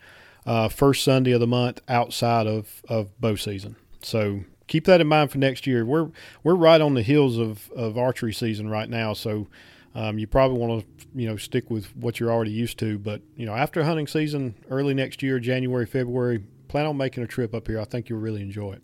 [0.46, 3.76] uh, first Sunday of the month outside of, of bow season.
[4.02, 5.84] So keep that in mind for next year.
[5.86, 6.12] We're
[6.44, 9.48] we're right on the heels of, of archery season right now, so
[9.96, 13.00] um, you probably want to you know stick with what you're already used to.
[13.00, 17.28] But you know after hunting season, early next year, January, February, plan on making a
[17.28, 17.80] trip up here.
[17.80, 18.84] I think you'll really enjoy it.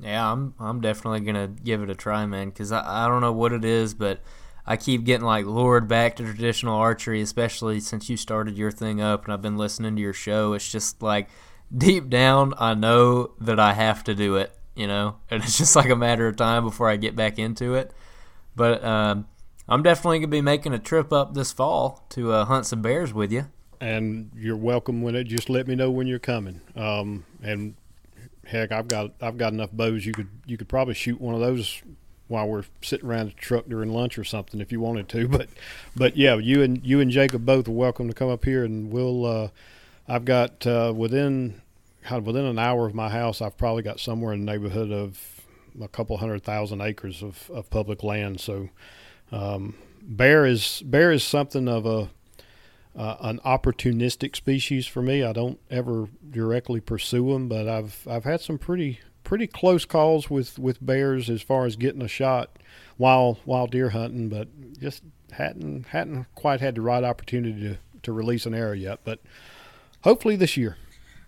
[0.00, 2.48] Yeah, I'm I'm definitely gonna give it a try, man.
[2.48, 4.20] Because I, I don't know what it is, but
[4.66, 9.00] I keep getting like lured back to traditional archery, especially since you started your thing
[9.00, 10.54] up, and I've been listening to your show.
[10.54, 11.28] It's just like
[11.76, 15.76] deep down, I know that I have to do it, you know, and it's just
[15.76, 17.92] like a matter of time before I get back into it.
[18.56, 19.26] But um,
[19.68, 23.12] I'm definitely gonna be making a trip up this fall to uh, hunt some bears
[23.12, 23.46] with you.
[23.84, 25.24] And you're welcome when it.
[25.24, 26.62] Just let me know when you're coming.
[26.74, 27.74] Um, and
[28.46, 30.06] heck, I've got I've got enough bows.
[30.06, 31.82] You could you could probably shoot one of those
[32.26, 35.28] while we're sitting around the truck during lunch or something if you wanted to.
[35.34, 35.48] But
[35.94, 38.90] but yeah, you and you and Jacob both are welcome to come up here, and
[38.90, 39.26] we'll.
[39.26, 39.48] Uh,
[40.08, 41.60] I've got uh, within
[42.10, 43.42] within an hour of my house.
[43.42, 45.42] I've probably got somewhere in the neighborhood of
[45.80, 48.40] a couple hundred thousand acres of, of public land.
[48.40, 48.70] So
[49.30, 52.08] um, bear is bear is something of a
[52.96, 55.22] uh, an opportunistic species for me.
[55.22, 60.30] I don't ever directly pursue them, but I've I've had some pretty pretty close calls
[60.30, 62.50] with, with bears as far as getting a shot
[62.96, 64.48] while while deer hunting, but
[64.78, 65.02] just
[65.32, 69.00] hadn't hadn't quite had the right opportunity to, to release an arrow yet.
[69.02, 69.20] But
[70.02, 70.76] hopefully this year.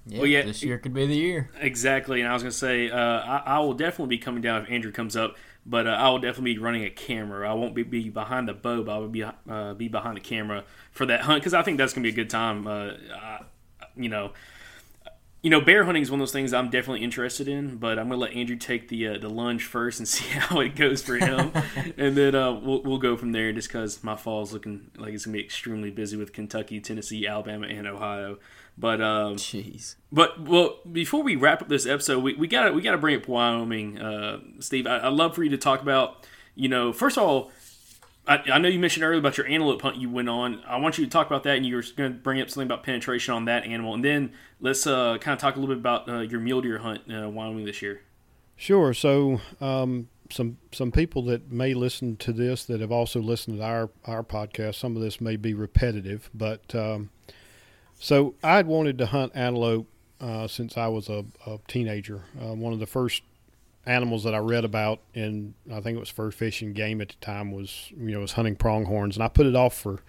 [0.08, 1.50] Yeah, Well, yeah, this year could be the year.
[1.60, 4.70] Exactly, and I was gonna say uh, I, I will definitely be coming down if
[4.70, 5.36] Andrew comes up,
[5.66, 7.50] but uh, I will definitely be running a camera.
[7.50, 10.20] I won't be, be behind the bow, but I will be uh, be behind the
[10.20, 12.66] camera for that hunt because I think that's gonna be a good time.
[12.66, 13.40] Uh, I,
[13.96, 14.32] you know,
[15.42, 18.08] you know, bear hunting is one of those things I'm definitely interested in, but I'm
[18.08, 21.16] gonna let Andrew take the uh, the lunge first and see how it goes for
[21.16, 21.52] him,
[21.96, 23.52] and then uh, we'll we'll go from there.
[23.52, 27.26] Just because my fall is looking like it's gonna be extremely busy with Kentucky, Tennessee,
[27.26, 28.38] Alabama, and Ohio.
[28.78, 29.96] But um, Jeez.
[30.12, 33.26] but well, before we wrap up this episode, we, we gotta we gotta bring up
[33.26, 34.86] Wyoming, uh, Steve.
[34.86, 37.50] I, I'd love for you to talk about, you know, first of all,
[38.26, 40.62] I, I know you mentioned earlier about your antelope hunt you went on.
[40.66, 42.66] I want you to talk about that, and you were going to bring up something
[42.66, 45.80] about penetration on that animal, and then let's uh, kind of talk a little bit
[45.80, 48.02] about uh, your mule deer hunt in uh, Wyoming this year.
[48.56, 48.92] Sure.
[48.92, 53.64] So, um, some some people that may listen to this that have also listened to
[53.64, 54.74] our our podcast.
[54.74, 57.10] Some of this may be repetitive, but um,
[57.98, 59.88] so I'd wanted to hunt antelope
[60.20, 62.22] uh, since I was a, a teenager.
[62.40, 63.22] Uh, one of the first
[63.86, 67.14] animals that I read about in I think it was fur fishing game at the
[67.20, 70.00] time was you know was hunting pronghorns, and I put it off for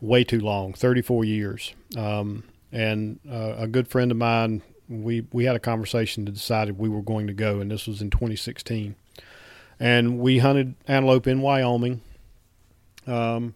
[0.00, 1.74] way too long, 34 years.
[1.96, 6.78] Um, and uh, a good friend of mine, we we had a conversation to decided
[6.78, 8.96] we were going to go, and this was in 2016,
[9.78, 12.02] and we hunted antelope in Wyoming.
[13.06, 13.54] Um,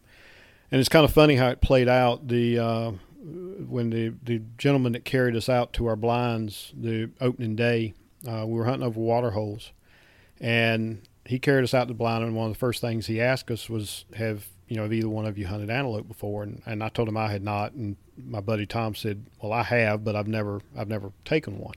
[0.70, 2.28] and it's kind of funny how it played out.
[2.28, 2.93] The uh,
[3.29, 7.95] when the the gentleman that carried us out to our blinds the opening day,
[8.27, 9.73] uh, we were hunting over water holes,
[10.41, 12.25] and he carried us out to the blind.
[12.25, 15.09] And one of the first things he asked us was, "Have you know, have either
[15.09, 17.73] one of you hunted antelope before?" And, and I told him I had not.
[17.73, 21.75] And my buddy Tom said, "Well, I have, but I've never I've never taken one."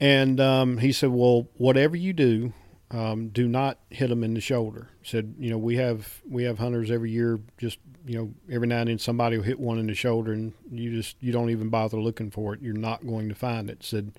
[0.00, 2.52] And um, he said, "Well, whatever you do,
[2.90, 6.58] um, do not hit them in the shoulder." Said, "You know, we have we have
[6.58, 7.40] hunters every year.
[7.58, 10.52] Just you know, every now and then somebody will hit one in the shoulder, and
[10.70, 12.62] you just you don't even bother looking for it.
[12.62, 14.12] You're not going to find it." Said,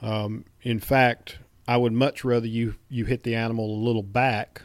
[0.00, 1.38] um, "In fact,
[1.68, 4.62] I would much rather you you hit the animal a little back."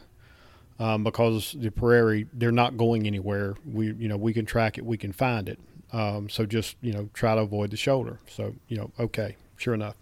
[0.79, 3.55] Um, because the prairie, they're not going anywhere.
[3.65, 5.57] We, you know, we can track it, we can find it.
[5.91, 8.19] Um, so just you know, try to avoid the shoulder.
[8.27, 9.95] So you know, okay, sure enough.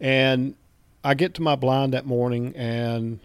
[0.00, 0.54] And
[1.04, 3.20] I get to my blind that morning, and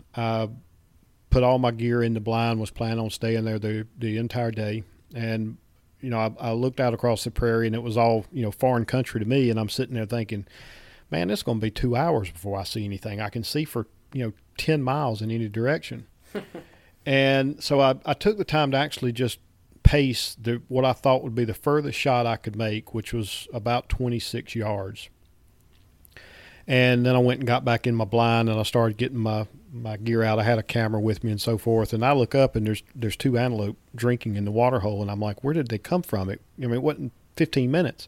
[1.32, 2.60] put all my gear in the blind.
[2.60, 4.84] Was planning on staying there the the entire day.
[5.16, 5.58] And
[6.02, 8.52] you know, I, I looked out across the prairie, and it was all you know
[8.52, 9.50] foreign country to me.
[9.50, 10.46] And I'm sitting there thinking,
[11.10, 13.20] man, it's going to be two hours before I see anything.
[13.20, 16.06] I can see for you know ten miles in any direction.
[17.06, 19.40] and so I, I took the time to actually just
[19.84, 23.48] pace the what I thought would be the furthest shot I could make, which was
[23.54, 25.10] about 26 yards.
[26.68, 29.48] And then I went and got back in my blind, and I started getting my
[29.72, 30.40] my gear out.
[30.40, 31.94] I had a camera with me and so forth.
[31.94, 35.10] And I look up, and there's there's two antelope drinking in the water hole, and
[35.10, 36.30] I'm like, where did they come from?
[36.30, 38.08] It I mean, it wasn't 15 minutes.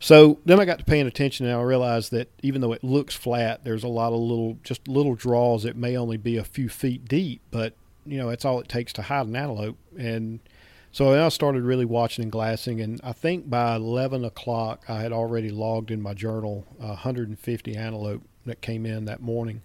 [0.00, 3.14] So then I got to paying attention, and I realized that even though it looks
[3.14, 6.68] flat, there's a lot of little just little draws that may only be a few
[6.68, 7.74] feet deep, but
[8.04, 9.78] you know, that's all it takes to hide an antelope.
[9.96, 10.40] And
[10.92, 15.12] so I started really watching and glassing, and I think by 11 o'clock I had
[15.12, 19.62] already logged in my journal uh, 150 antelope that came in that morning.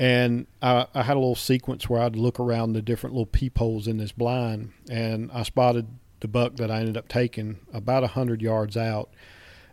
[0.00, 3.86] And I, I, had a little sequence where I'd look around the different little peepholes
[3.86, 5.88] in this blind, and I spotted
[6.20, 9.10] the buck that I ended up taking about a 100 yards out.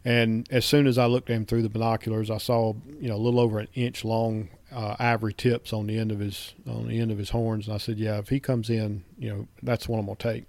[0.03, 3.15] And as soon as I looked at him through the binoculars, I saw you know
[3.15, 6.89] a little over an inch long uh, ivory tips on the end of his on
[6.89, 7.67] the end of his horns.
[7.67, 10.43] And I said, yeah, if he comes in, you know, that's what I'm gonna take.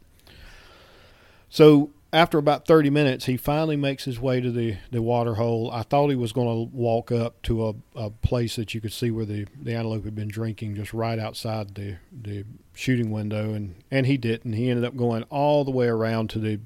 [1.51, 5.71] So after about 30 minutes, he finally makes his way to the, the water hole.
[5.71, 8.93] I thought he was going to walk up to a, a place that you could
[8.93, 12.45] see where the, the antelope had been drinking, just right outside the, the
[12.75, 14.55] shooting window, and, and he didn't.
[14.55, 16.61] He ended up going all the way around to the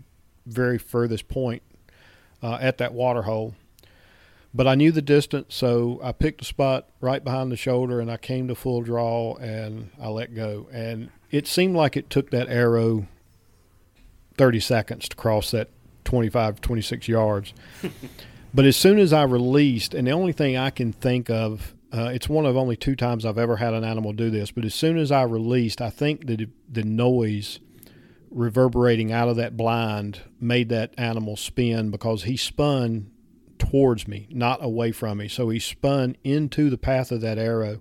[0.46, 1.62] very furthest point
[2.40, 3.54] uh, at that water hole.
[4.54, 8.10] But I knew the distance, so I picked a spot right behind the shoulder, and
[8.10, 10.68] I came to full draw, and I let go.
[10.70, 13.08] And it seemed like it took that arrow
[14.36, 15.70] 30 seconds to cross that
[16.04, 17.54] 25, 26 yards.
[18.54, 22.10] but as soon as I released, and the only thing I can think of, uh,
[22.12, 24.74] it's one of only two times I've ever had an animal do this, but as
[24.74, 27.60] soon as I released, I think that the noise
[28.30, 33.10] reverberating out of that blind made that animal spin because he spun
[33.58, 35.28] towards me, not away from me.
[35.28, 37.80] So he spun into the path of that arrow.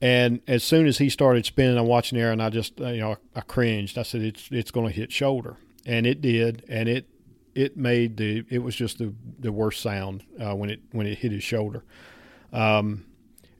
[0.00, 3.40] And as soon as he started spinning, I'm watching and I just, you know, I
[3.40, 3.96] cringed.
[3.96, 5.56] I said, "It's it's going to hit shoulder."
[5.86, 7.08] and it did, and it
[7.54, 11.18] it made the it was just the the worst sound uh, when it when it
[11.18, 11.84] hit his shoulder.
[12.52, 13.06] Um,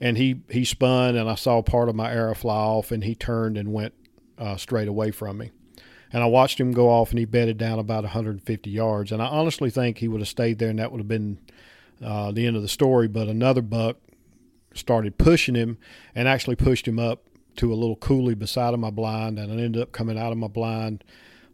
[0.00, 3.14] and he he spun, and I saw part of my arrow fly off, and he
[3.14, 3.94] turned and went
[4.36, 5.52] uh, straight away from me.
[6.12, 9.10] And I watched him go off, and he bedded down about 150 yards.
[9.10, 11.38] And I honestly think he would have stayed there, and that would have been
[12.04, 13.08] uh, the end of the story.
[13.08, 13.96] But another buck
[14.76, 15.78] started pushing him,
[16.14, 17.24] and actually pushed him up
[17.56, 20.38] to a little coulee beside of my blind, and I ended up coming out of
[20.38, 21.04] my blind.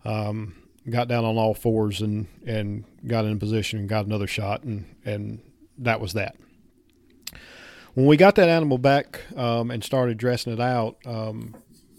[0.05, 0.57] Um,
[0.90, 4.85] got down on all fours and and got in position and got another shot and
[5.05, 5.40] and
[5.78, 6.36] that was that.
[7.94, 11.55] When we got that animal back um, and started dressing it out, um,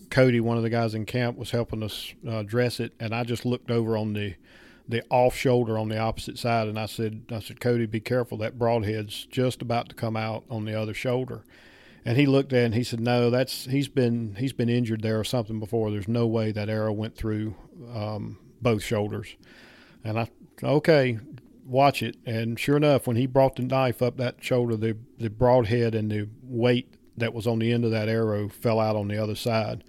[0.09, 3.23] Cody, one of the guys in camp, was helping us uh, dress it, and I
[3.23, 4.35] just looked over on the
[4.87, 8.37] the off shoulder on the opposite side, and I said, I said, Cody, be careful.
[8.37, 11.43] That broadhead's just about to come out on the other shoulder.
[12.05, 15.01] And he looked at it and he said, "No, that's he's been he's been injured
[15.03, 15.89] there or something before.
[15.89, 17.55] There's no way that arrow went through
[17.93, 19.35] um, both shoulders.
[20.03, 20.29] And I,
[20.61, 21.19] okay,
[21.65, 22.17] watch it.
[22.25, 26.11] And sure enough, when he brought the knife up that shoulder, the, the broadhead and
[26.11, 29.35] the weight that was on the end of that arrow fell out on the other
[29.35, 29.83] side.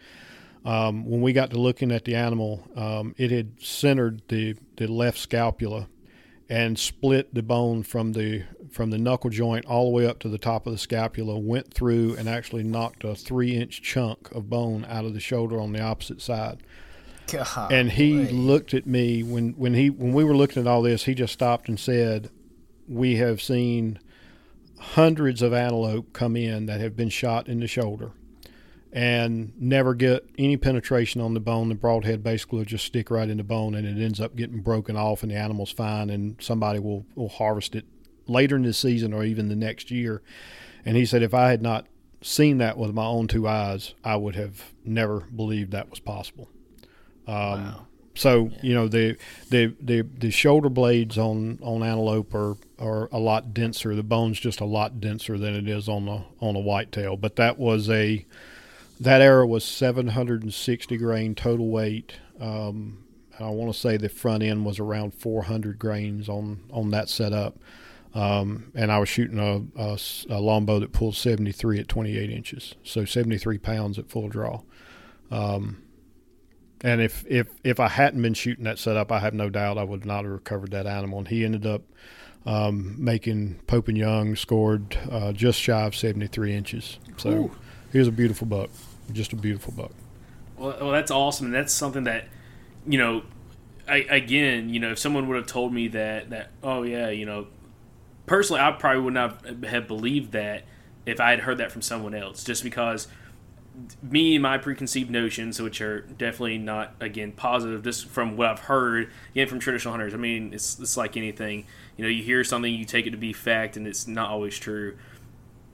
[0.65, 4.86] Um, when we got to looking at the animal, um, it had centered the, the
[4.86, 5.89] left scapula
[6.49, 10.28] and split the bone from the from the knuckle joint all the way up to
[10.28, 11.39] the top of the scapula.
[11.39, 15.61] Went through and actually knocked a three inch chunk of bone out of the shoulder
[15.61, 16.62] on the opposite side.
[17.27, 20.82] God, And he looked at me when when he when we were looking at all
[20.82, 21.05] this.
[21.05, 22.31] He just stopped and said,
[22.86, 23.99] "We have seen
[24.78, 28.12] hundreds of antelope come in that have been shot in the shoulder."
[28.94, 31.68] And never get any penetration on the bone.
[31.68, 34.60] The broadhead basically will just stick right in the bone, and it ends up getting
[34.60, 37.84] broken off, and the animal's fine, and somebody will will harvest it
[38.26, 40.22] later in the season or even the next year.
[40.86, 41.86] And he said, if I had not
[42.22, 46.48] seen that with my own two eyes, I would have never believed that was possible.
[47.26, 49.16] Um, So you know the,
[49.50, 53.96] the the the shoulder blades on on antelope are are a lot denser.
[53.96, 57.16] The bone's just a lot denser than it is on the on a whitetail.
[57.16, 58.24] But that was a
[59.00, 62.14] that era was 760 grain total weight.
[62.40, 63.04] Um,
[63.38, 67.58] I want to say the front end was around 400 grains on on that setup.
[68.14, 73.58] Um, and I was shooting a longbow that pulled 73 at 28 inches, so 73
[73.58, 74.62] pounds at full draw.
[75.32, 75.82] Um,
[76.82, 79.84] and if, if if I hadn't been shooting that setup, I have no doubt I
[79.84, 81.18] would not have recovered that animal.
[81.18, 81.82] And he ended up
[82.46, 86.98] um, making Pope and Young scored uh, just shy of 73 inches.
[87.16, 87.56] So Ooh.
[87.94, 88.70] He was a beautiful buck,
[89.12, 89.92] just a beautiful buck.
[90.58, 92.26] Well, well, that's awesome, and that's something that,
[92.88, 93.22] you know,
[93.86, 97.24] I, again, you know, if someone would have told me that, that, oh yeah, you
[97.24, 97.46] know,
[98.26, 100.64] personally, I probably would not have believed that
[101.06, 103.06] if I had heard that from someone else, just because
[104.02, 108.58] me and my preconceived notions, which are definitely not again positive, just from what I've
[108.60, 110.14] heard again from traditional hunters.
[110.14, 111.64] I mean, it's it's like anything.
[111.96, 114.58] You know, you hear something, you take it to be fact, and it's not always
[114.58, 114.96] true.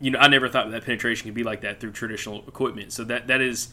[0.01, 2.93] You know, I never thought that penetration could be like that through traditional equipment.
[2.93, 3.69] So that that is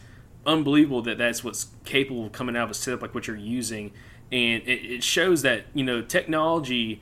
[0.45, 3.91] unbelievable that that's what's capable of coming out of a setup like what you're using,
[4.31, 7.01] and it, it shows that you know technology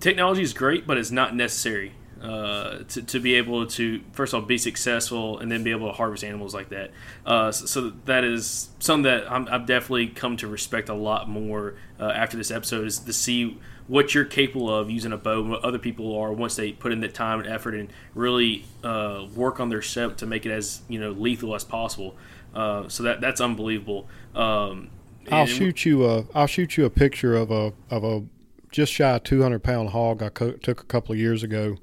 [0.00, 1.92] technology is great, but it's not necessary
[2.22, 5.88] uh, to, to be able to first of all be successful and then be able
[5.88, 6.90] to harvest animals like that.
[7.26, 11.28] Uh, so, so that is something that I'm, I've definitely come to respect a lot
[11.28, 13.58] more uh, after this episode is to see
[13.88, 16.92] what you're capable of using a bow, and what other people are once they put
[16.92, 20.52] in the time and effort and really uh, work on their setup to make it
[20.52, 22.16] as you know lethal as possible.
[22.54, 24.08] Uh, so that that's unbelievable.
[24.34, 24.90] Um,
[25.30, 28.24] I'll shoot you a I'll shoot you a picture of a of a
[28.70, 31.76] just shy 200 pound hog I co- took a couple of years ago.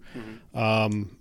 [0.54, 1.18] Um,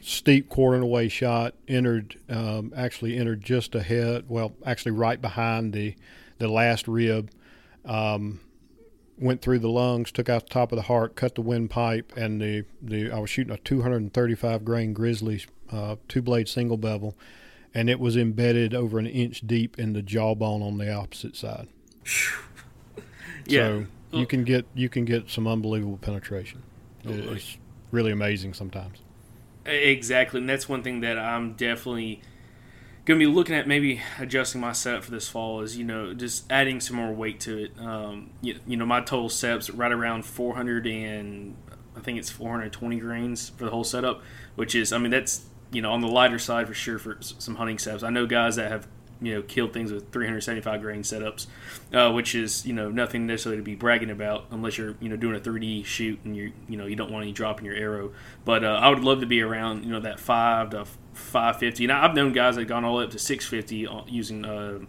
[0.00, 5.94] steep quarter away shot entered um, actually entered just ahead well actually right behind the
[6.38, 7.30] the last rib
[7.84, 8.40] um,
[9.20, 12.40] went through the lungs took out the top of the heart cut the windpipe and
[12.40, 17.16] the, the I was shooting a 235 grain grizzly uh, two blade single bevel
[17.74, 21.68] and it was embedded over an inch deep in the jawbone on the opposite side
[23.46, 23.66] yeah.
[23.68, 26.62] so you can get you can get some unbelievable penetration.
[27.04, 27.58] It's
[27.90, 28.98] really amazing sometimes.
[29.66, 32.22] Exactly, and that's one thing that I'm definitely
[33.08, 33.66] going to be looking at.
[33.66, 37.40] Maybe adjusting my setup for this fall is you know just adding some more weight
[37.40, 37.72] to it.
[37.80, 41.56] Um, you, you know, my total setup's right around 400 and
[41.96, 44.22] I think it's 420 grains for the whole setup,
[44.54, 47.56] which is I mean that's you know on the lighter side for sure for some
[47.56, 48.04] hunting setups.
[48.04, 48.86] I know guys that have
[49.22, 51.46] you know killed things with 375 grain setups,
[51.94, 55.16] uh, which is you know nothing necessarily to be bragging about unless you're you know
[55.16, 57.74] doing a 3D shoot and you you know you don't want any drop in your
[57.74, 58.12] arrow.
[58.44, 60.84] But uh, I would love to be around you know that five to
[61.18, 61.84] 550.
[61.84, 64.80] And I've known guys that have gone all the way up to 650 using uh,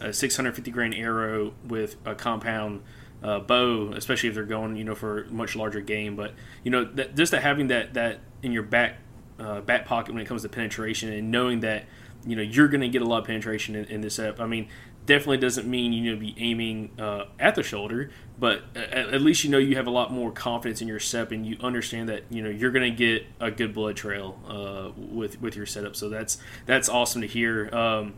[0.00, 2.82] a 650 grain arrow with a compound
[3.22, 6.16] uh, bow, especially if they're going, you know, for much larger game.
[6.16, 8.98] But you know, that, just that having that that in your back
[9.38, 11.86] uh, back pocket when it comes to penetration, and knowing that
[12.24, 14.40] you know you're going to get a lot of penetration in, in this setup.
[14.40, 14.68] I mean,
[15.08, 19.22] definitely doesn't mean you need to be aiming uh, at the shoulder, but at, at
[19.22, 22.08] least you know you have a lot more confidence in your setup, and you understand
[22.10, 25.66] that you know you're going to get a good blood trail uh, with with your
[25.66, 25.96] setup.
[25.96, 27.74] So that's that's awesome to hear.
[27.74, 28.14] Um,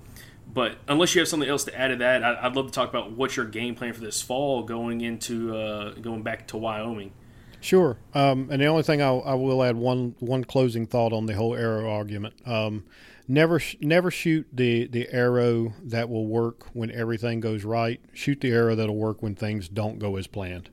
[0.52, 2.88] but unless you have something else to add to that, I, I'd love to talk
[2.88, 7.12] about what's your game plan for this fall going into uh, going back to Wyoming.
[7.60, 7.98] Sure.
[8.14, 11.34] Um, and the only thing I, I will add one one closing thought on the
[11.34, 12.34] whole arrow argument.
[12.44, 12.84] Um,
[13.30, 18.00] never never shoot the the arrow that will work when everything goes right.
[18.12, 20.68] Shoot the arrow that'll work when things don't go as planned.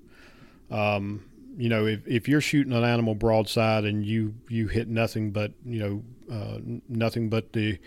[0.72, 1.24] Um,
[1.56, 5.54] you know, if, if you're shooting an animal broadside and you you hit nothing but
[5.66, 6.04] you know
[6.34, 6.60] uh,
[6.90, 7.78] nothing but the,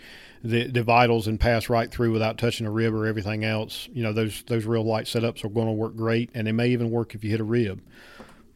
[0.43, 4.03] the the vitals and pass right through without touching a rib or everything else, you
[4.03, 6.89] know those those real light setups are going to work great, and they may even
[6.89, 7.81] work if you hit a rib.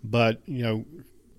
[0.03, 0.85] But you know,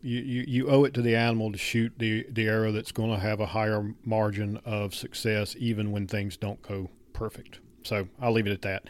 [0.06, 3.18] you, you, owe it to the animal to shoot the the arrow that's going to
[3.18, 7.58] have a higher margin of success, even when things don't go perfect.
[7.82, 8.84] So I'll leave it at that.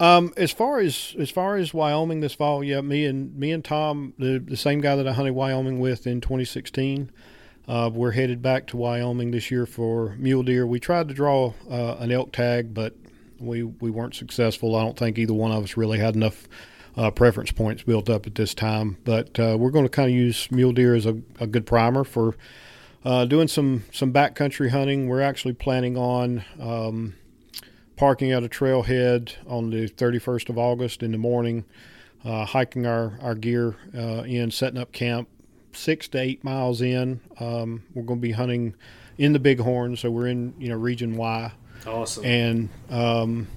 [0.00, 3.64] Um, as far as as far as Wyoming this fall, yeah, me and me and
[3.64, 7.10] Tom, the the same guy that I hunted Wyoming with in 2016.
[7.66, 10.66] Uh, we're headed back to Wyoming this year for mule deer.
[10.66, 12.94] We tried to draw uh, an elk tag, but
[13.38, 14.76] we we weren't successful.
[14.76, 16.48] I don't think either one of us really had enough
[16.96, 18.98] uh, preference points built up at this time.
[19.04, 22.04] But uh, we're going to kind of use mule deer as a, a good primer
[22.04, 22.36] for
[23.04, 25.08] uh, doing some some backcountry hunting.
[25.08, 27.14] We're actually planning on um,
[27.96, 31.64] parking at a trailhead on the 31st of August in the morning,
[32.24, 35.28] uh, hiking our our gear uh, in, setting up camp
[35.72, 37.20] six to eight miles in.
[37.38, 38.74] Um, we're going to be hunting
[39.18, 41.52] in the Bighorn, so we're in you know Region Y.
[41.86, 42.24] Awesome.
[42.24, 43.48] And um,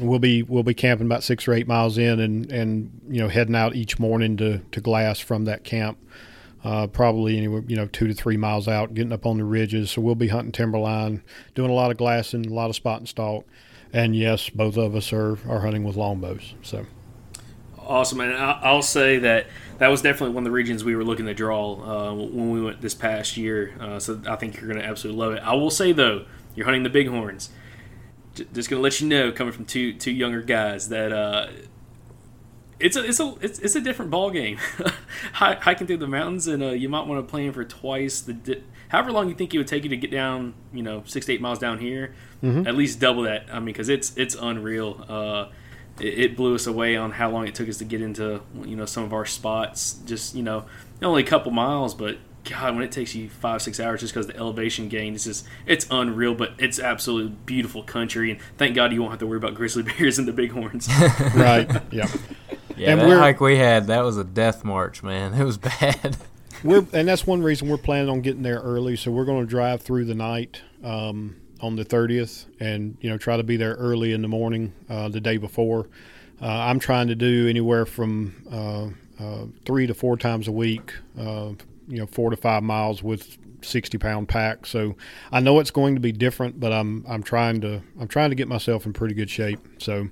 [0.00, 3.28] we'll be we'll be camping about six or eight miles in, and and you know
[3.28, 5.98] heading out each morning to to glass from that camp.
[6.64, 9.90] Uh, probably anywhere you know two to three miles out, getting up on the ridges.
[9.90, 11.22] So we'll be hunting timberline,
[11.54, 13.44] doing a lot of glassing, a lot of spot and stalk,
[13.92, 16.54] and yes, both of us are are hunting with longbows.
[16.62, 16.86] So
[17.78, 19.46] awesome, and I'll say that
[19.78, 22.62] that was definitely one of the regions we were looking to draw uh, when we
[22.62, 23.74] went this past year.
[23.80, 25.42] Uh, so I think you're going to absolutely love it.
[25.42, 27.50] I will say though, you're hunting the bighorns
[28.34, 31.48] just gonna let you know, coming from two two younger guys, that uh,
[32.82, 34.58] it's a it's a it's, it's a different ball game.
[35.32, 38.62] Hiking through the mountains, and uh, you might want to plan for twice the di-
[38.88, 41.32] however long you think it would take you to get down, you know, six to
[41.32, 42.14] eight miles down here.
[42.42, 42.66] Mm-hmm.
[42.66, 43.46] At least double that.
[43.52, 45.04] I mean, because it's it's unreal.
[45.08, 45.48] Uh,
[46.00, 48.76] it, it, blew us away on how long it took us to get into you
[48.76, 49.94] know some of our spots.
[50.04, 50.64] Just you know,
[51.00, 54.26] only a couple miles, but God, when it takes you five, six hours just because
[54.26, 58.32] the elevation gain is just, it's unreal, but it's absolutely beautiful country.
[58.32, 60.88] And thank God you won't have to worry about grizzly bears and the bighorns.
[61.34, 61.70] right.
[61.92, 62.08] Yeah.
[62.76, 65.34] Yeah, and that hike we had, that was a death march, man.
[65.34, 66.16] It was bad.
[66.64, 68.96] we're and that's one reason we're planning on getting there early.
[68.96, 73.18] So we're going to drive through the night um, on the 30th, and you know
[73.18, 75.88] try to be there early in the morning uh, the day before.
[76.40, 80.94] Uh, I'm trying to do anywhere from uh, uh three to four times a week
[81.18, 81.52] uh,
[81.88, 84.66] you know four to five miles with 60 pound pack.
[84.66, 84.96] So
[85.30, 88.36] I know it's going to be different, but I'm I'm trying to I'm trying to
[88.36, 89.60] get myself in pretty good shape.
[89.78, 90.08] So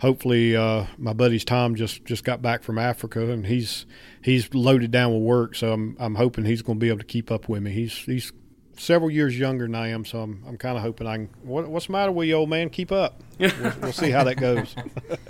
[0.00, 3.86] hopefully uh, my buddy's Tom just just got back from Africa and he's
[4.22, 5.54] he's loaded down with work.
[5.54, 7.72] So I'm I'm hoping he's going to be able to keep up with me.
[7.72, 8.32] He's he's
[8.76, 11.30] several years younger than I am, so I'm I'm kind of hoping I can.
[11.42, 12.70] What, what's the matter with you, old man?
[12.70, 13.20] Keep up.
[13.38, 14.74] We'll, we'll see how that goes.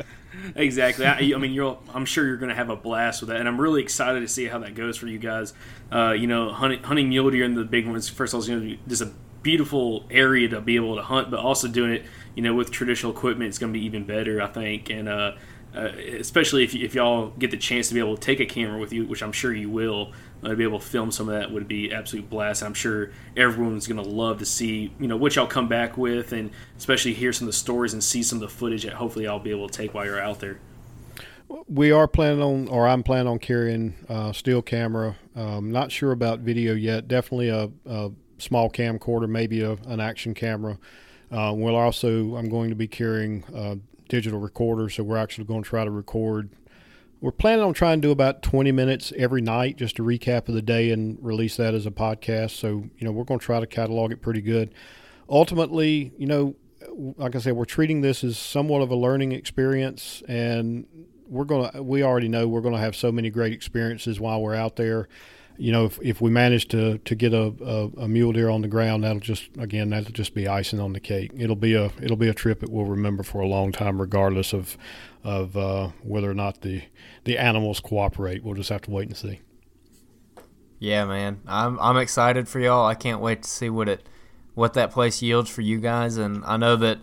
[0.56, 1.06] exactly.
[1.06, 1.78] I, I, mean, you're.
[1.94, 4.28] I'm sure you're going to have a blast with that, and I'm really excited to
[4.28, 5.55] see how that goes for you guys.
[5.90, 8.09] Uh, you know, hunting, hunting mule deer in the Bighorns.
[8.09, 9.12] First of all, it's going to be just a
[9.43, 12.05] beautiful area to be able to hunt, but also doing it,
[12.35, 14.90] you know, with traditional equipment, it's going to be even better, I think.
[14.90, 15.32] And uh,
[15.74, 15.89] uh,
[16.19, 18.93] especially if, if y'all get the chance to be able to take a camera with
[18.93, 20.12] you, which I'm sure you will,
[20.43, 22.62] uh, to be able to film some of that would be absolute blast.
[22.62, 26.32] I'm sure everyone's going to love to see, you know, what y'all come back with,
[26.32, 29.27] and especially hear some of the stories and see some of the footage that hopefully
[29.27, 30.59] I'll be able to take while you're out there.
[31.69, 35.16] We are planning on, or I'm planning on carrying a uh, still camera.
[35.36, 37.09] Um, not sure about video yet.
[37.09, 40.78] Definitely a, a small camcorder, maybe a, an action camera.
[41.31, 43.78] Uh, we'll also, I'm going to be carrying a
[44.09, 46.51] digital recorder, so we're actually going to try to record
[47.23, 50.55] we're planning on trying to do about 20 minutes every night just to recap of
[50.57, 52.51] the day and release that as a podcast.
[52.51, 54.74] So, you know, we're going to try to catalog it pretty good.
[55.28, 56.57] Ultimately, you know,
[57.16, 60.85] like I said, we're treating this as somewhat of a learning experience and
[61.28, 64.43] we're going to, we already know we're going to have so many great experiences while
[64.43, 65.09] we're out there
[65.56, 68.62] you know, if, if we manage to, to get a, a, a, mule deer on
[68.62, 71.32] the ground, that'll just again that'll just be icing on the cake.
[71.36, 74.52] It'll be a it'll be a trip that we'll remember for a long time, regardless
[74.52, 74.76] of
[75.24, 76.82] of uh, whether or not the
[77.24, 78.42] the animals cooperate.
[78.42, 79.40] We'll just have to wait and see.
[80.78, 82.86] Yeah, man, I'm I'm excited for y'all.
[82.86, 84.08] I can't wait to see what it
[84.54, 86.16] what that place yields for you guys.
[86.16, 86.98] And I know that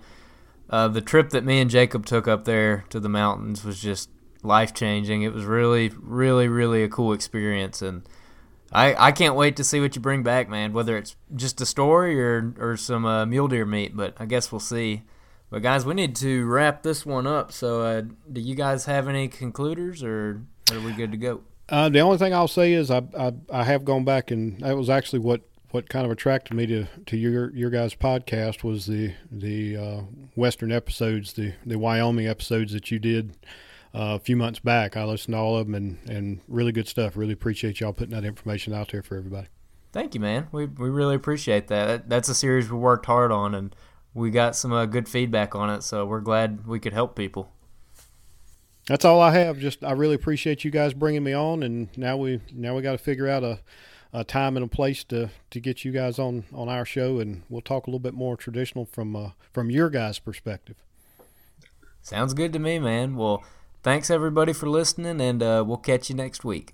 [0.69, 4.09] uh, the trip that me and Jacob took up there to the mountains was just
[4.43, 5.23] life changing.
[5.23, 8.03] It was really, really, really a cool experience, and
[8.71, 10.73] I I can't wait to see what you bring back, man.
[10.73, 14.51] Whether it's just a story or or some uh, mule deer meat, but I guess
[14.51, 15.03] we'll see.
[15.49, 17.51] But guys, we need to wrap this one up.
[17.51, 20.41] So, uh, do you guys have any concluders, or
[20.71, 21.41] are we good to go?
[21.69, 24.75] Uh, the only thing I'll say is I, I, I have gone back and that
[24.75, 28.87] was actually what, what kind of attracted me to, to your your guys' podcast was
[28.87, 30.01] the the uh,
[30.35, 33.35] Western episodes, the the Wyoming episodes that you did
[33.93, 34.95] uh, a few months back.
[34.95, 37.17] I listened to all of them and, and really good stuff.
[37.17, 39.47] Really appreciate y'all putting that information out there for everybody.
[39.91, 40.47] Thank you, man.
[40.51, 42.09] We we really appreciate that.
[42.09, 43.75] That's a series we worked hard on and
[44.13, 47.51] we got some uh, good feedback on it, so we're glad we could help people.
[48.87, 49.59] That's all I have.
[49.59, 52.93] Just I really appreciate you guys bringing me on, and now we now we got
[52.93, 53.59] to figure out a,
[54.11, 57.43] a time and a place to, to get you guys on, on our show, and
[57.49, 60.75] we'll talk a little bit more traditional from uh, from your guys' perspective.
[62.01, 63.15] Sounds good to me, man.
[63.15, 63.43] Well,
[63.83, 66.73] thanks everybody for listening, and uh, we'll catch you next week.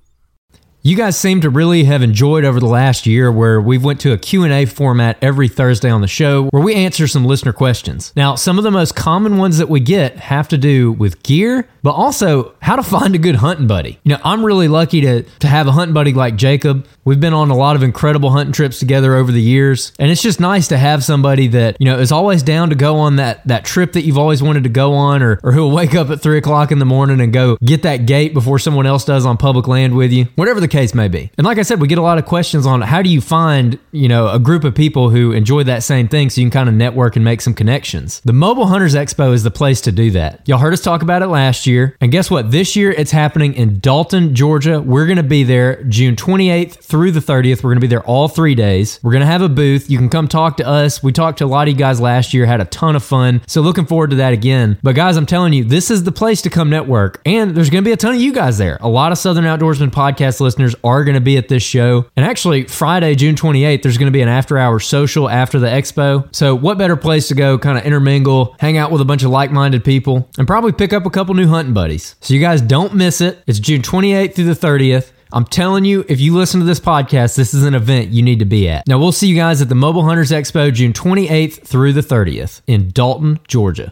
[0.85, 4.11] You guys seem to really have enjoyed over the last year where we've went to
[4.11, 8.13] a Q&A format every Thursday on the show where we answer some listener questions.
[8.15, 11.67] Now, some of the most common ones that we get have to do with gear,
[11.81, 13.99] but also how to find a good hunting buddy.
[14.03, 16.85] You know, I'm really lucky to to have a hunting buddy like Jacob.
[17.03, 20.21] We've been on a lot of incredible hunting trips together over the years, and it's
[20.21, 23.47] just nice to have somebody that you know is always down to go on that
[23.47, 26.21] that trip that you've always wanted to go on, or or who'll wake up at
[26.21, 29.35] three o'clock in the morning and go get that gate before someone else does on
[29.37, 30.25] public land with you.
[30.35, 31.31] Whatever the case may be.
[31.37, 33.79] And like I said, we get a lot of questions on how do you find
[33.93, 36.69] you know a group of people who enjoy that same thing, so you can kind
[36.69, 38.21] of network and make some connections.
[38.25, 40.41] The Mobile Hunters Expo is the place to do that.
[40.47, 42.51] Y'all heard us talk about it last year, and guess what?
[42.51, 44.81] This year it's happening in Dalton, Georgia.
[44.81, 47.63] We're going to be there June 28th through the 30th.
[47.63, 48.99] We're going to be there all three days.
[49.01, 49.89] We're going to have a booth.
[49.89, 51.01] You can come talk to us.
[51.01, 53.41] We talked to a lot of you guys last year, had a ton of fun.
[53.47, 54.77] So looking forward to that again.
[54.83, 57.21] But guys, I'm telling you, this is the place to come network.
[57.25, 58.77] And there's going to be a ton of you guys there.
[58.81, 62.05] A lot of Southern Outdoorsman podcast listeners are going to be at this show.
[62.15, 65.67] And actually, Friday, June 28th, there's going to be an after hour social after the
[65.67, 66.33] expo.
[66.35, 69.29] So what better place to go kind of intermingle, hang out with a bunch of
[69.29, 72.15] like minded people, and probably pick up a couple new hunting buddies.
[72.21, 73.41] So you guys don't miss it.
[73.47, 75.11] It's June 28th through the 30th.
[75.31, 78.39] I'm telling you, if you listen to this podcast, this is an event you need
[78.39, 78.87] to be at.
[78.87, 82.61] Now, we'll see you guys at the Mobile Hunters Expo June 28th through the 30th
[82.67, 83.91] in Dalton, Georgia.